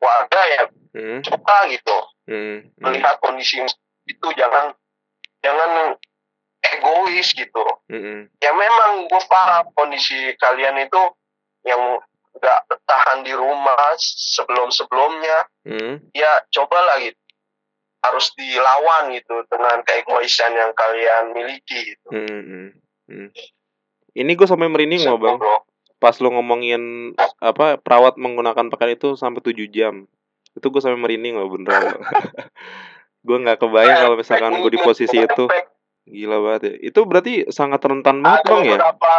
warga 0.00 0.40
ya 0.48 0.64
hmm. 0.96 1.20
coba 1.24 1.56
gitu 1.72 1.96
hmm. 2.28 2.58
melihat 2.80 3.16
kondisi 3.20 3.64
itu 4.08 4.28
jangan 4.36 4.76
jangan 5.40 5.96
egois 6.60 7.28
gitu 7.32 7.64
hmm. 7.88 8.28
ya 8.40 8.50
memang 8.52 9.08
gue 9.08 9.22
paham 9.28 9.72
kondisi 9.72 10.36
kalian 10.36 10.76
itu 10.84 11.02
yang 11.64 12.00
nggak 12.36 12.60
bertahan 12.70 13.26
di 13.26 13.34
rumah 13.34 13.96
sebelum 14.00 14.70
sebelumnya 14.70 15.48
hmm. 15.66 16.14
ya 16.14 16.44
cobalah 16.52 17.00
gitu 17.02 17.18
harus 18.00 18.32
dilawan 18.32 19.12
gitu 19.12 19.44
dengan 19.52 19.84
keegoisan 19.84 20.56
yang 20.56 20.72
kalian 20.72 21.36
miliki 21.36 21.92
gitu. 21.92 22.08
Hmm. 22.08 22.72
Hmm. 23.04 23.28
Ini 24.16 24.32
gue 24.32 24.48
sampai 24.48 24.72
merinding 24.72 25.04
loh 25.04 25.20
bang. 25.20 25.36
Bro 25.36 25.68
pas 26.00 26.16
lu 26.16 26.32
ngomongin 26.32 27.12
apa 27.44 27.76
perawat 27.76 28.16
menggunakan 28.16 28.72
pakaian 28.72 28.96
itu 28.96 29.20
sampai 29.20 29.44
7 29.44 29.68
jam 29.68 30.08
itu 30.56 30.66
gue 30.66 30.80
sampai 30.80 30.96
merinding 30.96 31.36
loh 31.36 31.52
bener 31.52 32.00
gue 33.28 33.36
nggak 33.36 33.60
kebayang 33.60 34.08
kalau 34.08 34.16
misalkan 34.16 34.64
gue 34.64 34.72
di 34.72 34.80
posisi 34.80 35.20
itu 35.20 35.44
gila 36.08 36.36
banget 36.40 36.62
ya 36.66 36.74
itu 36.92 37.00
berarti 37.04 37.32
sangat 37.52 37.80
rentan 37.84 38.24
banget 38.24 38.42
bang 38.46 38.62
ya 38.64 38.76
beberapa, 38.80 39.14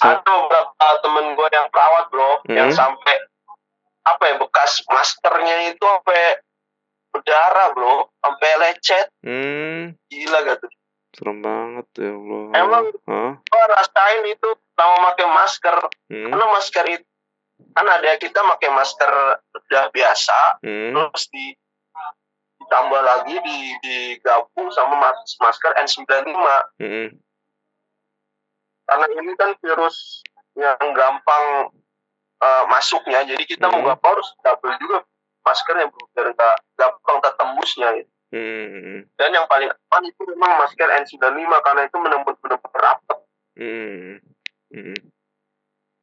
ada 0.00 0.20
beberapa 0.24 0.86
temen 1.04 1.26
gue 1.36 1.48
yang 1.52 1.68
perawat 1.70 2.04
bro 2.10 2.30
hmm. 2.46 2.56
yang 2.56 2.70
sampai 2.72 3.16
apa 4.06 4.22
ya 4.26 4.34
bekas 4.40 4.82
maskernya 4.88 5.70
itu 5.70 5.84
sampai 5.84 6.40
berdarah 7.10 7.68
bro 7.74 8.08
sampai 8.22 8.50
lecet 8.64 9.06
hmm. 9.22 9.94
gila 10.08 10.38
gak 10.46 10.58
tuh 10.62 10.70
serem 11.10 11.42
banget 11.42 11.86
ya 11.98 12.12
Allah 12.14 12.42
emang 12.54 12.84
huh? 13.10 13.32
gue 13.38 13.64
rasain 13.74 14.22
itu 14.30 14.48
sama 14.78 15.12
pakai 15.12 15.26
masker 15.26 15.76
hmm. 16.08 16.30
karena 16.30 16.46
masker 16.54 16.86
itu 16.86 17.06
kan 17.76 17.86
ada 17.86 18.16
kita 18.16 18.40
pakai 18.40 18.70
masker 18.72 19.12
udah 19.52 19.84
biasa 19.92 20.62
hmm. 20.64 20.94
terus 20.94 21.24
di 21.34 21.52
ditambah 22.70 23.02
lagi 23.02 23.34
di 23.42 23.58
digabung 23.82 24.70
sama 24.70 24.94
mas, 24.94 25.34
masker 25.42 25.74
N95 25.74 26.38
hmm. 26.78 27.18
karena 28.86 29.06
ini 29.10 29.34
kan 29.34 29.58
virus 29.58 30.22
yang 30.54 30.78
gampang 30.94 31.74
uh, 32.38 32.64
masuknya 32.70 33.26
jadi 33.26 33.42
kita 33.42 33.66
hmm. 33.66 33.74
mau 33.74 33.90
nggak 33.90 34.06
harus 34.06 34.30
double 34.46 34.78
juga 34.78 35.02
maskernya 35.42 35.90
biar 35.90 36.26
nggak 36.30 36.56
gampang 36.78 37.18
tertembusnya 37.26 37.88
gitu. 37.98 38.12
Hmm. 38.30 39.02
Dan 39.18 39.34
yang 39.34 39.50
paling 39.50 39.66
aman 39.66 40.02
itu 40.06 40.22
memang 40.30 40.62
masker 40.62 40.86
N95 40.86 41.50
karena 41.66 41.82
itu 41.90 41.96
menembus 41.98 42.38
benar-benar 42.38 42.78
rapat. 42.78 43.18
Hmm. 43.58 44.22
Hmm. 44.70 45.00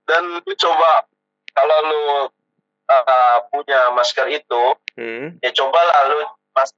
Dan 0.04 0.22
lu 0.36 0.54
coba 0.60 1.08
kalau 1.56 1.78
lu 1.88 2.04
uh, 2.92 3.38
punya 3.56 3.96
masker 3.96 4.28
itu, 4.28 4.64
hmm. 5.00 5.40
ya 5.40 5.52
coba 5.56 5.80
lalu 5.80 6.28
mas 6.58 6.74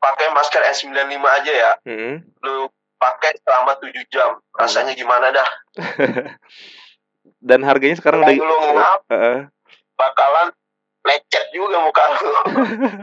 pakai 0.00 0.32
masker 0.32 0.62
N95 0.64 1.20
aja 1.20 1.52
ya. 1.52 1.72
Hmm. 1.84 2.24
Lu 2.40 2.72
pakai 2.96 3.36
selama 3.44 3.76
7 3.76 3.92
jam. 4.08 4.40
Rasanya 4.56 4.96
gimana 4.96 5.28
dah? 5.30 5.48
Dan 7.42 7.62
harganya 7.62 7.98
sekarang 7.98 8.22
udah 8.22 8.34
lu 8.34 8.58
ngap, 8.78 9.00
uh. 9.10 9.40
bakalan 9.98 10.54
lecet 11.06 11.44
juga 11.54 11.82
muka 11.82 12.02
lu. 12.18 12.30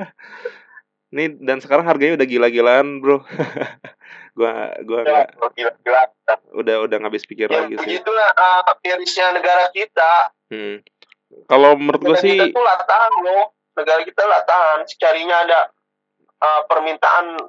Nih 1.15 1.33
dan 1.41 1.57
sekarang 1.57 1.89
harganya 1.89 2.21
udah 2.21 2.27
gila-gilaan, 2.29 3.01
Bro. 3.01 3.25
gua 4.37 4.77
gua 4.85 5.01
ya, 5.03 5.25
gila-gila. 5.57 6.03
Udah 6.53 6.75
udah 6.85 6.95
nggak 7.01 7.11
habis 7.11 7.25
pikir 7.25 7.49
ya, 7.49 7.65
lagi 7.65 7.81
sih. 7.81 7.97
Begitulah 7.97 8.29
uh, 8.37 8.61
mirisnya 8.85 9.33
negara 9.33 9.73
kita. 9.73 10.29
Hmm. 10.53 10.85
Kalau 11.49 11.73
menurut 11.75 12.01
gua 12.03 12.17
sih 12.21 12.37
kita 12.37 12.53
tuh 12.53 12.61
latahan 12.61 13.13
loh. 13.25 13.57
Negara 13.79 14.03
kita 14.03 14.23
latahan, 14.27 14.83
secarinya 14.83 15.47
ada 15.47 15.59
uh, 16.43 16.61
permintaan 16.67 17.39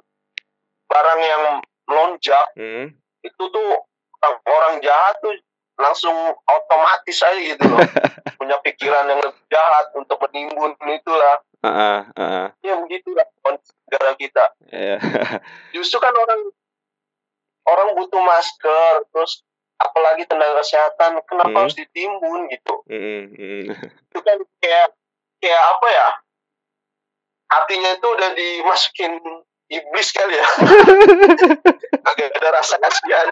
barang 0.86 1.20
yang 1.20 1.42
melonjak. 1.90 2.46
Hmm. 2.54 2.94
Itu 3.26 3.50
tuh 3.50 3.70
orang, 4.46 4.78
jahat 4.78 5.18
tuh 5.18 5.34
langsung 5.74 6.14
otomatis 6.46 7.18
aja 7.26 7.40
gitu 7.40 7.64
loh. 7.66 7.82
Punya 8.40 8.56
pikiran 8.62 9.10
yang 9.10 9.20
lebih 9.20 9.42
jahat 9.50 9.90
untuk 9.98 10.16
menimbun 10.28 10.78
itulah 10.88 11.42
Uh, 11.60 11.68
uh, 11.68 12.00
uh. 12.16 12.46
Ya 12.64 12.72
begitu 12.80 13.12
lah 13.12 13.28
negara 13.44 14.16
kita. 14.16 14.44
Yeah. 14.72 14.96
Justru 15.76 16.00
kan 16.00 16.16
orang 16.16 16.48
orang 17.68 17.88
butuh 18.00 18.16
masker, 18.16 19.04
terus 19.12 19.44
apalagi 19.76 20.24
tenaga 20.24 20.64
kesehatan, 20.64 21.20
kenapa 21.28 21.52
mm. 21.52 21.60
harus 21.60 21.76
ditimbun 21.76 22.48
gitu? 22.48 22.74
Mm, 22.88 23.24
mm. 23.36 23.64
Itu 24.08 24.18
kan 24.24 24.40
kayak 24.64 24.96
kayak 25.40 25.62
apa 25.76 25.86
ya? 25.88 26.08
Hatinya 27.50 27.90
itu 27.98 28.06
udah 28.06 28.30
dimasukin 28.38 29.12
iblis 29.66 30.08
kali 30.14 30.38
ya. 30.38 30.46
Agak 32.10 32.30
ada 32.38 32.48
rasa 32.54 32.78
kasihan. 32.78 33.28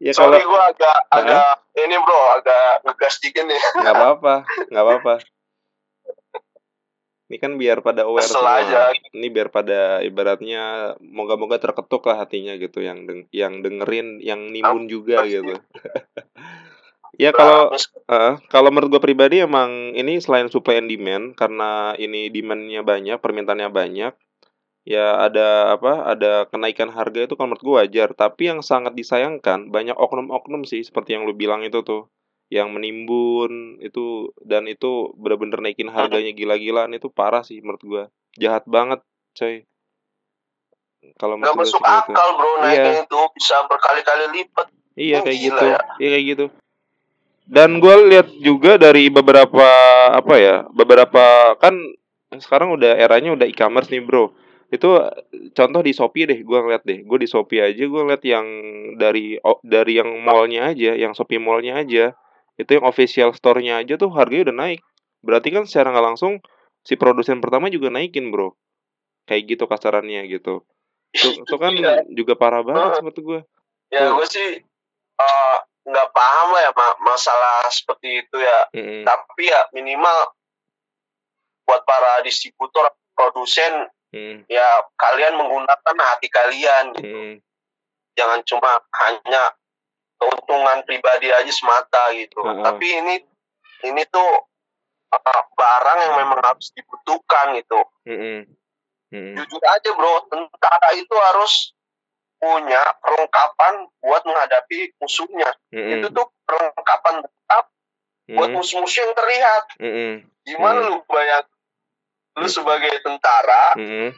Ya, 0.00 0.16
Sorry 0.16 0.40
kalau... 0.40 0.48
gue 0.48 0.62
agak 0.64 0.96
-huh. 1.12 1.16
agak 1.20 1.52
ini 1.76 1.96
bro 2.00 2.20
agak 2.40 2.88
ngegas 2.88 3.20
dikit 3.20 3.44
nih. 3.44 3.60
Gak 3.84 3.92
apa-apa, 3.92 4.34
gak 4.72 4.84
apa-apa. 4.88 5.14
Ini 7.30 7.38
kan 7.38 7.54
biar 7.60 7.78
pada 7.78 8.10
aware 8.10 8.26
Kesel 8.26 8.42
semua. 8.42 8.58
Aja. 8.58 8.90
Ini 9.14 9.28
biar 9.30 9.54
pada 9.54 10.02
ibaratnya 10.02 10.96
moga-moga 10.98 11.62
terketuk 11.62 12.02
lah 12.10 12.26
hatinya 12.26 12.58
gitu 12.58 12.82
yang 12.82 13.06
deng 13.06 13.30
yang 13.30 13.62
dengerin, 13.62 14.18
yang 14.18 14.50
nimun 14.50 14.90
juga 14.90 15.22
gitu. 15.28 15.54
ya 17.20 17.30
kalau 17.36 17.68
uh, 18.08 18.34
kalau 18.48 18.72
menurut 18.72 18.96
gue 18.96 19.02
pribadi 19.04 19.44
emang 19.44 19.92
ini 19.92 20.16
selain 20.24 20.48
supply 20.48 20.80
and 20.80 20.88
demand 20.88 21.36
karena 21.36 21.92
ini 22.00 22.32
demandnya 22.32 22.80
banyak, 22.80 23.20
permintaannya 23.20 23.68
banyak, 23.68 24.12
ya 24.88 25.06
ada 25.20 25.76
apa? 25.76 26.08
Ada 26.16 26.48
kenaikan 26.48 26.88
harga 26.88 27.28
itu 27.28 27.36
kalau 27.36 27.52
menurut 27.52 27.64
gue 27.64 27.74
wajar. 27.84 28.08
Tapi 28.16 28.48
yang 28.48 28.64
sangat 28.64 28.96
disayangkan 28.96 29.68
banyak 29.68 29.94
oknum-oknum 30.00 30.64
sih 30.64 30.80
seperti 30.80 31.12
yang 31.12 31.28
lu 31.28 31.36
bilang 31.36 31.60
itu 31.60 31.84
tuh 31.84 32.08
yang 32.50 32.74
menimbun 32.74 33.78
itu 33.78 34.34
dan 34.42 34.66
itu 34.66 35.14
bener-bener 35.14 35.62
naikin 35.62 35.86
harganya 35.86 36.34
gila-gilaan 36.34 36.90
itu 36.90 37.06
parah 37.06 37.46
sih 37.46 37.62
menurut 37.62 37.82
gua 37.86 38.04
jahat 38.34 38.66
banget 38.66 39.06
coy 39.38 39.62
kalau 41.14 41.38
nggak 41.38 41.54
masuk 41.54 41.78
akal 41.78 42.28
bro 42.34 42.66
naikin 42.66 42.98
iya. 42.98 43.06
itu 43.06 43.20
bisa 43.38 43.54
berkali-kali 43.70 44.26
lipat 44.34 44.66
iya 44.98 45.22
kayak 45.22 45.38
gitu 45.38 45.62
ya. 45.62 45.78
iya 46.02 46.08
kayak 46.10 46.26
gitu 46.26 46.44
dan 47.50 47.82
gue 47.82 47.94
lihat 48.14 48.30
juga 48.38 48.78
dari 48.78 49.10
beberapa 49.10 49.66
apa 50.14 50.34
ya 50.38 50.56
beberapa 50.70 51.58
kan 51.58 51.74
sekarang 52.30 52.78
udah 52.78 52.94
eranya 52.94 53.34
udah 53.34 53.46
e-commerce 53.50 53.90
nih 53.90 54.06
bro 54.06 54.30
itu 54.70 54.86
contoh 55.50 55.82
di 55.82 55.90
Shopee 55.90 56.30
deh 56.30 56.40
gue 56.46 56.58
ngeliat 56.62 56.86
deh 56.86 57.02
gue 57.02 57.18
di 57.18 57.26
Shopee 57.26 57.58
aja 57.58 57.82
gue 57.82 58.00
ngeliat 58.06 58.22
yang 58.22 58.46
dari 58.94 59.34
dari 59.66 59.92
yang 59.98 60.14
mallnya 60.22 60.70
aja 60.70 60.94
yang 60.94 61.10
Shopee 61.10 61.42
mallnya 61.42 61.82
aja 61.82 62.14
itu 62.60 62.76
yang 62.76 62.84
official 62.84 63.32
store-nya 63.32 63.80
aja 63.80 63.96
tuh 63.96 64.12
harganya 64.12 64.52
udah 64.52 64.56
naik. 64.68 64.80
Berarti 65.24 65.48
kan 65.48 65.64
secara 65.64 65.96
nggak 65.96 66.06
langsung 66.12 66.44
si 66.84 67.00
produsen 67.00 67.40
pertama 67.40 67.72
juga 67.72 67.88
naikin, 67.88 68.28
Bro. 68.28 68.60
Kayak 69.24 69.56
gitu 69.56 69.64
kasarannya 69.64 70.28
gitu. 70.28 70.68
Itu, 71.10 71.40
itu 71.40 71.56
kan 71.56 71.72
iya. 71.80 72.04
juga 72.12 72.36
parah 72.36 72.60
banget 72.60 73.00
uh, 73.00 73.02
menurut 73.04 73.20
gue. 73.24 73.40
Ya, 73.90 74.12
gue 74.12 74.26
sih 74.28 74.60
uh, 75.18 75.58
nggak 75.86 76.08
paham 76.12 76.48
lah 76.52 76.62
ya 76.68 76.72
masalah 77.00 77.64
seperti 77.72 78.24
itu 78.24 78.36
ya 78.36 78.60
mm-hmm. 78.76 79.02
tapi 79.08 79.48
ya 79.48 79.60
minimal 79.72 80.18
buat 81.64 81.82
para 81.88 82.20
distributor 82.20 82.92
produsen 83.16 83.88
mm. 84.12 84.44
ya 84.50 84.84
kalian 85.00 85.40
menggunakan 85.40 85.96
hati 85.96 86.28
kalian 86.28 86.92
gitu 87.00 87.08
mm. 87.08 87.34
jangan 88.12 88.40
cuma 88.44 88.70
hanya 89.06 89.56
keuntungan 90.20 90.84
pribadi 90.84 91.32
aja 91.32 91.48
semata 91.48 92.12
gitu 92.12 92.44
uh-huh. 92.44 92.60
tapi 92.60 92.86
ini 92.92 93.24
ini 93.88 94.02
tuh 94.12 94.30
uh, 95.16 95.42
barang 95.56 95.98
yang 96.04 96.14
memang 96.20 96.40
harus 96.44 96.68
dibutuhkan 96.76 97.56
gitu 97.56 97.80
mm-hmm. 98.04 98.38
Mm-hmm. 99.16 99.34
jujur 99.40 99.62
aja 99.64 99.90
bro 99.96 100.28
tentara 100.28 100.88
itu 100.92 101.16
harus 101.16 101.72
punya 102.40 102.82
perlengkapan 103.04 103.84
buat 104.00 104.22
menghadapi 104.24 104.96
musuhnya. 104.96 105.50
Mm-hmm. 105.76 105.92
Itu 106.00 106.06
tuh 106.16 106.26
perlengkapan 106.48 107.20
tetap 107.20 107.64
mm-hmm. 107.68 108.36
buat 108.40 108.50
musuh-musuh 108.56 109.00
yang 109.04 109.14
terlihat. 109.14 109.64
Mm-hmm. 109.76 110.12
Gimana 110.48 110.78
mm-hmm. 110.80 110.96
lu 110.96 110.98
bayang 111.06 111.46
lu 112.40 112.48
sebagai 112.48 112.94
tentara, 113.04 113.76
mm-hmm. 113.76 114.08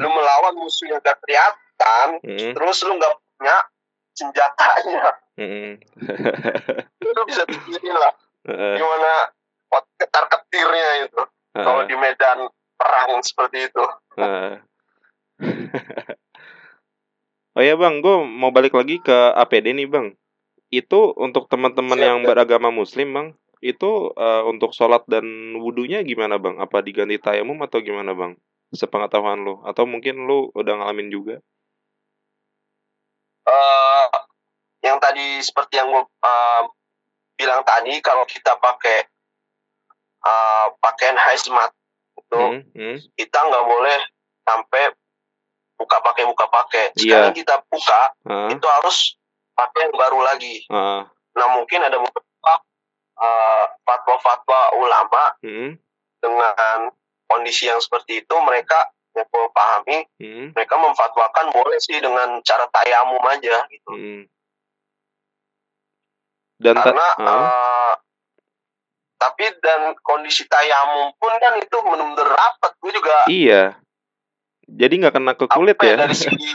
lu 0.00 0.08
melawan 0.08 0.54
musuh 0.56 0.88
yang 0.88 1.04
gak 1.04 1.20
kelihatan, 1.20 2.06
mm-hmm. 2.24 2.56
terus 2.56 2.78
lu 2.88 2.96
nggak 2.96 3.14
punya 3.36 3.56
senjatanya. 4.16 5.04
Mm-hmm. 5.36 5.72
lu 7.00 7.22
bisa 7.26 7.42
pikirin 7.48 7.96
lah 7.96 8.12
uh-uh. 8.46 8.76
gimana 8.76 9.12
ketar 9.98 10.24
ketirnya 10.28 10.88
itu 11.08 11.20
uh-uh. 11.20 11.64
kalau 11.64 11.82
di 11.84 11.96
medan 11.96 12.48
perang 12.76 13.20
seperti 13.20 13.68
itu. 13.68 13.84
Uh. 14.16 14.56
Oh 17.60 17.64
ya 17.68 17.76
bang, 17.76 18.00
gue 18.00 18.16
mau 18.24 18.48
balik 18.48 18.72
lagi 18.72 19.04
ke 19.04 19.12
APD 19.36 19.76
nih 19.76 19.84
bang. 19.84 20.16
Itu 20.72 21.12
untuk 21.12 21.44
teman-teman 21.52 22.00
yang 22.00 22.18
beragama 22.24 22.72
Muslim 22.72 23.12
bang, 23.12 23.28
itu 23.60 24.16
uh, 24.16 24.48
untuk 24.48 24.72
sholat 24.72 25.04
dan 25.04 25.28
wudhunya 25.60 26.00
gimana 26.00 26.40
bang? 26.40 26.56
Apa 26.56 26.80
diganti 26.80 27.20
tayamum 27.20 27.60
atau 27.60 27.84
gimana 27.84 28.16
bang? 28.16 28.32
Sepengetahuan 28.72 29.44
lo, 29.44 29.60
atau 29.68 29.84
mungkin 29.84 30.24
lo 30.24 30.48
udah 30.56 30.80
ngalamin 30.80 31.12
juga? 31.12 31.36
Uh, 33.44 34.08
yang 34.80 34.96
tadi 34.96 35.44
seperti 35.44 35.84
yang 35.84 35.92
gue 35.92 36.00
uh, 36.00 36.64
bilang 37.36 37.60
tadi, 37.68 38.00
kalau 38.00 38.24
kita 38.24 38.56
pakai 38.56 39.04
uh, 40.24 40.72
pakaian 40.80 41.20
hazmat 41.20 41.68
itu, 42.16 42.40
hmm, 42.40 42.60
hmm. 42.72 42.96
kita 43.20 43.36
nggak 43.36 43.66
boleh 43.68 44.00
sampai 44.48 44.96
buka 45.80 45.96
pakai 46.04 46.28
buka 46.28 46.44
pakai 46.52 46.84
iya. 46.92 47.00
sekarang 47.00 47.32
yeah. 47.32 47.38
kita 47.40 47.54
buka 47.72 48.00
uh. 48.28 48.48
itu 48.52 48.66
harus 48.68 49.16
pakai 49.56 49.88
yang 49.88 49.96
baru 49.96 50.20
lagi 50.20 50.60
uh. 50.68 51.08
nah 51.32 51.46
mungkin 51.56 51.80
ada 51.80 51.96
beberapa 51.96 52.52
uh, 53.16 53.64
fatwa-fatwa 53.88 54.60
ulama 54.76 55.22
hmm. 55.40 55.80
dengan 56.20 56.92
kondisi 57.24 57.72
yang 57.72 57.80
seperti 57.80 58.20
itu 58.20 58.34
mereka 58.44 58.92
yang 59.16 59.24
gue 59.24 59.46
pahami 59.56 59.98
hmm. 60.20 60.46
mereka 60.52 60.76
memfatwakan 60.76 61.46
boleh 61.48 61.80
sih 61.80 61.96
dengan 61.96 62.44
cara 62.44 62.68
tayamum 62.68 63.24
aja 63.24 63.64
gitu 63.72 63.90
hmm. 63.96 64.22
dan 66.60 66.76
karena 66.76 67.08
uh. 67.16 67.24
Uh, 67.24 67.92
tapi 69.20 69.52
dan 69.64 69.96
kondisi 70.00 70.44
tayamum 70.44 71.12
pun 71.16 71.32
kan 71.40 71.56
itu 71.56 71.76
benar-benar 71.80 72.28
rapat 72.36 72.72
gue 72.84 72.92
juga 72.92 73.16
iya 73.32 73.79
jadi 74.76 74.94
nggak 75.06 75.14
kena 75.14 75.32
ke 75.34 75.46
kulit 75.50 75.78
ya, 75.82 75.94
ya? 75.94 75.96
Dari 76.06 76.16
segi 76.16 76.50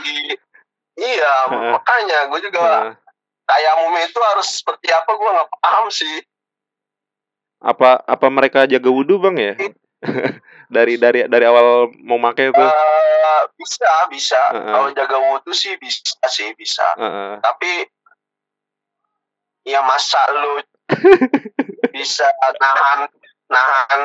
iya 0.96 1.32
makanya 1.76 2.18
gue 2.32 2.40
juga 2.48 2.96
kayak 3.46 3.74
mumi 3.84 4.00
itu 4.04 4.20
harus 4.20 4.48
seperti 4.58 4.90
apa 4.90 5.10
gue 5.14 5.30
nggak 5.30 5.50
paham 5.62 5.86
sih. 5.92 6.16
Apa 7.62 8.04
apa 8.04 8.26
mereka 8.28 8.68
jaga 8.68 8.90
wudhu 8.90 9.16
bang 9.22 9.36
ya? 9.38 9.54
dari 10.74 10.98
dari 10.98 11.24
dari 11.30 11.44
awal 11.46 11.94
mau 12.04 12.20
pakai 12.20 12.52
itu? 12.52 12.60
Uh, 12.60 13.42
bisa 13.56 13.90
bisa. 14.10 14.40
Uh 14.50 14.56
-uh. 14.56 14.72
Kalau 14.74 14.88
jaga 14.92 15.16
wudhu 15.16 15.52
sih 15.54 15.78
bisa 15.80 16.18
sih 16.28 16.52
bisa. 16.58 16.84
Uh 16.98 17.04
-uh. 17.04 17.32
Tapi 17.40 17.86
ya 19.66 19.82
masa 19.82 20.20
lu 20.30 20.62
bisa 21.96 22.26
nahan 22.62 23.10
nahan 23.46 24.02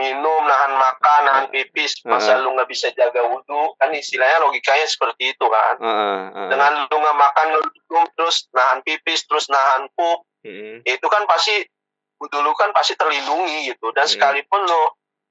minum, 0.00 0.42
nahan 0.48 0.72
makan, 0.80 1.20
nahan 1.28 1.46
pipis, 1.52 2.00
masa 2.08 2.40
uh. 2.40 2.40
lu 2.40 2.56
nggak 2.56 2.68
bisa 2.68 2.88
jaga 2.96 3.20
wudhu, 3.28 3.76
kan 3.76 3.92
istilahnya 3.92 4.40
logikanya 4.40 4.86
seperti 4.88 5.36
itu 5.36 5.44
kan. 5.44 5.76
Uh. 5.76 6.48
Dengan 6.48 6.88
lu 6.88 6.96
nggak 6.96 7.18
makan, 7.20 7.46
lu 7.52 7.60
minum, 7.68 8.04
terus 8.16 8.48
nahan 8.56 8.80
pipis, 8.80 9.28
terus 9.28 9.52
nahan 9.52 9.92
pup, 9.92 10.24
uh. 10.24 10.76
itu 10.88 11.06
kan 11.12 11.28
pasti 11.28 11.68
wudhu 12.16 12.38
lu 12.40 12.52
kan 12.56 12.72
pasti 12.72 12.96
terlindungi 12.96 13.76
gitu. 13.76 13.92
Dan 13.92 14.08
uh. 14.08 14.10
sekalipun 14.10 14.60
lu 14.64 14.82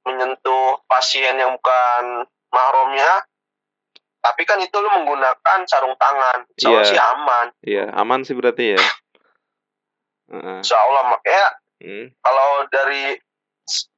menyentuh 0.06 0.82
pasien 0.86 1.34
yang 1.34 1.58
bukan 1.58 2.26
mahramnya, 2.54 3.26
tapi 4.22 4.46
kan 4.46 4.62
itu 4.62 4.76
lu 4.78 4.90
menggunakan 5.02 5.66
sarung 5.66 5.98
tangan, 5.98 6.46
insya 6.54 6.70
yeah. 6.70 6.86
sih 6.86 6.98
aman. 6.98 7.46
Iya, 7.66 7.84
yeah, 7.90 7.98
aman 7.98 8.22
sih 8.22 8.38
berarti 8.38 8.78
ya. 8.78 8.82
Uh. 10.32 10.64
Insya 10.64 10.80
Allah 10.80 11.12
makanya 11.12 11.46
hmm. 11.84 12.06
kalau 12.24 12.64
dari 12.72 13.20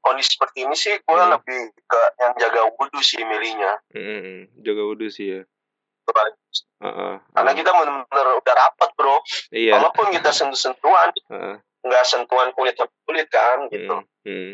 kondisi 0.03 0.37
seperti 0.37 0.59
ini 0.67 0.77
sih 0.77 0.95
gue 0.99 1.15
hmm. 1.17 1.33
lebih 1.35 1.61
ke 1.87 2.01
yang 2.21 2.33
jaga 2.39 2.61
wudhu 2.75 3.01
sih 3.01 3.23
milihnya 3.23 3.81
hmm, 3.95 4.63
jaga 4.63 4.83
wudhu 4.83 5.09
sih 5.11 5.27
ya 5.39 5.43
uh, 5.45 6.87
uh, 6.87 7.15
karena 7.33 7.53
kita 7.57 7.71
benar-benar 7.73 8.29
udah 8.39 8.55
rapat 8.55 8.91
bro 8.97 9.17
iya. 9.51 9.73
walaupun 9.79 10.13
kita 10.13 10.31
sentuh-sentuhan 10.39 11.11
uh. 11.33 11.57
nggak 11.85 12.05
sentuhan 12.05 12.49
kulit 12.53 12.77
kulit 13.05 13.29
kan 13.33 13.69
gitu 13.73 14.05
hmm. 14.25 14.29
Hmm. 14.29 14.53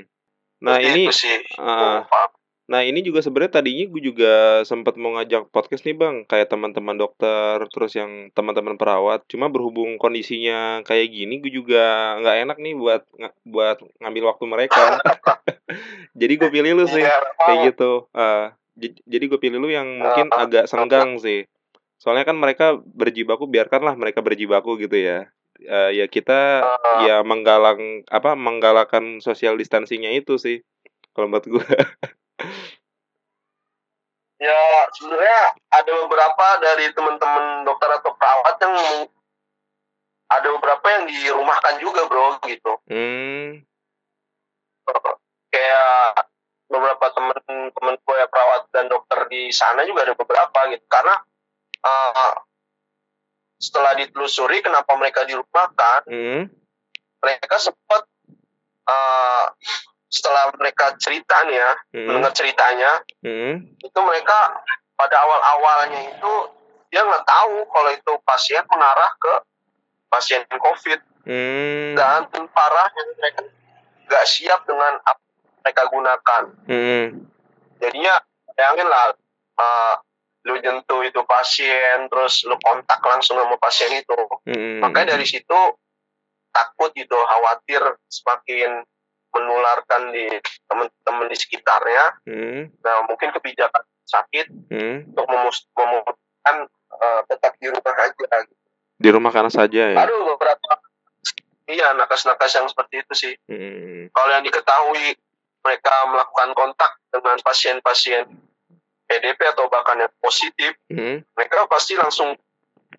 nah 0.62 0.76
Jadi 0.78 1.08
ini 1.08 1.12
sih, 1.14 1.36
uh, 1.58 2.02
Nah 2.70 2.86
ini 2.86 3.02
juga 3.02 3.18
sebenarnya 3.18 3.58
tadinya 3.58 3.82
gue 3.90 3.98
juga 3.98 4.62
sempat 4.62 4.94
mau 4.94 5.18
ngajak 5.18 5.50
podcast 5.50 5.82
nih 5.82 5.98
bang, 5.98 6.22
kayak 6.22 6.54
teman-teman 6.54 6.94
dokter, 6.94 7.66
terus 7.66 7.98
yang 7.98 8.30
teman-teman 8.30 8.78
perawat. 8.78 9.26
Cuma 9.26 9.50
berhubung 9.50 9.98
kondisinya 9.98 10.86
kayak 10.86 11.10
gini, 11.10 11.42
gue 11.42 11.50
juga 11.50 12.14
nggak 12.22 12.36
enak 12.46 12.56
nih 12.62 12.74
buat 12.78 13.02
buat 13.42 13.82
ngambil 13.98 14.22
waktu 14.30 14.44
mereka. 14.46 15.02
jadi 16.20 16.32
gue 16.38 16.50
pilih 16.54 16.78
lu 16.78 16.86
sih, 16.86 17.02
iya, 17.02 17.18
kayak 17.42 17.74
gitu. 17.74 18.06
Uh, 18.14 18.54
jadi 19.02 19.24
gue 19.26 19.40
pilih 19.42 19.58
lu 19.58 19.66
yang 19.74 19.98
mungkin 19.98 20.30
agak 20.30 20.70
senggang 20.70 21.18
sih. 21.18 21.50
Soalnya 21.98 22.22
kan 22.22 22.38
mereka 22.38 22.78
berjibaku, 22.78 23.50
biarkanlah 23.50 23.98
mereka 23.98 24.22
berjibaku 24.22 24.78
gitu 24.78 24.94
ya. 24.94 25.26
Uh, 25.66 25.90
ya 25.90 26.06
kita 26.06 26.62
ya 27.02 27.20
menggalang 27.26 28.06
apa 28.08 28.38
menggalakkan 28.38 29.18
social 29.18 29.58
distancingnya 29.58 30.14
itu 30.14 30.38
sih 30.38 30.62
kalau 31.18 31.34
buat 31.34 31.50
gue. 31.50 31.66
ya 34.40 34.60
sebenarnya 34.96 35.40
ada 35.68 35.92
beberapa 36.04 36.46
dari 36.64 36.88
teman-teman 36.96 37.68
dokter 37.68 37.92
atau 38.00 38.10
perawat 38.16 38.56
yang 38.64 38.76
ada 40.30 40.48
beberapa 40.56 40.86
yang 40.96 41.04
dirumahkan 41.10 41.74
juga 41.82 42.08
bro 42.08 42.40
gitu 42.48 42.72
hmm. 42.88 43.60
kayak 45.52 46.24
beberapa 46.70 47.06
teman-teman 47.12 47.94
gue 48.00 48.16
ya 48.16 48.26
perawat 48.30 48.62
dan 48.72 48.86
dokter 48.88 49.28
di 49.28 49.52
sana 49.52 49.84
juga 49.84 50.08
ada 50.08 50.14
beberapa 50.16 50.58
gitu 50.72 50.86
karena 50.88 51.20
uh, 51.84 52.34
setelah 53.60 53.92
ditelusuri 53.98 54.64
kenapa 54.64 54.94
mereka 54.96 55.28
dirumahkan 55.28 56.00
hmm. 56.08 56.42
mereka 57.20 57.56
sempat 57.60 58.08
uh, 58.88 59.52
setelah 60.10 60.50
mereka 60.58 60.98
cerita 60.98 61.46
nih 61.46 61.56
ya 61.56 61.70
hmm. 61.94 62.06
mendengar 62.10 62.32
ceritanya 62.34 62.92
hmm. 63.22 63.78
itu 63.78 63.98
mereka 64.02 64.58
pada 64.98 65.16
awal 65.22 65.40
awalnya 65.56 66.00
itu 66.10 66.32
dia 66.90 67.06
nggak 67.06 67.22
tahu 67.22 67.62
kalau 67.70 67.90
itu 67.94 68.12
pasien 68.26 68.66
mengarah 68.66 69.14
ke 69.14 69.34
pasien 70.10 70.42
covid 70.50 70.98
hmm. 71.24 71.94
dan 71.94 72.26
parahnya 72.50 73.02
mereka 73.14 73.40
nggak 74.10 74.26
siap 74.26 74.66
dengan 74.66 74.98
apa 75.06 75.22
mereka 75.62 75.82
gunakan 75.86 76.42
hmm. 76.66 77.06
jadinya 77.78 78.14
bayangin 78.58 78.88
lah 78.90 79.14
uh, 79.62 79.94
lu 80.50 80.56
jentuh 80.58 81.06
itu 81.06 81.20
pasien 81.28 82.10
terus 82.10 82.42
lu 82.48 82.58
kontak 82.58 82.98
langsung 83.06 83.38
sama 83.38 83.54
pasien 83.62 83.94
itu 83.94 84.18
hmm. 84.50 84.82
makanya 84.82 85.14
dari 85.14 85.24
situ 85.28 85.60
takut 86.50 86.90
gitu 86.98 87.14
khawatir 87.14 87.78
semakin 88.10 88.82
menularkan 89.30 90.10
di 90.10 90.26
teman-teman 90.66 91.26
di 91.30 91.36
sekitarnya. 91.38 92.04
Hmm. 92.26 92.60
Nah, 92.82 93.06
mungkin 93.06 93.30
kebijakan 93.34 93.82
sakit 94.06 94.46
hmm. 94.70 95.14
untuk 95.14 95.26
memutuskan 95.26 96.56
uh, 96.90 97.20
tetap 97.30 97.54
di 97.62 97.70
rumah 97.70 97.94
aja. 97.94 98.44
Di 99.00 99.08
rumah 99.08 99.30
karena 99.32 99.52
saja 99.52 99.82
ya. 99.94 99.96
Aduh, 100.02 100.34
beberapa 100.34 100.82
iya 101.70 101.94
nakas-nakas 101.94 102.50
yang 102.58 102.66
seperti 102.66 103.06
itu 103.06 103.14
sih. 103.14 103.34
Hmm. 103.46 104.10
Kalau 104.10 104.30
yang 104.34 104.44
diketahui 104.44 105.14
mereka 105.60 105.94
melakukan 106.08 106.50
kontak 106.56 106.92
dengan 107.12 107.36
pasien-pasien 107.44 108.26
PDP 109.06 109.40
atau 109.54 109.70
bahkan 109.70 109.98
yang 109.98 110.12
positif, 110.18 110.74
hmm. 110.90 111.22
mereka 111.34 111.66
pasti 111.70 111.94
langsung 111.94 112.34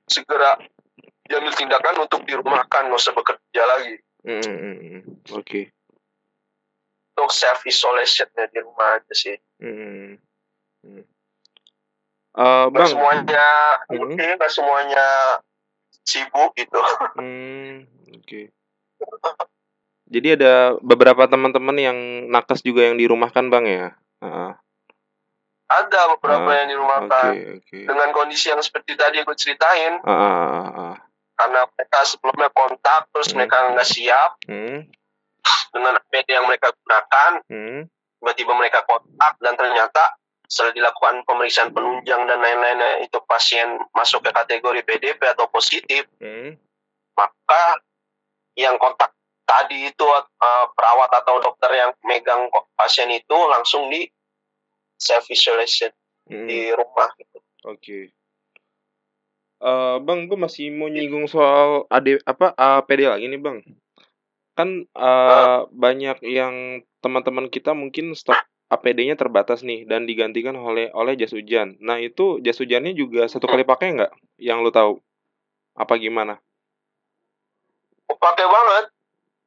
segera 0.07 0.55
diambil 1.31 1.53
tindakan 1.55 1.95
untuk 2.03 2.21
dirumahkan 2.27 2.91
nggak 2.91 2.99
usah 2.99 3.15
bekerja 3.15 3.63
lagi 3.63 3.95
mm 4.27 4.41
-hmm. 4.43 4.99
oke 5.31 5.47
okay. 5.47 5.63
Untuk 7.21 7.37
self 7.37 7.61
isolation 7.69 8.25
ya 8.33 8.49
di 8.49 8.59
rumah 8.65 8.97
aja 8.97 9.13
sih 9.13 9.37
mm 9.61 10.17
-hmm. 10.81 11.03
uh, 12.33 12.65
bang 12.73 12.89
semuanya 12.89 13.47
mm 13.85 13.97
-hmm. 14.01 14.17
ini 14.17 14.47
semuanya 14.49 15.07
sibuk 16.01 16.57
gitu 16.57 16.81
mm, 17.21 17.85
oke 18.17 18.25
okay. 18.25 18.45
jadi 20.09 20.33
ada 20.33 20.53
beberapa 20.81 21.29
teman-teman 21.29 21.77
yang 21.77 21.97
nakes 22.33 22.65
juga 22.65 22.89
yang 22.89 22.97
dirumahkan 22.97 23.53
bang 23.53 23.65
ya 23.69 23.87
uh. 24.25 24.57
Ada 25.71 26.19
beberapa 26.19 26.51
uh, 26.51 26.57
yang 26.59 26.67
dirumahkan 26.67 27.31
okay, 27.31 27.63
okay. 27.63 27.83
dengan 27.87 28.11
kondisi 28.11 28.51
yang 28.51 28.59
seperti 28.59 28.99
tadi 28.99 29.23
gue 29.23 29.37
ceritain. 29.39 30.03
Uh, 30.03 30.11
uh, 30.11 30.67
uh, 30.67 30.95
Karena 31.39 31.63
mereka 31.63 32.03
sebelumnya 32.03 32.51
kontak, 32.51 33.07
terus 33.15 33.31
hmm. 33.31 33.39
mereka 33.39 33.71
nggak 33.71 33.87
siap 33.87 34.35
hmm. 34.51 34.91
Dengan 35.73 35.97
APD 35.97 36.35
yang 36.35 36.45
mereka 36.47 36.71
gunakan. 36.83 37.31
Hmm. 37.47 37.81
Tiba-tiba 38.21 38.53
mereka 38.53 38.85
kontak 38.85 39.33
dan 39.41 39.57
ternyata 39.57 40.21
setelah 40.45 40.75
dilakukan 40.75 41.23
pemeriksaan 41.23 41.71
penunjang 41.71 42.27
dan 42.27 42.43
lain-lainnya 42.43 43.07
itu 43.07 43.17
pasien 43.23 43.79
masuk 43.95 44.27
ke 44.27 44.35
kategori 44.35 44.83
PDP 44.83 45.31
atau 45.31 45.47
positif, 45.47 46.05
hmm. 46.19 46.59
maka 47.15 47.79
yang 48.59 48.75
kontak 48.75 49.15
tadi 49.47 49.87
itu 49.87 50.03
uh, 50.03 50.65
perawat 50.75 51.07
atau 51.23 51.39
dokter 51.39 51.71
yang 51.71 51.91
megang 52.03 52.51
pasien 52.75 53.07
itu 53.15 53.37
langsung 53.47 53.87
di 53.87 54.03
self 54.99 55.23
isolation 55.31 55.89
hmm. 56.27 56.47
di 56.51 56.75
rumah 56.75 57.09
gitu. 57.15 57.39
Oke. 57.65 57.79
Okay. 57.79 58.03
Uh, 59.61 60.01
bang, 60.01 60.25
gue 60.25 60.35
masih 60.35 60.73
mau 60.73 60.89
nyinggung 60.89 61.29
soal 61.29 61.85
AD 61.87 62.25
apa 62.25 62.51
APD 62.57 63.07
lagi 63.07 63.29
nih 63.29 63.39
bang. 63.39 63.61
Kan 64.57 64.85
uh, 64.93 65.01
uh. 65.01 65.59
banyak 65.71 66.21
yang 66.25 66.85
teman-teman 67.01 67.47
kita 67.47 67.71
mungkin 67.73 68.13
stok 68.13 68.37
APD-nya 68.71 69.19
terbatas 69.19 69.67
nih 69.67 69.83
dan 69.83 70.07
digantikan 70.07 70.55
oleh 70.55 70.91
oleh 70.95 71.19
jas 71.19 71.35
hujan. 71.35 71.75
Nah 71.83 71.99
itu 71.99 72.39
jas 72.39 72.59
hujannya 72.59 72.95
juga 72.95 73.27
satu 73.27 73.47
kali 73.47 73.67
pakai 73.67 73.99
nggak? 73.99 74.13
Yang 74.39 74.57
lo 74.63 74.71
tahu? 74.71 74.93
Apa 75.75 75.99
gimana? 75.99 76.39
Pakai 78.07 78.47
banget. 78.47 78.85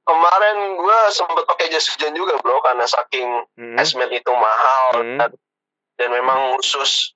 Kemarin 0.05 0.77
gue 0.77 0.99
sempet 1.17 1.49
pakai 1.49 1.73
jas 1.73 1.89
hujan 1.89 2.13
juga 2.13 2.37
bro 2.45 2.61
karena 2.61 2.85
saking 2.85 3.29
hmm. 3.57 3.81
esmed 3.81 4.13
itu 4.13 4.29
mahal 4.29 5.01
hmm. 5.01 5.17
dan 5.17 5.33
dan 5.97 6.09
memang 6.11 6.61
khusus 6.61 7.15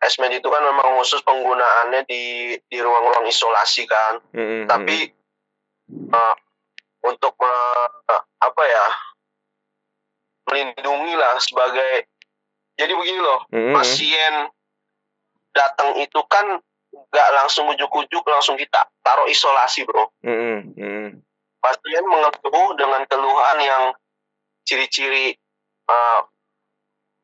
esmed 0.00 0.32
itu 0.32 0.48
kan 0.48 0.62
memang 0.64 0.96
khusus 0.98 1.20
penggunaannya 1.22 2.08
di 2.08 2.56
di 2.66 2.78
ruang-ruang 2.80 3.28
isolasi 3.28 3.84
kan 3.84 4.18
mm-hmm. 4.32 4.64
tapi 4.64 5.12
uh, 6.10 6.34
untuk 7.04 7.34
uh, 7.40 7.88
apa 8.40 8.62
ya 8.64 8.86
melindungi 10.50 11.14
lah 11.16 11.38
sebagai 11.40 12.08
jadi 12.76 12.92
begini 12.96 13.20
loh 13.20 13.44
mm-hmm. 13.52 13.74
pasien 13.76 14.34
datang 15.52 15.96
itu 16.00 16.20
kan 16.26 16.58
nggak 16.90 17.30
langsung 17.38 17.70
ujuk-ujuk 17.70 18.24
langsung 18.26 18.58
kita 18.58 18.88
taruh 19.04 19.28
isolasi 19.30 19.86
bro 19.86 20.10
mm-hmm. 20.24 21.20
pasien 21.62 22.04
mengeluh 22.04 22.74
dengan 22.74 23.02
keluhan 23.06 23.58
yang 23.62 23.84
ciri-ciri 24.66 25.36
uh, 25.88 26.20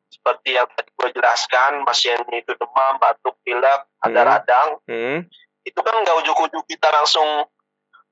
seperti 0.07 0.55
yang 0.55 0.67
tadi 0.71 0.89
gue 0.91 1.09
jelaskan 1.15 1.83
pasien 1.83 2.19
itu 2.31 2.51
demam 2.55 2.95
batuk 2.99 3.35
pilek 3.43 3.87
ada 4.03 4.21
hmm. 4.23 4.27
radang 4.27 4.69
hmm. 4.87 5.19
itu 5.67 5.79
kan 5.83 5.95
nggak 6.03 6.17
ujuk-ujuk 6.23 6.63
kita 6.67 6.87
langsung 6.91 7.47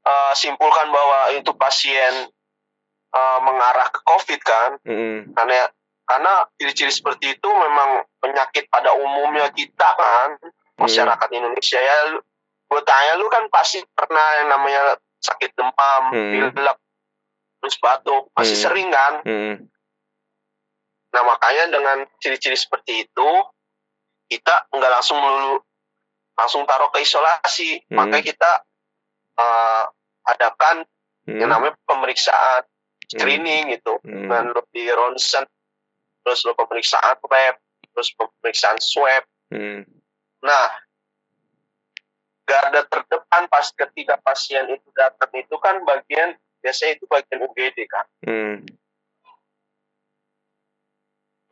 uh, 0.06 0.34
simpulkan 0.38 0.88
bahwa 0.94 1.34
itu 1.34 1.52
pasien 1.58 2.30
uh, 3.12 3.40
mengarah 3.42 3.90
ke 3.90 4.00
covid 4.06 4.40
kan 4.46 4.78
hmm. 4.86 5.34
karena 5.34 5.70
karena 6.06 6.34
ciri-ciri 6.62 6.94
seperti 6.94 7.34
itu 7.34 7.50
memang 7.50 8.06
penyakit 8.22 8.70
pada 8.70 8.94
umumnya 8.94 9.50
kita 9.52 9.90
kan 9.98 10.38
hmm. 10.40 10.80
masyarakat 10.80 11.28
hmm. 11.28 11.38
Indonesia 11.42 11.80
ya 11.82 11.98
gue 12.66 12.82
tanya 12.82 13.14
lu 13.22 13.30
kan 13.30 13.46
pasti 13.54 13.82
pernah 13.94 14.42
yang 14.42 14.50
namanya 14.50 14.84
sakit 15.22 15.54
demam 15.58 16.04
hmm. 16.14 16.54
pilek 16.54 16.78
terus 17.62 17.76
batuk 17.82 18.30
masih 18.38 18.58
hmm. 18.58 18.64
sering 18.64 18.90
kan 18.94 19.14
hmm 19.26 19.56
Nah 21.16 21.24
makanya 21.24 21.72
dengan 21.72 21.98
ciri-ciri 22.20 22.60
seperti 22.60 23.08
itu 23.08 23.30
kita 24.28 24.68
nggak 24.68 24.92
langsung 25.00 25.16
melulu 25.16 25.64
langsung 26.36 26.68
taruh 26.68 26.92
ke 26.92 27.00
isolasi, 27.00 27.80
hmm. 27.88 27.96
makanya 27.96 28.26
kita 28.28 28.52
uh, 29.38 29.86
adakan 30.26 30.84
hmm. 31.30 31.40
yang 31.40 31.50
namanya 31.52 31.78
pemeriksaan 31.86 32.66
screening 33.06 33.70
hmm. 33.70 33.74
gitu, 33.80 33.94
hmm. 34.02 34.26
dengan 34.26 34.44
lebih 34.56 34.86
ronsen, 34.98 35.46
terus 36.26 36.42
lo 36.44 36.58
pemeriksaan 36.58 37.20
web, 37.22 37.56
terus 37.94 38.10
pemeriksaan 38.18 38.80
swab. 38.82 39.24
Hmm. 39.54 39.86
Nah 40.42 40.70
garda 42.46 42.86
terdepan 42.86 43.50
pas 43.50 43.66
ketika 43.74 44.22
pasien 44.22 44.70
itu 44.70 44.86
datang 44.94 45.34
itu 45.34 45.56
kan 45.58 45.82
bagian 45.82 46.38
biasanya 46.62 46.94
itu 46.94 47.06
bagian 47.10 47.42
UGD 47.42 47.78
kan. 47.90 48.06
Hmm 48.22 48.62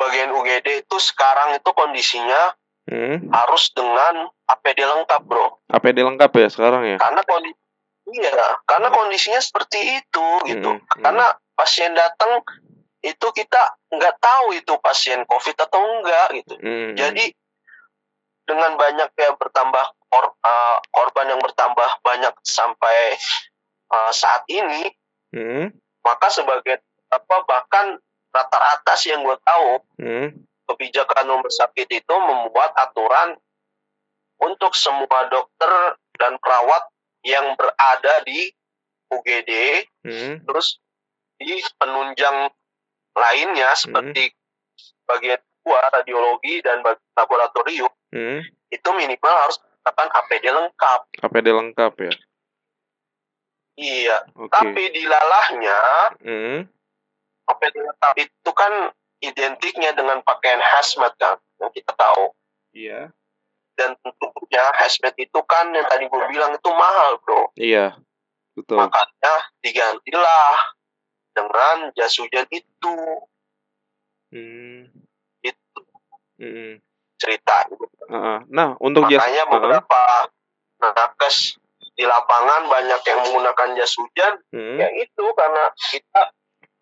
bagian 0.03 0.29
UGD 0.35 0.83
itu 0.83 0.97
sekarang 0.99 1.55
itu 1.55 1.69
kondisinya 1.71 2.51
hmm. 2.91 3.31
harus 3.31 3.71
dengan 3.71 4.27
APD 4.51 4.83
lengkap 4.83 5.21
bro. 5.23 5.63
APD 5.71 6.03
lengkap 6.03 6.31
ya 6.35 6.47
sekarang 6.51 6.83
ya? 6.83 6.97
Karena 6.99 7.23
kondisi 7.23 7.62
iya, 8.11 8.59
karena 8.67 8.87
hmm. 8.91 8.97
kondisinya 8.97 9.41
seperti 9.41 10.03
itu 10.03 10.27
gitu. 10.49 10.69
Hmm. 10.75 10.81
hmm. 10.81 11.03
Karena 11.03 11.25
pasien 11.53 11.93
datang 11.95 12.43
itu 13.03 13.27
kita 13.35 13.61
nggak 13.91 14.15
tahu 14.23 14.55
itu 14.55 14.73
pasien 14.79 15.27
COVID 15.27 15.57
atau 15.59 15.79
enggak 15.79 16.27
gitu. 16.39 16.55
Hmm. 16.59 16.95
Jadi 16.95 17.35
dengan 18.43 18.75
banyak 18.75 19.09
ya 19.15 19.31
bertambah 19.39 19.85
kor, 20.11 20.25
uh, 20.43 20.77
korban 20.91 21.31
yang 21.31 21.39
bertambah 21.39 21.89
banyak 22.03 22.35
sampai 22.43 23.15
uh, 23.91 24.11
saat 24.11 24.43
ini, 24.51 24.91
hmm. 25.31 25.71
maka 26.03 26.27
sebagai 26.27 26.83
apa 27.11 27.35
bahkan 27.47 27.99
rata-rata 28.33 28.97
sih 28.97 29.13
yang 29.13 29.21
gue 29.21 29.37
tahu 29.45 29.69
hmm. 30.01 30.27
kebijakan 30.65 31.29
rumah 31.29 31.53
sakit 31.53 31.85
itu 31.85 32.15
membuat 32.17 32.73
aturan 32.73 33.37
untuk 34.41 34.73
semua 34.73 35.29
dokter 35.29 35.95
dan 36.17 36.35
perawat 36.41 36.83
yang 37.23 37.55
berada 37.55 38.23
di 38.27 38.51
UGD 39.11 39.51
hmm. 40.03 40.33
terus 40.47 40.79
di 41.39 41.59
penunjang 41.79 42.51
lainnya 43.15 43.71
hmm. 43.73 43.79
seperti 43.79 44.23
bagian 45.07 45.39
dua 45.63 45.79
radiologi 45.95 46.59
dan 46.59 46.83
laboratorium 47.15 47.91
hmm. 48.11 48.43
itu 48.71 48.89
minimal 48.91 49.35
harus 49.47 49.57
menggunakan 49.63 50.07
APD 50.15 50.45
lengkap. 50.47 51.01
APD 51.27 51.47
lengkap 51.51 51.93
ya. 51.99 52.13
Iya, 53.73 54.17
okay. 54.37 54.51
tapi 54.53 54.83
dilalahnya 54.93 55.79
hmm 56.21 56.59
APD 57.43 57.75
lengkap 57.75 58.15
itu 58.23 58.51
kan 58.55 58.95
identiknya 59.19 59.91
dengan 59.91 60.23
pakaian 60.23 60.63
hazmat 60.63 61.11
kan 61.19 61.35
yang 61.59 61.71
kita 61.75 61.91
tahu. 61.95 62.31
Iya. 62.71 63.11
Dan 63.73 63.97
tentunya 64.05 64.63
hazmat 64.77 65.17
itu 65.17 65.39
kan 65.49 65.73
yang 65.73 65.85
tadi 65.89 66.05
gue 66.05 66.23
bilang 66.29 66.53
itu 66.53 66.69
mahal 66.69 67.17
bro. 67.25 67.49
Iya. 67.57 67.97
Betul. 68.53 68.77
Makanya 68.77 69.33
digantilah 69.65 70.53
dengan 71.33 71.89
jas 71.97 72.13
hujan 72.21 72.45
itu. 72.53 72.97
Hmm. 74.29 74.93
Itu. 75.41 75.81
Hmm. 76.37 76.77
Cerita. 77.17 77.65
Uh, 78.09 78.45
nah 78.53 78.77
untuk 78.77 79.09
Makanya 79.09 79.43
jas. 79.45 79.49
Beberapa 79.49 80.01
uh. 80.29 80.93
nakes 80.93 81.37
di 81.93 82.05
lapangan 82.05 82.69
banyak 82.69 83.01
yang 83.05 83.19
menggunakan 83.25 83.69
jas 83.77 83.93
hujan. 83.97 84.37
Hmm. 84.53 84.77
Ya 84.77 84.89
itu 85.01 85.25
karena 85.33 85.73
kita 85.89 86.21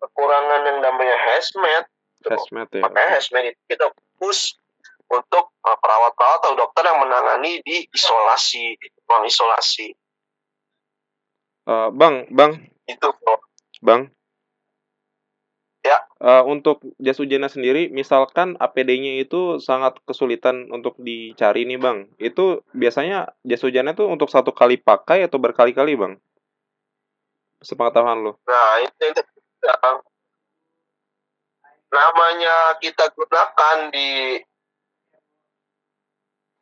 kekurangan 0.00 0.60
yang 0.68 0.78
namanya 0.84 1.16
hazmat. 1.16 1.84
Hazmat 2.28 2.68
ya. 2.72 2.82
Makanya 2.84 3.10
hazmat 3.16 3.42
itu 3.48 3.60
kita 3.64 3.88
fokus 3.92 4.60
untuk 5.10 5.54
uh, 5.64 5.78
perawat-perawat 5.78 6.38
atau 6.44 6.52
dokter 6.54 6.86
yang 6.86 7.02
menangani 7.02 7.58
di 7.64 7.86
isolasi, 7.90 8.76
ruang 9.06 9.24
isolasi. 9.26 9.90
Uh, 11.66 11.88
bang, 11.94 12.26
bang. 12.30 12.52
Itu 12.90 13.14
bro. 13.22 13.38
Bang. 13.82 14.10
Ya. 15.82 15.98
Uh, 16.22 16.46
untuk 16.46 16.78
jas 17.02 17.18
hujannya 17.18 17.50
sendiri, 17.50 17.90
misalkan 17.90 18.54
APD-nya 18.62 19.18
itu 19.18 19.58
sangat 19.58 19.98
kesulitan 20.06 20.70
untuk 20.70 20.94
dicari 20.98 21.66
nih 21.66 21.78
bang. 21.78 22.06
Itu 22.22 22.62
biasanya 22.70 23.34
jas 23.42 23.62
hujannya 23.66 23.98
tuh 23.98 24.06
untuk 24.06 24.30
satu 24.30 24.54
kali 24.54 24.78
pakai 24.78 25.26
atau 25.26 25.42
berkali-kali 25.42 25.98
bang? 25.98 26.14
Sepengetahuan 27.62 28.22
lo. 28.22 28.38
Nah 28.46 28.78
itu, 28.82 29.10
itu 29.10 29.22
yang 29.62 30.02
namanya 31.90 32.78
kita 32.78 33.10
gunakan 33.14 33.90
di 33.90 34.38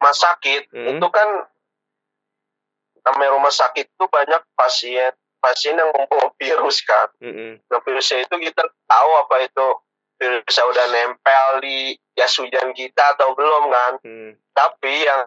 rumah 0.01 0.17
sakit 0.17 0.73
hmm. 0.73 0.97
itu 0.97 1.07
kan 1.13 1.29
namanya 3.05 3.31
rumah 3.37 3.53
sakit 3.53 3.85
itu 3.85 4.05
banyak 4.09 4.41
pasien 4.57 5.13
pasien 5.41 5.77
yang 5.77 5.89
membawa 5.97 6.29
virus 6.37 6.85
kan. 6.85 7.09
Mm-hmm. 7.25 7.65
Nah 7.73 7.81
virusnya 7.81 8.29
itu 8.29 8.35
kita 8.45 8.63
tahu 8.85 9.11
apa 9.25 9.49
itu 9.49 9.67
virusnya 10.21 10.65
udah 10.69 10.87
nempel 10.93 11.49
di 11.65 11.97
jas 12.13 12.37
hujan 12.37 12.77
kita 12.77 13.17
atau 13.17 13.33
belum 13.33 13.73
kan. 13.73 13.93
Mm. 14.05 14.31
Tapi 14.53 14.95
yang 15.09 15.25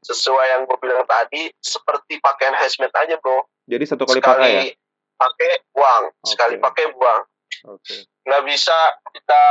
sesuai 0.00 0.46
yang 0.56 0.62
gue 0.64 0.78
bilang 0.80 1.04
tadi 1.04 1.52
seperti 1.60 2.16
pakaian 2.24 2.56
hazmat 2.56 2.88
aja 2.96 3.20
bro. 3.20 3.44
Jadi 3.68 3.84
satu 3.84 4.08
kali 4.08 4.24
sekali 4.24 4.40
pakai 4.40 4.52
ya? 4.56 4.62
pakai 5.20 5.50
buang, 5.76 6.04
okay. 6.08 6.28
sekali 6.32 6.54
pakai 6.56 6.84
buang. 6.96 7.22
Okay. 7.76 8.00
Nggak 8.24 8.42
bisa 8.48 8.78
kita 9.12 9.42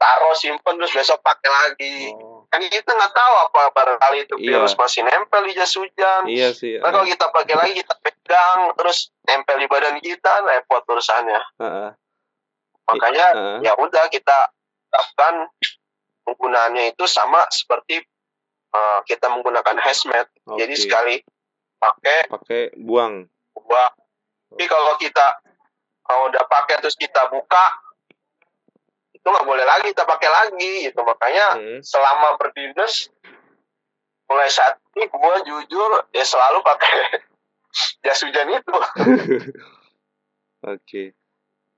taruh 0.00 0.34
simpen 0.38 0.80
terus 0.80 0.96
besok 0.96 1.20
pakai 1.20 1.50
lagi. 1.52 1.96
Oh 2.16 2.31
kan 2.52 2.60
kita 2.68 2.90
nggak 2.92 3.14
tahu 3.16 3.34
apa 3.48 3.60
barangkali 3.72 4.28
itu 4.28 4.36
iya. 4.36 4.60
virus 4.60 4.76
masih 4.76 5.00
nempel 5.08 5.40
di 5.48 5.56
jas 5.56 5.72
hujan. 5.72 6.28
Iya 6.28 6.52
sih. 6.52 6.76
Nah, 6.76 6.92
kalau 6.92 7.08
kita 7.08 7.32
pakai 7.32 7.56
lagi 7.56 7.72
kita 7.80 7.94
pegang 8.04 8.76
terus 8.76 9.08
nempel 9.24 9.56
di 9.56 9.66
badan 9.72 9.96
kita 10.04 10.44
repot 10.44 10.84
urusannya. 10.84 11.40
Uh 11.56 11.64
-uh. 11.64 11.88
Makanya 12.92 13.26
uh 13.32 13.40
-uh. 13.40 13.58
ya 13.64 13.72
udah 13.80 14.04
kita 14.12 14.52
terapkan 14.92 15.48
penggunaannya 16.28 16.92
itu 16.92 17.08
sama 17.08 17.40
seperti 17.48 18.04
uh, 18.76 19.00
kita 19.08 19.32
menggunakan 19.32 19.80
hazmat. 19.80 20.28
Okay. 20.44 20.56
Jadi 20.60 20.74
sekali 20.76 21.16
pakai 21.80 22.28
pakai 22.28 22.62
buang. 22.76 23.32
Buang. 23.56 23.92
Tapi 24.52 24.64
kalau 24.68 24.92
kita 25.00 25.40
kalau 26.04 26.28
udah 26.28 26.44
pakai 26.52 26.84
terus 26.84 27.00
kita 27.00 27.32
buka 27.32 27.64
itu 29.22 29.28
nggak 29.30 29.46
boleh 29.46 29.62
lagi 29.62 29.94
kita 29.94 30.02
pakai 30.02 30.30
lagi 30.34 30.72
gitu. 30.90 30.98
Makanya 31.06 31.46
hmm. 31.54 31.78
selama 31.86 32.34
berdinas 32.42 33.06
mulai 34.26 34.50
saat 34.50 34.82
ini 34.98 35.06
gue 35.06 35.36
jujur 35.46 35.90
ya 36.10 36.24
selalu 36.26 36.58
pakai 36.66 37.22
jas 38.02 38.18
hujan 38.26 38.50
itu. 38.50 38.74
Oke. 40.66 40.82
Okay. 40.82 41.08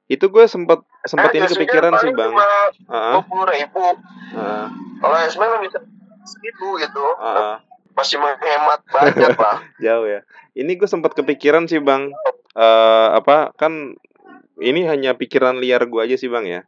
itu 0.04 0.28
gue 0.28 0.44
sempat 0.44 0.84
sempat 1.08 1.32
eh, 1.32 1.40
ini 1.40 1.48
kepikiran 1.48 1.96
sih 2.00 2.12
bang. 2.12 2.32
dua 2.32 3.24
puluh 3.24 3.48
ribu. 3.48 3.96
Uh. 4.36 4.68
kalau 5.00 5.16
esmen 5.20 5.48
bisa 5.64 5.84
seribu 6.24 6.80
gitu. 6.80 7.04
Uh. 7.20 7.60
masih 7.92 8.16
menghemat 8.20 8.80
banyak 8.88 9.36
lah. 9.36 9.60
Jauh 9.84 10.08
ya. 10.08 10.24
Ini 10.56 10.80
gue 10.80 10.88
sempat 10.88 11.12
kepikiran 11.12 11.68
sih 11.68 11.80
bang. 11.80 12.08
Uh, 12.56 13.16
apa 13.16 13.52
kan 13.56 13.96
ini 14.60 14.88
hanya 14.88 15.12
pikiran 15.12 15.60
liar 15.60 15.84
gue 15.84 16.00
aja 16.00 16.16
sih 16.16 16.30
bang 16.30 16.46
ya 16.46 16.60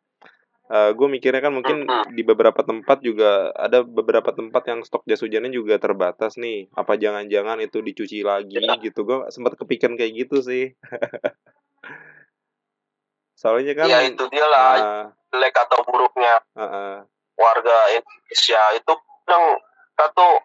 uh, 0.71 0.75
eh, 0.75 0.91
gue 0.95 1.09
mikirnya 1.11 1.43
kan 1.43 1.53
mungkin 1.55 1.87
di 2.13 2.23
beberapa 2.27 2.63
tempat 2.63 3.03
juga 3.03 3.55
ada 3.55 3.83
beberapa 3.87 4.35
tempat 4.35 4.63
yang 4.67 4.83
stok 4.83 5.07
jas 5.07 5.23
hujannya 5.23 5.55
juga 5.55 5.79
terbatas 5.79 6.39
nih. 6.39 6.71
Apa 6.75 6.99
jangan-jangan 6.99 7.63
itu 7.63 7.79
dicuci 7.83 8.27
lagi 8.27 8.59
ya. 8.59 8.75
gitu? 8.83 9.07
Gue 9.07 9.31
sempat 9.31 9.55
kepikiran 9.59 9.95
kayak 9.95 10.27
gitu 10.27 10.43
sih. 10.43 10.75
Soalnya 13.41 13.77
kan 13.77 13.87
ya 13.87 14.01
itu 14.03 14.25
dia 14.33 14.47
lah. 14.49 14.73
uh, 14.81 15.05
jelek 15.31 15.55
atau 15.55 15.85
buruknya. 15.87 16.41
Uh, 16.57 16.65
uh. 16.65 16.95
warga 17.37 17.79
Indonesia 17.93 18.63
itu 18.81 18.93
yang 19.29 19.45
satu 19.93 20.41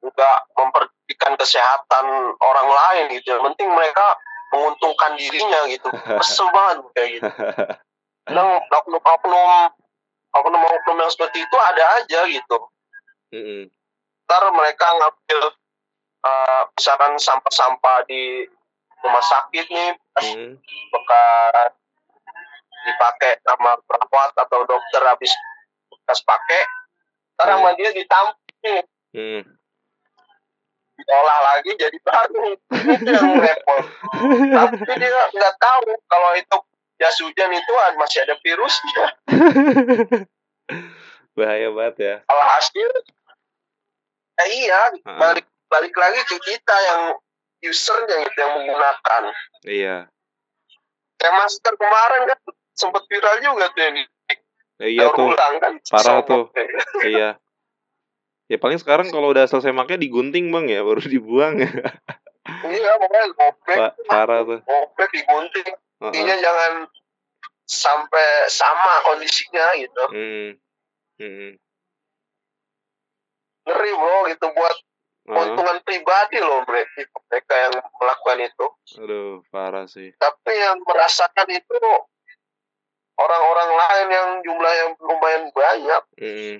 nggak 0.00 0.38
memperhatikan 0.56 1.36
kesehatan 1.36 2.06
orang 2.40 2.68
lain 2.68 3.04
gitu. 3.20 3.36
Yang 3.36 3.52
penting 3.52 3.68
mereka 3.68 4.16
menguntungkan 4.56 5.20
dirinya 5.20 5.68
gitu. 5.68 5.88
Kesel 6.20 6.48
banget 6.48 6.76
kayak 6.96 7.08
gitu 7.20 7.28
kadang 8.24 8.64
oknum-oknum 8.72 9.70
oknum-oknum 10.34 10.96
yang 10.96 11.12
seperti 11.12 11.44
itu 11.44 11.56
ada 11.60 11.84
aja 12.00 12.20
gitu 12.26 12.58
mm-hmm. 13.36 13.62
ntar 14.24 14.42
mereka 14.50 14.86
ngambil 14.96 15.40
uh, 16.24 16.62
misalkan 16.72 17.12
sampah-sampah 17.20 18.08
di 18.08 18.48
rumah 19.04 19.20
sakit 19.20 19.66
nih 19.68 19.92
mm. 20.16 20.56
bekas 20.88 21.70
dipakai 22.84 23.40
sama 23.44 23.76
perawat 23.84 24.32
atau 24.36 24.60
dokter 24.64 25.02
habis 25.04 25.32
bekas 25.92 26.24
pakai 26.24 26.62
ntar 27.36 27.46
sama 27.52 27.70
mm. 27.72 27.76
dia 27.76 27.90
ditampung 27.92 28.84
mm. 29.12 29.42
diolah 30.94 31.38
lagi 31.52 31.70
jadi 31.76 31.98
baru 32.00 32.56
itu 32.56 33.10
yang 33.12 33.36
repot 33.36 33.84
tapi 34.56 34.92
dia 34.96 35.22
nggak 35.36 35.54
tahu 35.60 35.92
kalau 36.08 36.32
itu 36.40 36.56
jas 36.98 37.16
hujan 37.20 37.50
itu 37.50 37.72
masih 37.98 38.22
ada 38.22 38.34
virusnya. 38.40 39.06
Bahaya 41.38 41.68
banget 41.74 41.96
ya. 41.98 42.14
Alhasil, 42.30 42.90
eh 44.38 44.48
iya, 44.54 44.80
balik 45.02 45.46
balik 45.66 45.94
lagi 45.98 46.20
ke 46.30 46.38
kita 46.38 46.76
yang 46.86 47.18
usernya 47.66 48.22
gitu 48.22 48.38
yang 48.38 48.52
menggunakan. 48.62 49.22
Iya. 49.66 49.96
Kayak 51.18 51.34
masker 51.40 51.74
kemarin 51.74 52.22
kan 52.30 52.38
sempat 52.76 53.02
viral 53.10 53.34
juga 53.42 53.66
tuh 53.74 53.84
ini. 53.90 54.02
Eh, 54.82 54.90
iya 54.94 55.10
tuh. 55.10 55.30
Ulang, 55.30 55.54
kan, 55.58 55.72
Parah 55.90 56.22
tuh. 56.22 56.50
iya. 57.14 57.38
Ya 58.46 58.60
paling 58.60 58.76
sekarang 58.76 59.08
kalau 59.08 59.32
udah 59.32 59.48
selesai 59.48 59.72
makai 59.72 59.96
digunting 59.96 60.52
bang 60.52 60.68
ya, 60.68 60.84
baru 60.84 61.00
dibuang 61.00 61.64
ya. 61.64 61.70
iya, 62.68 62.92
pokoknya 63.00 63.26
gopek. 63.32 63.76
Pa 63.80 63.86
parah 64.06 64.40
tuh. 64.44 64.60
Gopek 64.62 65.08
digunting 65.16 65.68
intinya 66.10 66.34
uh 66.34 66.38
-uh. 66.38 66.44
jangan 66.44 66.72
sampai 67.64 68.28
sama 68.52 68.92
kondisinya 69.08 69.72
gitu 69.80 70.04
hmm. 70.12 70.50
Hmm. 71.16 71.52
ngeri 73.64 73.92
bro 73.96 74.18
gitu 74.28 74.46
buat 74.52 74.76
uh. 74.76 75.32
keuntungan 75.32 75.78
pribadi 75.80 76.38
loh 76.44 76.60
mereka 76.68 77.08
mereka 77.32 77.54
yang 77.56 77.74
melakukan 77.96 78.38
itu 78.44 78.66
aduh 79.00 79.40
parah 79.48 79.88
sih 79.88 80.12
tapi 80.20 80.52
yang 80.52 80.76
merasakan 80.84 81.48
itu 81.48 81.80
orang-orang 83.14 83.70
lain 83.72 84.08
yang 84.10 84.28
jumlahnya 84.44 84.84
lumayan 85.00 85.42
banyak 85.54 86.02
hmm. 86.20 86.56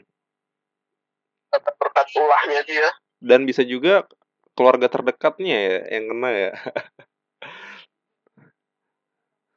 berkat 1.52 2.08
ulahnya 2.16 2.60
dia 2.64 2.88
dan 3.20 3.44
bisa 3.44 3.60
juga 3.60 4.08
keluarga 4.56 4.88
terdekatnya 4.88 5.56
ya 5.58 5.78
yang 6.00 6.04
kena 6.14 6.30
ya 6.32 6.52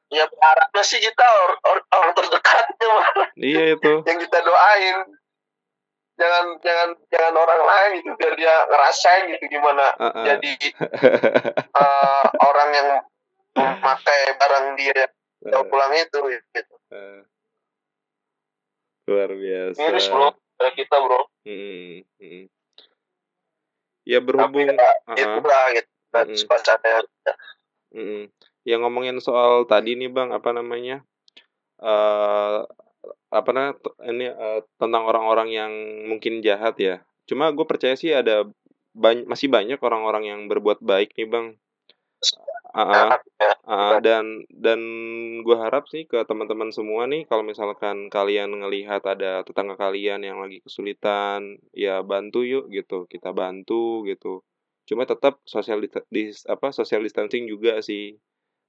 ya 0.08 0.24
berharapnya 0.32 0.84
sih 0.88 1.00
kita 1.04 1.26
orang, 1.26 1.60
or, 1.68 1.78
orang 1.92 2.12
terdekatnya 2.16 2.88
malah 2.88 3.28
iya 3.36 3.64
itu 3.76 3.92
yang 4.08 4.20
kita 4.24 4.40
doain 4.40 4.98
jangan 6.18 6.46
jangan 6.64 6.90
jangan 7.14 7.34
orang 7.38 7.62
lain 7.62 7.92
itu 8.02 8.10
biar 8.18 8.34
dia 8.40 8.56
ngerasain 8.72 9.24
gitu 9.36 9.46
gimana 9.52 9.86
uh 10.00 10.06
-uh. 10.10 10.26
jadi 10.26 10.54
uh, 11.78 12.26
orang 12.50 12.70
yang 12.74 12.90
memakai 13.54 14.22
barang 14.40 14.66
dia 14.80 15.02
uh. 15.54 15.64
pulang 15.68 15.94
itu 15.94 16.20
gitu 16.40 16.76
uh. 16.96 17.22
luar 19.08 19.30
biasa 19.30 19.78
miris 19.78 20.08
bro 20.10 20.32
kita 20.74 20.96
bro 20.98 21.22
hmm. 21.46 22.02
Hmm. 22.18 22.46
ya 24.08 24.20
berhubung 24.24 24.74
Tapi, 24.74 24.82
ya, 24.82 24.90
uh 24.90 25.14
-huh. 25.14 25.38
itulah 25.38 25.64
gitu 25.76 25.92
dan 26.16 26.28
hmm. 26.32 27.04
Hmm 27.94 28.26
yang 28.68 28.84
ngomongin 28.84 29.24
soal 29.24 29.64
tadi 29.64 29.96
nih 29.96 30.12
bang 30.12 30.36
apa 30.36 30.52
namanya 30.52 31.08
uh, 31.80 32.68
apa 33.32 33.50
namanya 33.56 33.76
ini 34.12 34.28
uh, 34.28 34.60
tentang 34.76 35.08
orang-orang 35.08 35.50
yang 35.56 35.72
mungkin 36.12 36.44
jahat 36.44 36.76
ya. 36.76 37.00
Cuma 37.24 37.48
gue 37.56 37.64
percaya 37.64 37.96
sih 37.96 38.12
ada 38.12 38.44
bany 38.92 39.24
masih 39.24 39.48
banyak 39.48 39.80
orang-orang 39.80 40.24
yang 40.28 40.40
berbuat 40.52 40.84
baik 40.84 41.16
nih 41.16 41.32
bang. 41.32 41.48
Uh, 42.78 43.16
uh, 43.16 43.56
uh, 43.64 43.98
dan 44.04 44.44
dan 44.52 44.80
gue 45.42 45.58
harap 45.58 45.88
sih 45.88 46.04
ke 46.04 46.28
teman-teman 46.28 46.70
semua 46.70 47.08
nih 47.08 47.24
kalau 47.26 47.42
misalkan 47.42 48.12
kalian 48.12 48.52
ngelihat 48.52 49.02
ada 49.08 49.42
tetangga 49.48 49.80
kalian 49.80 50.22
yang 50.22 50.44
lagi 50.44 50.60
kesulitan 50.60 51.56
ya 51.72 52.04
bantu 52.04 52.44
yuk 52.44 52.68
gitu. 52.68 53.08
Kita 53.08 53.32
bantu 53.32 54.04
gitu. 54.04 54.44
Cuma 54.88 55.08
tetap 55.08 55.40
social 55.48 55.84
di, 55.84 56.32
apa 56.48 56.76
social 56.76 57.04
distancing 57.04 57.48
juga 57.48 57.80
sih 57.80 58.16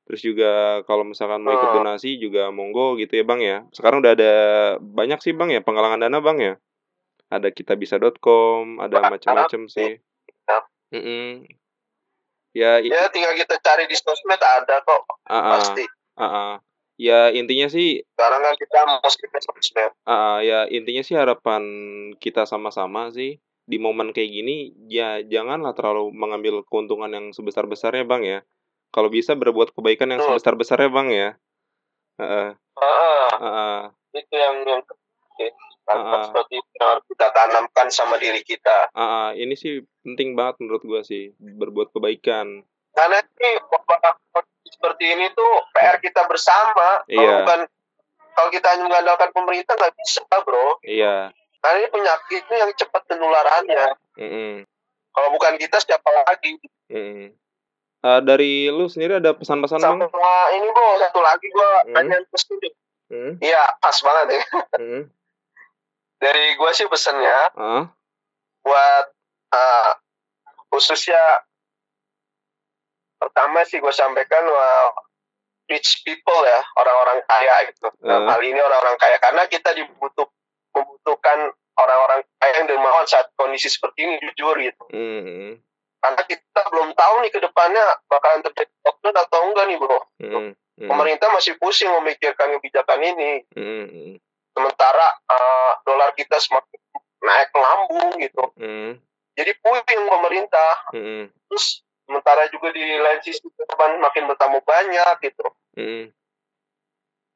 Terus 0.09 0.24
juga 0.24 0.80
kalau 0.88 1.04
misalkan 1.04 1.44
mau 1.44 1.52
ikut 1.52 1.68
donasi 1.68 2.16
juga 2.16 2.48
monggo 2.48 2.96
gitu 2.96 3.12
ya 3.20 3.24
Bang 3.28 3.44
ya. 3.44 3.68
Sekarang 3.76 4.00
udah 4.00 4.16
ada 4.16 4.34
banyak 4.80 5.20
sih 5.20 5.36
Bang 5.36 5.52
ya 5.52 5.61
penggalangan 5.61 6.00
dana 6.00 6.16
Bang 6.24 6.40
ya. 6.40 6.56
Ada 7.28 7.52
kitabisa.com, 7.52 8.80
ada 8.80 9.12
macam-macam 9.12 9.68
sih. 9.68 10.00
Mm 10.88 11.02
-mm. 11.04 11.28
Ya, 12.56 12.80
ya 12.80 13.12
tinggal 13.12 13.36
kita 13.36 13.61
cari 13.61 13.84
di 13.84 13.92
sosmed 14.00 14.40
ada 14.40 14.80
kok. 14.80 15.04
Uh 15.28 15.36
-uh. 15.36 15.52
Pasti. 15.61 15.84
Uh 16.16 16.24
-uh. 16.24 16.52
Ya 16.96 17.28
intinya 17.28 17.68
sih 17.68 18.00
sekarang 18.16 18.40
kan 18.48 18.54
kita 18.56 18.80
mesti 19.04 19.24
sosmed. 19.44 19.92
Uh, 20.09 20.11
uh, 20.11 20.36
ya 20.40 20.64
intinya 20.72 21.04
sih 21.04 21.20
harapan 21.20 21.62
kita 22.16 22.48
sama-sama 22.48 23.12
sih 23.12 23.36
di 23.68 23.76
momen 23.76 24.16
kayak 24.16 24.32
gini 24.32 24.72
ya 24.88 25.20
janganlah 25.20 25.76
terlalu 25.76 26.16
mengambil 26.16 26.64
keuntungan 26.64 27.12
yang 27.12 27.36
sebesar-besarnya 27.36 28.09
Bang 28.09 28.24
ya 28.24 28.40
kalau 28.95 29.09
bisa 29.12 29.36
berbuat 29.36 29.72
kebaikan 29.76 30.12
yang 30.12 30.20
sebesar 30.24 30.55
besarnya 30.57 30.91
bang 30.91 31.09
ya 31.12 31.28
uh, 32.18 32.53
uh, 32.55 33.28
uh, 33.39 33.80
itu 34.14 34.34
yang 34.34 34.64
yang 34.66 34.80
uh, 35.97 36.24
seperti 36.28 36.61
itu 36.61 36.76
harus 36.82 37.05
kita 37.09 37.26
tanamkan 37.32 37.89
sama 37.89 38.20
diri 38.20 38.45
kita. 38.45 38.93
Uh, 38.93 39.01
uh, 39.01 39.28
ini 39.32 39.55
sih 39.57 39.80
penting 40.05 40.36
banget 40.36 40.61
menurut 40.61 40.82
gua 40.84 41.01
sih 41.01 41.32
berbuat 41.39 41.95
kebaikan. 41.95 42.66
Karena 42.93 43.18
ini 43.22 43.51
seperti 44.68 45.05
ini 45.07 45.26
tuh 45.32 45.53
PR 45.72 45.97
kita 46.03 46.26
bersama. 46.28 47.07
Iya. 47.09 47.16
Kalau 47.16 47.32
bukan 47.45 47.61
kalau 48.39 48.49
kita 48.55 48.66
hanya 48.70 48.84
mengandalkan 48.86 49.30
pemerintah 49.34 49.74
nggak 49.74 49.95
bisa, 49.99 50.22
bro. 50.45 50.78
Iya. 50.84 51.32
Karena 51.59 51.76
ini 51.82 51.89
penyakitnya 51.91 52.57
yang 52.66 52.72
cepat 52.78 53.03
penularannya. 53.11 53.86
Mm 54.18 54.28
-hmm. 54.30 54.53
Kalau 55.11 55.28
bukan 55.34 55.59
kita 55.59 55.82
siapa 55.82 56.07
lagi? 56.22 56.55
Mm 56.91 57.03
-hmm. 57.03 57.26
Uh, 57.99 58.22
dari 58.22 58.70
lu 58.70 58.86
sendiri 58.86 59.18
ada 59.18 59.34
pesan-pesan 59.34 59.82
Sama 59.82 60.07
bang? 60.07 60.11
ini 60.55 60.70
bro, 60.70 61.03
satu 61.03 61.18
lagi 61.18 61.46
gua 61.51 61.70
hmm. 61.82 61.94
tanya 61.99 62.16
pesan 62.30 62.55
hmm. 63.11 63.32
Iya, 63.42 63.62
pas 63.82 63.96
banget 63.99 64.26
ya. 64.38 64.42
Hmm. 64.78 65.03
dari 66.22 66.55
gua 66.55 66.70
sih 66.70 66.86
pesannya 66.86 67.38
uh. 67.59 67.82
buat 68.62 69.07
uh, 69.51 69.90
khususnya 70.70 71.18
pertama 73.18 73.66
sih 73.66 73.82
gue 73.82 73.90
sampaikan 73.90 74.46
wah, 74.46 74.94
rich 75.66 76.07
people 76.07 76.42
ya 76.46 76.62
orang-orang 76.78 77.18
kaya 77.26 77.66
gitu. 77.66 77.90
Uh. 77.99 78.30
Nah, 78.30 78.38
ini 78.38 78.62
orang-orang 78.62 78.94
kaya 79.03 79.18
karena 79.18 79.42
kita 79.51 79.74
dibutuh 79.74 80.30
membutuhkan 80.70 81.51
orang-orang 81.74 82.22
kaya 82.38 82.62
yang 82.62 82.66
dermawan 82.70 83.07
saat 83.11 83.26
kondisi 83.34 83.66
seperti 83.66 84.07
ini 84.07 84.22
jujur 84.22 84.55
gitu. 84.62 84.84
Hmm 84.94 85.59
karena 85.99 86.22
kita 86.24 86.61
belum 86.70 86.94
tahu 86.94 87.14
nih 87.26 87.32
ke 87.34 87.40
depannya 87.42 87.84
bakalan 88.07 88.40
terjadi 88.46 88.70
lockdown 88.86 89.16
atau 89.18 89.38
enggak 89.51 89.64
nih 89.66 89.76
bro. 89.82 90.01
Mm, 90.22 90.30
mm. 90.55 90.88
Pemerintah 90.88 91.28
masih 91.34 91.59
pusing 91.59 91.90
memikirkan 91.90 92.55
kebijakan 92.59 93.03
ini. 93.03 93.42
Mm, 93.59 94.22
Sementara 94.55 95.07
uh, 95.30 95.72
dolar 95.86 96.14
kita 96.14 96.38
semakin 96.38 96.80
naik 97.22 97.51
lambung 97.55 98.09
gitu. 98.22 98.44
Mm. 98.59 99.03
Jadi 99.34 99.53
pusing 99.59 100.01
pemerintah. 100.07 100.72
Mm. 100.94 101.34
Terus 101.51 101.82
sementara 102.07 102.46
juga 102.55 102.70
di 102.70 102.82
lain 102.82 103.20
sisi 103.26 103.42
korban 103.42 103.99
makin 103.99 104.30
bertambah 104.30 104.62
banyak 104.62 105.14
gitu. 105.26 105.46
Mm. 105.74 106.14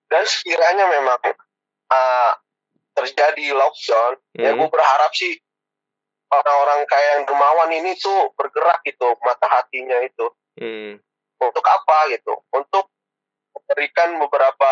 Dan 0.07 0.23
sekiranya 0.29 0.87
memang 0.87 1.19
uh, 1.91 2.33
terjadi 2.95 3.59
lockdown, 3.59 4.23
mm. 4.39 4.43
ya 4.45 4.51
gue 4.55 4.69
berharap 4.71 5.11
sih 5.19 5.42
orang-orang 6.33 6.81
kayak 6.89 7.11
yang 7.21 7.23
dermawan 7.29 7.71
ini 7.71 7.93
tuh 8.01 8.33
bergerak 8.35 8.81
gitu 8.89 9.13
mata 9.21 9.47
hatinya 9.53 10.01
itu 10.01 10.27
hmm. 10.57 10.97
untuk 11.45 11.65
apa 11.69 12.09
gitu 12.17 12.33
untuk 12.57 12.89
memberikan 13.53 14.17
beberapa 14.17 14.71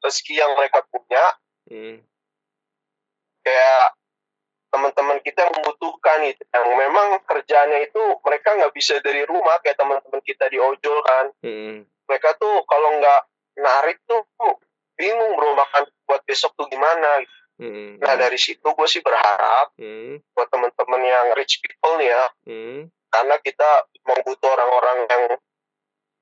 rezeki 0.00 0.34
yang 0.40 0.52
mereka 0.56 0.80
punya 0.88 1.24
hmm. 1.68 2.00
kayak 3.44 3.84
teman-teman 4.72 5.18
kita 5.24 5.46
yang 5.46 5.54
membutuhkan 5.60 6.20
itu 6.26 6.42
yang 6.52 6.66
memang 6.74 7.20
kerjanya 7.24 7.78
itu 7.84 8.02
mereka 8.24 8.56
nggak 8.56 8.74
bisa 8.74 8.98
dari 9.04 9.22
rumah 9.28 9.60
kayak 9.60 9.78
teman-teman 9.78 10.20
kita 10.24 10.48
di 10.48 10.58
ojol 10.60 10.98
kan 11.04 11.26
hmm. 11.44 11.84
mereka 12.08 12.32
tuh 12.40 12.64
kalau 12.64 12.96
nggak 13.00 13.20
narik 13.56 14.00
tuh 14.08 14.24
bingung 14.96 15.32
bro 15.36 15.52
makan 15.52 15.84
buat 16.08 16.24
besok 16.24 16.56
tuh 16.56 16.68
gimana 16.72 17.20
gitu 17.20 17.36
Hmm. 17.56 17.96
Nah 17.96 18.14
dari 18.20 18.36
situ 18.36 18.60
gue 18.60 18.88
sih 18.88 19.00
berharap 19.00 19.72
hmm. 19.80 20.20
buat 20.36 20.48
teman-teman 20.52 21.02
yang 21.02 21.26
rich 21.40 21.64
people 21.64 21.96
nih 21.96 22.12
ya, 22.12 22.24
hmm. 22.44 22.92
karena 23.08 23.36
kita 23.40 23.70
mau 24.04 24.20
butuh 24.20 24.50
orang-orang 24.52 24.98
yang 25.08 25.22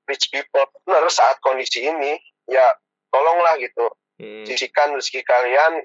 rich 0.07 0.31
people 0.31 0.63
benar 0.87 1.03
saat 1.11 1.35
kondisi 1.43 1.83
ini, 1.83 2.15
ya 2.47 2.63
tolonglah 3.11 3.59
gitu, 3.59 3.83
hmm. 4.23 4.47
sisihkan 4.47 4.95
rezeki 4.95 5.27
kalian 5.27 5.83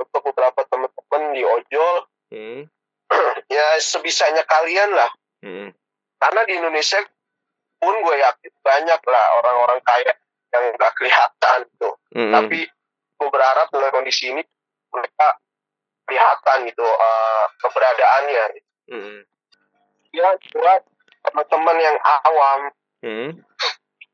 untuk 0.00 0.32
beberapa 0.32 0.64
teman-teman 0.72 1.22
di 1.36 1.42
ojol, 1.44 1.96
hmm. 2.32 2.60
ya 3.52 3.66
sebisanya 3.84 4.48
kalian 4.48 4.96
lah, 4.96 5.12
hmm. 5.44 5.76
karena 6.24 6.40
di 6.48 6.52
Indonesia 6.56 7.04
pun 7.76 8.00
gue 8.00 8.16
yakin 8.16 8.52
banyak 8.64 9.00
lah 9.04 9.26
orang-orang 9.44 9.80
kaya 9.84 10.12
yang 10.56 10.64
gak 10.80 10.96
kelihatan 10.96 11.68
tuh, 11.76 12.00
hmm. 12.16 12.32
tapi 12.32 12.64
gue 13.20 13.28
berharap 13.28 13.68
dengan 13.68 13.92
kondisi 13.92 14.32
ini 14.32 14.40
mereka 14.94 15.26
kelihatan 16.06 16.58
gitu 16.66 16.82
uh, 16.82 17.44
keberadaannya. 17.62 18.44
Gitu. 18.58 18.70
Mm. 18.90 19.18
Ya 20.10 20.28
buat 20.58 20.82
teman-teman 21.22 21.78
yang 21.78 21.96
awam, 22.02 22.60
mm. 23.06 23.30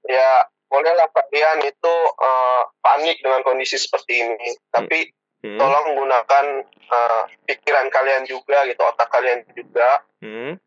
ya 0.05 0.31
bolehlah 0.68 1.09
kalian 1.09 1.64
itu 1.64 1.95
uh, 2.20 2.68
panik 2.85 3.16
dengan 3.24 3.41
kondisi 3.47 3.81
seperti 3.81 4.20
ini, 4.20 4.51
tapi 4.68 5.09
mm. 5.41 5.57
tolong 5.57 5.97
gunakan 5.97 6.47
uh, 6.93 7.22
pikiran 7.49 7.89
kalian 7.89 8.29
juga 8.29 8.68
gitu, 8.68 8.83
otak 8.85 9.09
kalian 9.09 9.41
juga. 9.57 10.05
Mm. 10.20 10.61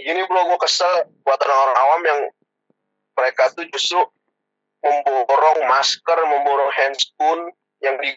Gini 0.00 0.20
bro, 0.24 0.48
gue 0.48 0.58
kesel 0.64 1.04
buat 1.20 1.36
orang-orang 1.36 1.76
awam 1.76 2.02
yang 2.08 2.20
mereka 3.12 3.52
tuh 3.52 3.68
justru 3.68 4.00
memborong 4.80 5.68
masker, 5.68 6.18
memborong 6.26 6.72
handscoon 6.72 7.52
yang 7.84 8.00
di 8.00 8.16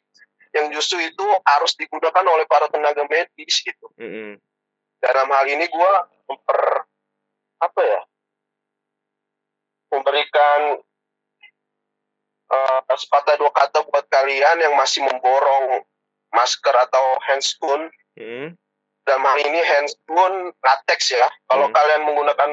yang 0.55 0.71
justru 0.71 1.03
itu 1.03 1.25
harus 1.43 1.75
digunakan 1.75 2.23
oleh 2.23 2.47
para 2.47 2.71
tenaga 2.71 3.03
medis 3.11 3.59
gitu. 3.59 3.91
Mm-hmm. 3.99 4.39
Dalam 5.03 5.27
hal 5.27 5.45
ini 5.51 5.67
gue 5.67 5.91
memper 6.31 6.87
apa 7.59 7.81
ya 7.83 8.01
memberikan 9.91 10.61
uh, 12.51 12.95
sepatah 12.95 13.35
dua 13.35 13.51
kata 13.51 13.83
buat 13.83 14.07
kalian 14.07 14.63
yang 14.63 14.73
masih 14.79 15.03
memborong 15.03 15.83
masker 16.31 16.75
atau 16.87 17.19
handscoon. 17.27 17.91
Mm-hmm. 18.15 18.55
Dalam 19.05 19.23
hal 19.27 19.39
ini 19.43 19.59
handscoon 19.59 20.55
latex 20.63 21.11
ya. 21.11 21.27
Kalau 21.51 21.67
mm-hmm. 21.67 21.75
kalian 21.75 22.01
menggunakan 22.07 22.49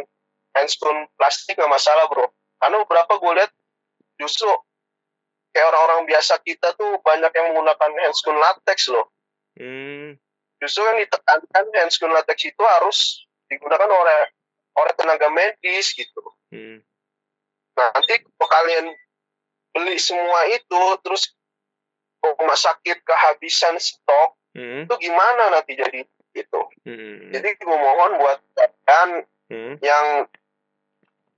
handscoon 0.58 1.06
plastik 1.14 1.54
nggak 1.54 1.70
masalah 1.70 2.10
bro. 2.10 2.26
Karena 2.58 2.82
beberapa 2.82 3.14
gue 3.14 3.32
lihat 3.38 3.52
justru 4.18 4.50
kayak 5.52 5.68
orang-orang 5.68 6.08
biasa 6.08 6.40
kita 6.40 6.72
tuh 6.74 6.98
banyak 7.04 7.28
yang 7.32 7.46
menggunakan 7.52 7.90
handscoon 8.08 8.40
latex 8.40 8.88
loh. 8.88 9.12
Hmm. 9.56 10.16
Justru 10.58 10.82
yang 10.84 10.98
ditekankan 11.04 11.64
handscoon 11.76 12.12
latex 12.12 12.48
itu 12.48 12.62
harus 12.64 13.28
digunakan 13.52 13.88
oleh 13.88 14.32
oleh 14.72 14.92
tenaga 14.96 15.28
medis 15.28 15.92
gitu. 15.92 16.22
Hmm. 16.48 16.80
Nah, 17.76 17.88
nanti 17.92 18.24
kalau 18.24 18.48
kalian 18.48 18.86
beli 19.72 19.96
semua 20.00 20.48
itu 20.48 20.82
terus 21.04 21.32
rumah 22.22 22.56
sakit 22.56 23.04
kehabisan 23.04 23.76
stok, 23.76 24.36
hmm. 24.56 24.88
itu 24.88 24.94
gimana 25.00 25.52
nanti 25.52 25.76
jadi 25.76 26.04
gitu. 26.32 26.60
Hmm. 26.88 27.28
Jadi 27.32 27.48
gue 27.60 27.76
mohon 27.76 28.16
buat 28.16 28.38
kalian 28.56 29.08
hmm. 29.52 29.74
yang 29.84 30.06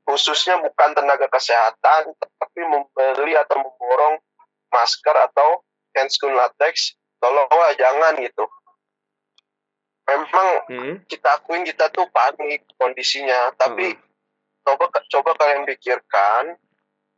khususnya 0.04 0.60
bukan 0.60 0.92
tenaga 0.92 1.26
kesehatan, 1.32 2.12
tapi 2.20 2.60
membeli 2.60 3.34
atau 3.40 3.56
memborong 3.56 4.20
masker 4.68 5.16
atau 5.32 5.64
handscoon 5.96 6.36
latex, 6.36 6.94
tolonglah 7.18 7.72
jangan 7.80 8.12
gitu. 8.20 8.44
Memang 10.04 10.48
hmm. 10.68 10.94
kita 11.08 11.40
akuin 11.40 11.64
kita 11.64 11.88
tuh 11.88 12.04
panik 12.12 12.68
kondisinya, 12.76 13.56
tapi 13.56 13.96
hmm. 13.96 14.02
coba 14.68 14.92
coba 15.08 15.30
kalian 15.40 15.64
pikirkan 15.64 16.60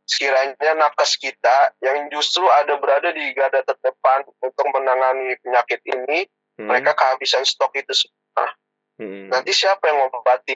sekiranya 0.07 0.71
nakes 0.79 1.19
kita 1.19 1.75
yang 1.83 2.07
justru 2.07 2.47
ada 2.47 2.79
berada 2.79 3.11
di 3.11 3.35
garda 3.35 3.59
terdepan 3.67 4.23
untuk 4.39 4.65
menangani 4.71 5.35
penyakit 5.43 5.83
ini, 5.83 6.23
hmm. 6.55 6.63
mereka 6.63 6.95
kehabisan 6.95 7.43
stok 7.43 7.75
itu 7.75 7.91
semua. 7.91 8.55
Hmm. 8.95 9.27
Nanti 9.27 9.51
siapa 9.51 9.83
yang 9.91 10.07
ngobati? 10.07 10.55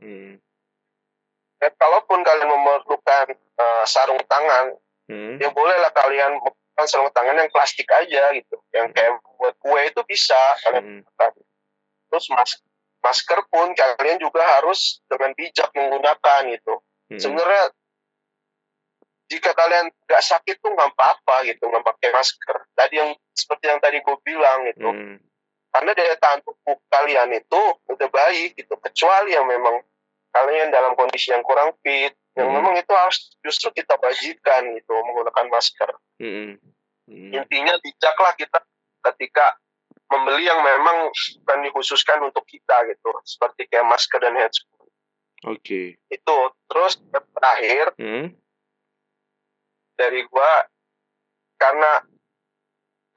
Hmm 0.00 0.40
dan 1.60 1.72
kalaupun 1.76 2.24
kalian 2.24 2.48
memerlukan 2.48 3.36
uh, 3.60 3.84
sarung 3.84 4.20
tangan, 4.24 4.72
hmm. 5.12 5.36
ya 5.36 5.52
bolehlah 5.52 5.92
kalian 5.92 6.40
menggunakan 6.40 6.86
sarung 6.88 7.12
tangan 7.12 7.36
yang 7.36 7.52
plastik 7.52 7.84
aja 7.92 8.32
gitu, 8.32 8.56
yang 8.72 8.88
kayak 8.96 9.20
buat 9.36 9.52
kue 9.60 9.80
itu 9.84 10.00
bisa 10.08 10.40
kalian 10.64 11.04
hmm. 11.04 11.36
Terus 12.10 12.26
mas 12.32 12.52
masker 13.00 13.40
pun 13.48 13.72
kalian 13.76 14.20
juga 14.20 14.44
harus 14.58 15.00
dengan 15.08 15.32
bijak 15.36 15.68
menggunakan 15.76 16.40
gitu. 16.52 16.74
Hmm. 17.12 17.20
Sebenarnya 17.20 17.64
jika 19.30 19.54
kalian 19.54 19.92
nggak 20.08 20.24
sakit 20.26 20.58
tuh 20.58 20.74
nggak 20.74 20.90
apa-apa 20.96 21.46
gitu 21.46 21.68
nggak 21.68 21.84
pakai 21.86 22.10
masker. 22.16 22.56
Tadi 22.72 22.94
yang 22.96 23.10
seperti 23.36 23.64
yang 23.68 23.80
tadi 23.84 24.00
gue 24.00 24.16
bilang 24.24 24.64
itu, 24.66 24.88
hmm. 24.88 25.16
karena 25.76 25.90
daya 25.92 26.16
tahan 26.18 26.40
tubuh 26.40 26.76
kalian 26.88 27.30
itu 27.36 27.62
udah 27.88 28.08
baik 28.08 28.56
gitu. 28.58 28.74
Kecuali 28.80 29.36
yang 29.36 29.46
memang 29.46 29.84
kalian 30.30 30.70
dalam 30.70 30.94
kondisi 30.94 31.34
yang 31.34 31.42
kurang 31.42 31.74
fit 31.82 32.14
yang 32.38 32.48
hmm. 32.50 32.56
memang 32.62 32.74
itu 32.78 32.92
harus 32.94 33.34
justru 33.42 33.74
kita 33.74 33.98
wajibkan 33.98 34.62
gitu 34.78 34.94
menggunakan 34.94 35.46
masker 35.50 35.90
hmm. 36.22 36.56
Hmm. 37.10 37.30
intinya 37.34 37.74
bijaklah 37.82 38.32
kita 38.38 38.58
ketika 39.10 39.58
membeli 40.10 40.46
yang 40.46 40.62
memang 40.62 41.10
bukan 41.42 41.58
dikhususkan 41.66 42.18
untuk 42.22 42.46
kita 42.46 42.86
gitu 42.90 43.10
seperti 43.26 43.66
kayak 43.70 43.86
masker 43.90 44.18
dan 44.22 44.34
headset 44.38 44.66
oke 45.46 45.58
okay. 45.58 45.98
itu 46.10 46.36
terus 46.70 47.02
terakhir 47.10 47.94
hmm. 47.98 48.26
dari 49.98 50.22
gua 50.30 50.66
karena 51.60 52.06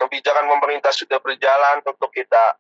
kebijakan 0.01 0.51
pemerintah 0.57 0.91
sudah 0.91 1.21
berjalan 1.23 1.79
untuk 1.85 2.11
kita 2.11 2.59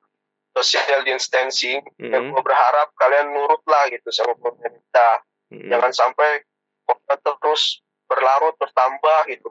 social 0.61 1.01
distancing 1.07 1.81
mm 1.97 2.09
-hmm. 2.09 2.29
gue 2.29 2.41
berharap 2.45 2.93
kalian 2.99 3.33
nurutlah 3.33 3.89
gitu 3.89 4.09
sama 4.13 4.37
pemerintah 4.37 5.25
mm 5.49 5.57
-hmm. 5.57 5.69
jangan 5.73 5.91
sampai 5.91 6.45
terus 7.23 7.81
berlarut 8.05 8.53
bertambah 8.59 9.19
gitu 9.31 9.49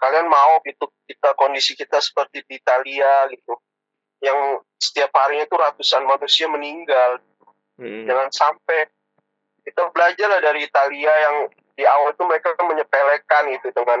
kalian 0.00 0.26
mau 0.32 0.62
gitu 0.64 0.88
kita 1.04 1.36
kondisi 1.36 1.76
kita 1.76 2.00
seperti 2.00 2.40
di 2.48 2.56
Italia 2.56 3.28
gitu 3.28 3.60
yang 4.24 4.60
setiap 4.80 5.12
harinya 5.16 5.44
itu 5.44 5.56
ratusan 5.56 6.08
manusia 6.08 6.48
meninggal 6.48 7.20
hmm. 7.76 8.08
jangan 8.08 8.28
sampai 8.32 8.88
kita 9.64 9.92
belajar 9.92 10.26
lah 10.28 10.40
dari 10.40 10.64
Italia 10.64 11.12
yang 11.12 11.36
di 11.76 11.84
awal 11.84 12.12
itu 12.12 12.24
mereka 12.24 12.56
menyepelekan 12.60 13.44
gitu 13.56 13.68
dengan 13.76 14.00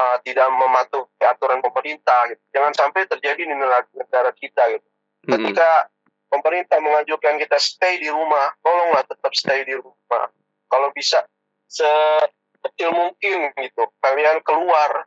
uh, 0.00 0.16
tidak 0.24 0.48
mematuhi 0.48 1.24
aturan 1.24 1.60
pemerintah 1.60 2.32
gitu. 2.32 2.42
jangan 2.52 2.72
sampai 2.72 3.04
terjadi 3.08 3.44
di 3.44 3.54
negara 3.56 4.32
kita 4.36 4.62
gitu. 4.76 4.88
Ketika 5.24 5.90
pemerintah 6.30 6.78
mengajukan 6.78 7.36
kita 7.42 7.58
stay 7.58 7.98
di 7.98 8.08
rumah 8.08 8.54
tolonglah 8.62 9.02
tetap 9.04 9.32
stay 9.34 9.66
di 9.66 9.74
rumah 9.76 10.30
kalau 10.70 10.88
bisa 10.94 11.26
sekecil 11.66 12.94
mungkin 12.94 13.50
gitu 13.58 13.82
kalian 13.98 14.38
keluar 14.46 15.04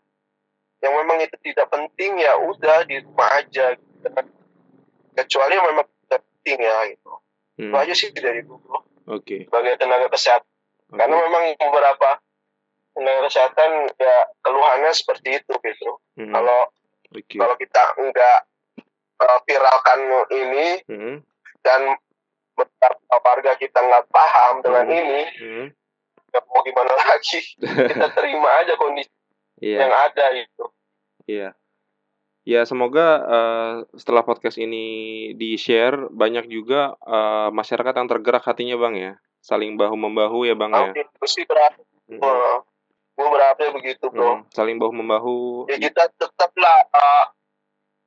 yang 0.84 0.94
memang 1.00 1.24
itu 1.24 1.36
tidak 1.40 1.72
penting 1.72 2.20
ya 2.20 2.36
udah 2.36 2.84
di 2.84 3.00
rumah 3.00 3.40
aja 3.40 3.72
gitu. 3.80 4.08
kecuali 5.16 5.54
yang 5.56 5.68
memang 5.72 5.88
tidak 5.88 6.22
penting 6.28 6.58
ya 6.60 6.78
gitu 6.92 7.12
hmm. 7.58 7.72
itu 7.72 7.76
aja 7.80 7.94
sih 7.96 8.10
dari 8.12 8.42
dulu 8.44 8.60
oke 8.68 8.84
okay. 9.08 9.48
sebagai 9.48 9.80
tenaga 9.80 10.08
kesehatan 10.12 10.52
okay. 10.92 10.98
karena 11.00 11.16
memang 11.16 11.44
beberapa 11.56 12.10
tenaga 12.94 13.20
kesehatan 13.32 13.72
ya 13.96 14.16
keluhannya 14.44 14.92
seperti 14.92 15.40
itu 15.40 15.54
gitu 15.56 15.92
hmm. 16.20 16.36
kalau 16.36 16.60
okay. 17.16 17.40
kalau 17.40 17.56
kita 17.56 17.84
enggak 17.96 18.40
uh, 19.22 19.40
viralkan 19.46 20.00
ini 20.34 20.68
hmm. 20.90 21.16
dan 21.62 21.82
beberapa 22.54 23.16
warga 23.22 23.52
kita 23.58 23.78
nggak 23.82 24.06
paham 24.14 24.62
dengan 24.62 24.86
hmm. 24.88 24.98
ini 24.98 25.22
hmm 25.38 25.68
ya 26.34 26.42
mau 26.50 26.62
gimana 26.66 26.94
lagi 27.14 27.40
kita 27.62 28.08
terima 28.18 28.50
aja 28.66 28.74
kondisi 28.76 29.14
yeah. 29.62 29.86
yang 29.86 29.94
ada 29.94 30.26
itu 30.34 30.66
iya 31.30 31.54
yeah. 32.44 32.62
ya 32.66 32.66
semoga 32.66 33.08
uh, 33.22 33.74
setelah 33.94 34.26
podcast 34.26 34.58
ini 34.58 35.32
di 35.38 35.56
share 35.62 36.10
banyak 36.10 36.50
juga 36.50 36.98
uh, 37.06 37.54
masyarakat 37.54 37.94
yang 37.94 38.10
tergerak 38.10 38.44
hatinya 38.44 38.76
bang 38.82 38.96
ya 38.98 39.14
saling 39.46 39.78
bahu 39.78 39.94
membahu 39.94 40.50
ya 40.50 40.58
bang 40.58 40.74
ya 40.74 41.06
sih 41.30 41.46
berat 41.46 41.78
mm 42.10 42.18
-hmm. 42.18 42.58
gue 43.14 43.28
berapa 43.30 43.62
begitu 43.78 44.10
bro 44.10 44.42
mm, 44.42 44.50
saling 44.50 44.82
bahu 44.82 44.92
membahu 44.92 45.38
ya 45.70 45.78
kita 45.78 46.10
tetaplah 46.18 46.90
uh, 46.90 47.26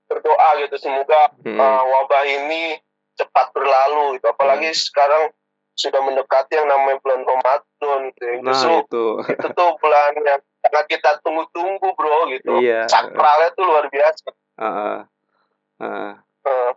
berdoa 0.07 0.49
gitu 0.63 0.77
semoga 0.79 1.35
mm 1.43 1.55
-hmm. 1.55 1.59
uh, 1.59 1.83
wabah 1.85 2.25
ini 2.27 2.79
cepat 3.17 3.51
berlalu 3.53 4.21
itu 4.21 4.27
apalagi 4.29 4.71
mm. 4.71 4.79
sekarang 4.79 5.35
sudah 5.77 6.01
mendekati 6.01 6.57
yang 6.57 6.69
namanya 6.73 6.97
bulan 7.05 7.21
Ramadan 7.29 7.99
gitu. 8.11 8.25
Nah, 8.41 8.57
Justru 8.57 8.73
itu. 8.81 9.05
itu 9.37 9.49
tuh 9.53 9.71
bulan 9.77 10.13
yang 10.25 10.41
sangat 10.65 10.85
kita 10.89 11.11
tunggu-tunggu 11.21 11.89
bro 11.93 12.33
gitu. 12.33 12.65
Iya. 12.65 12.89
Sakralnya 12.89 13.53
tuh 13.53 13.65
luar 13.69 13.85
biasa. 13.93 14.27
Uh, 14.57 14.65
uh, 14.65 14.99
uh. 15.85 16.13
Uh. 16.49 16.73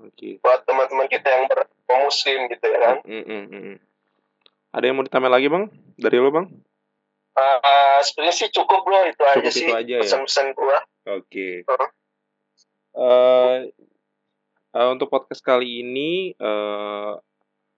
Oke. 0.00 0.16
Okay. 0.16 0.32
Buat 0.40 0.64
teman-teman 0.64 1.06
kita 1.12 1.28
yang 1.28 1.44
bermuslim 1.52 2.48
gitu 2.48 2.64
ya 2.72 2.78
kan. 2.80 2.96
Mm, 3.04 3.24
mm, 3.28 3.44
mm. 3.52 3.76
Ada 4.72 4.84
yang 4.88 4.96
mau 4.96 5.04
ditambah 5.04 5.30
lagi 5.30 5.46
bang? 5.52 5.64
Dari 6.00 6.16
lo 6.16 6.30
bang? 6.32 6.46
Uh, 7.38 7.58
uh, 7.62 7.98
sebenarnya 8.02 8.34
sih 8.34 8.48
cukup 8.50 8.82
bro 8.82 9.06
itu 9.06 9.20
cukup 9.20 9.30
aja 9.30 9.46
itu 9.46 9.50
sih 9.54 9.68
aja, 9.70 9.94
ya? 9.94 10.02
pesan-pesan 10.02 10.46
ya? 10.50 10.52
gua. 10.56 10.78
Oke. 11.20 11.62
Okay. 11.62 11.68
Uh. 11.68 11.88
Uh, 12.98 13.70
uh, 14.74 14.88
untuk 14.90 15.06
podcast 15.06 15.38
kali 15.38 15.86
ini 15.86 16.34
uh, 16.42 17.14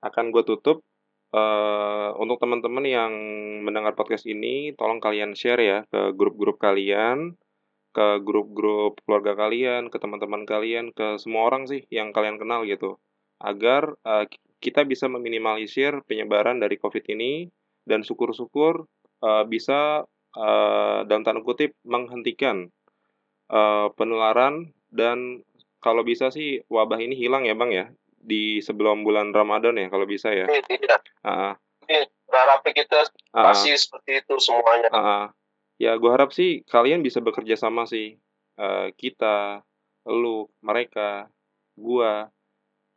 akan 0.01 0.25
gue 0.33 0.45
tutup. 0.49 0.81
Uh, 1.31 2.11
untuk 2.19 2.43
teman-teman 2.43 2.83
yang 2.89 3.13
mendengar 3.63 3.95
podcast 3.95 4.27
ini, 4.27 4.75
tolong 4.75 4.99
kalian 4.99 5.37
share 5.37 5.61
ya 5.63 5.79
ke 5.87 6.17
grup-grup 6.17 6.59
kalian, 6.59 7.39
ke 7.95 8.19
grup-grup 8.25 8.99
keluarga 9.07 9.37
kalian, 9.39 9.93
ke 9.93 10.01
teman-teman 10.01 10.43
kalian, 10.49 10.91
ke 10.91 11.21
semua 11.23 11.47
orang 11.47 11.69
sih 11.71 11.87
yang 11.93 12.11
kalian 12.11 12.41
kenal 12.41 12.67
gitu, 12.67 12.99
agar 13.39 13.95
uh, 14.03 14.27
kita 14.59 14.83
bisa 14.89 15.07
meminimalisir 15.07 16.03
penyebaran 16.09 16.59
dari 16.59 16.81
COVID 16.81 17.05
ini 17.15 17.47
dan 17.87 18.03
syukur-syukur 18.03 18.89
uh, 19.23 19.45
bisa 19.47 20.03
uh, 20.35 20.99
dalam 21.07 21.23
tanda 21.23 21.47
kutip 21.47 21.79
menghentikan 21.87 22.73
uh, 23.55 23.93
penularan 23.95 24.75
dan 24.91 25.43
kalau 25.81 26.05
bisa 26.05 26.29
sih 26.29 26.61
wabah 26.69 27.01
ini 27.01 27.17
hilang 27.17 27.49
ya 27.49 27.57
bang 27.57 27.71
ya 27.73 27.87
di 28.21 28.61
sebelum 28.61 29.01
bulan 29.01 29.33
Ramadan 29.33 29.81
ya 29.81 29.89
kalau 29.89 30.05
bisa 30.05 30.29
ya. 30.31 30.45
Iya. 30.47 30.63
iya. 30.69 30.99
Uh, 31.25 31.53
berharap 32.31 32.63
kita 32.63 33.11
masih 33.35 33.75
uh, 33.75 33.81
seperti 33.81 34.11
itu 34.23 34.35
semuanya. 34.39 34.89
Uh, 34.93 35.27
ya 35.81 35.97
gue 35.97 36.11
harap 36.13 36.31
sih 36.31 36.63
kalian 36.69 37.01
bisa 37.01 37.19
bekerja 37.25 37.57
sama 37.57 37.89
sih 37.89 38.21
uh, 38.61 38.93
kita, 38.95 39.65
lu, 40.07 40.47
mereka, 40.61 41.33
gua 41.75 42.29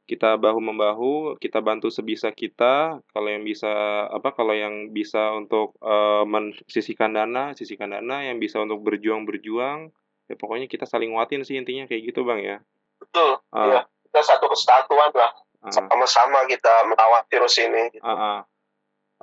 kita 0.04 0.36
bahu 0.36 0.60
membahu 0.60 1.14
kita 1.39 1.64
bantu 1.64 1.88
sebisa 1.88 2.36
kita 2.36 3.00
kalau 3.16 3.30
yang 3.32 3.48
bisa 3.48 3.72
apa 4.12 4.36
kalau 4.36 4.52
yang 4.52 4.91
bisa 4.91 5.32
untuk 5.32 5.80
uh, 5.80 6.28
mensisihkan 6.28 7.16
dana 7.16 7.56
sisihkan 7.56 7.96
dana 7.96 8.20
yang 8.20 8.36
bisa 8.36 8.60
untuk 8.60 8.84
berjuang 8.84 9.24
berjuang 9.24 9.96
ya 10.34 10.36
pokoknya 10.36 10.65
kita 10.65 10.89
saling 10.89 11.13
nguatin 11.13 11.45
sih 11.45 11.53
intinya 11.53 11.86
kayak 11.86 12.09
gitu 12.09 12.25
bang 12.25 12.41
ya. 12.41 12.57
Betul. 12.97 13.38
Uh, 13.53 13.65
iya 13.69 13.81
kita 14.09 14.19
satu 14.25 14.45
kesatuan 14.49 15.13
lah. 15.13 15.34
Sama-sama 15.71 16.43
kita 16.45 16.86
melawan 16.86 17.23
virus 17.31 17.55
ini. 17.61 17.93
Gitu. 17.93 18.03
uh, 18.03 18.11
uh. 18.11 18.39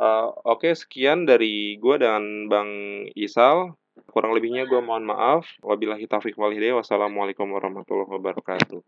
Uh, 0.01 0.33
oke 0.49 0.65
okay, 0.65 0.73
sekian 0.73 1.29
dari 1.29 1.77
gue 1.77 1.97
dan 2.01 2.49
bang 2.49 2.71
Isal. 3.13 3.77
Kurang 4.09 4.33
lebihnya 4.33 4.65
gue 4.65 4.81
mohon 4.81 5.05
maaf. 5.05 5.45
Wabillahi 5.61 6.09
taufiq 6.09 6.35
walhidayah 6.41 6.81
wassalamualaikum 6.81 7.47
warahmatullahi 7.53 8.09
wabarakatuh. 8.09 8.81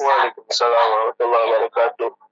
Waalaikumsalam 0.00 0.86
warahmatullahi 0.88 1.46
wabarakatuh 1.52 2.31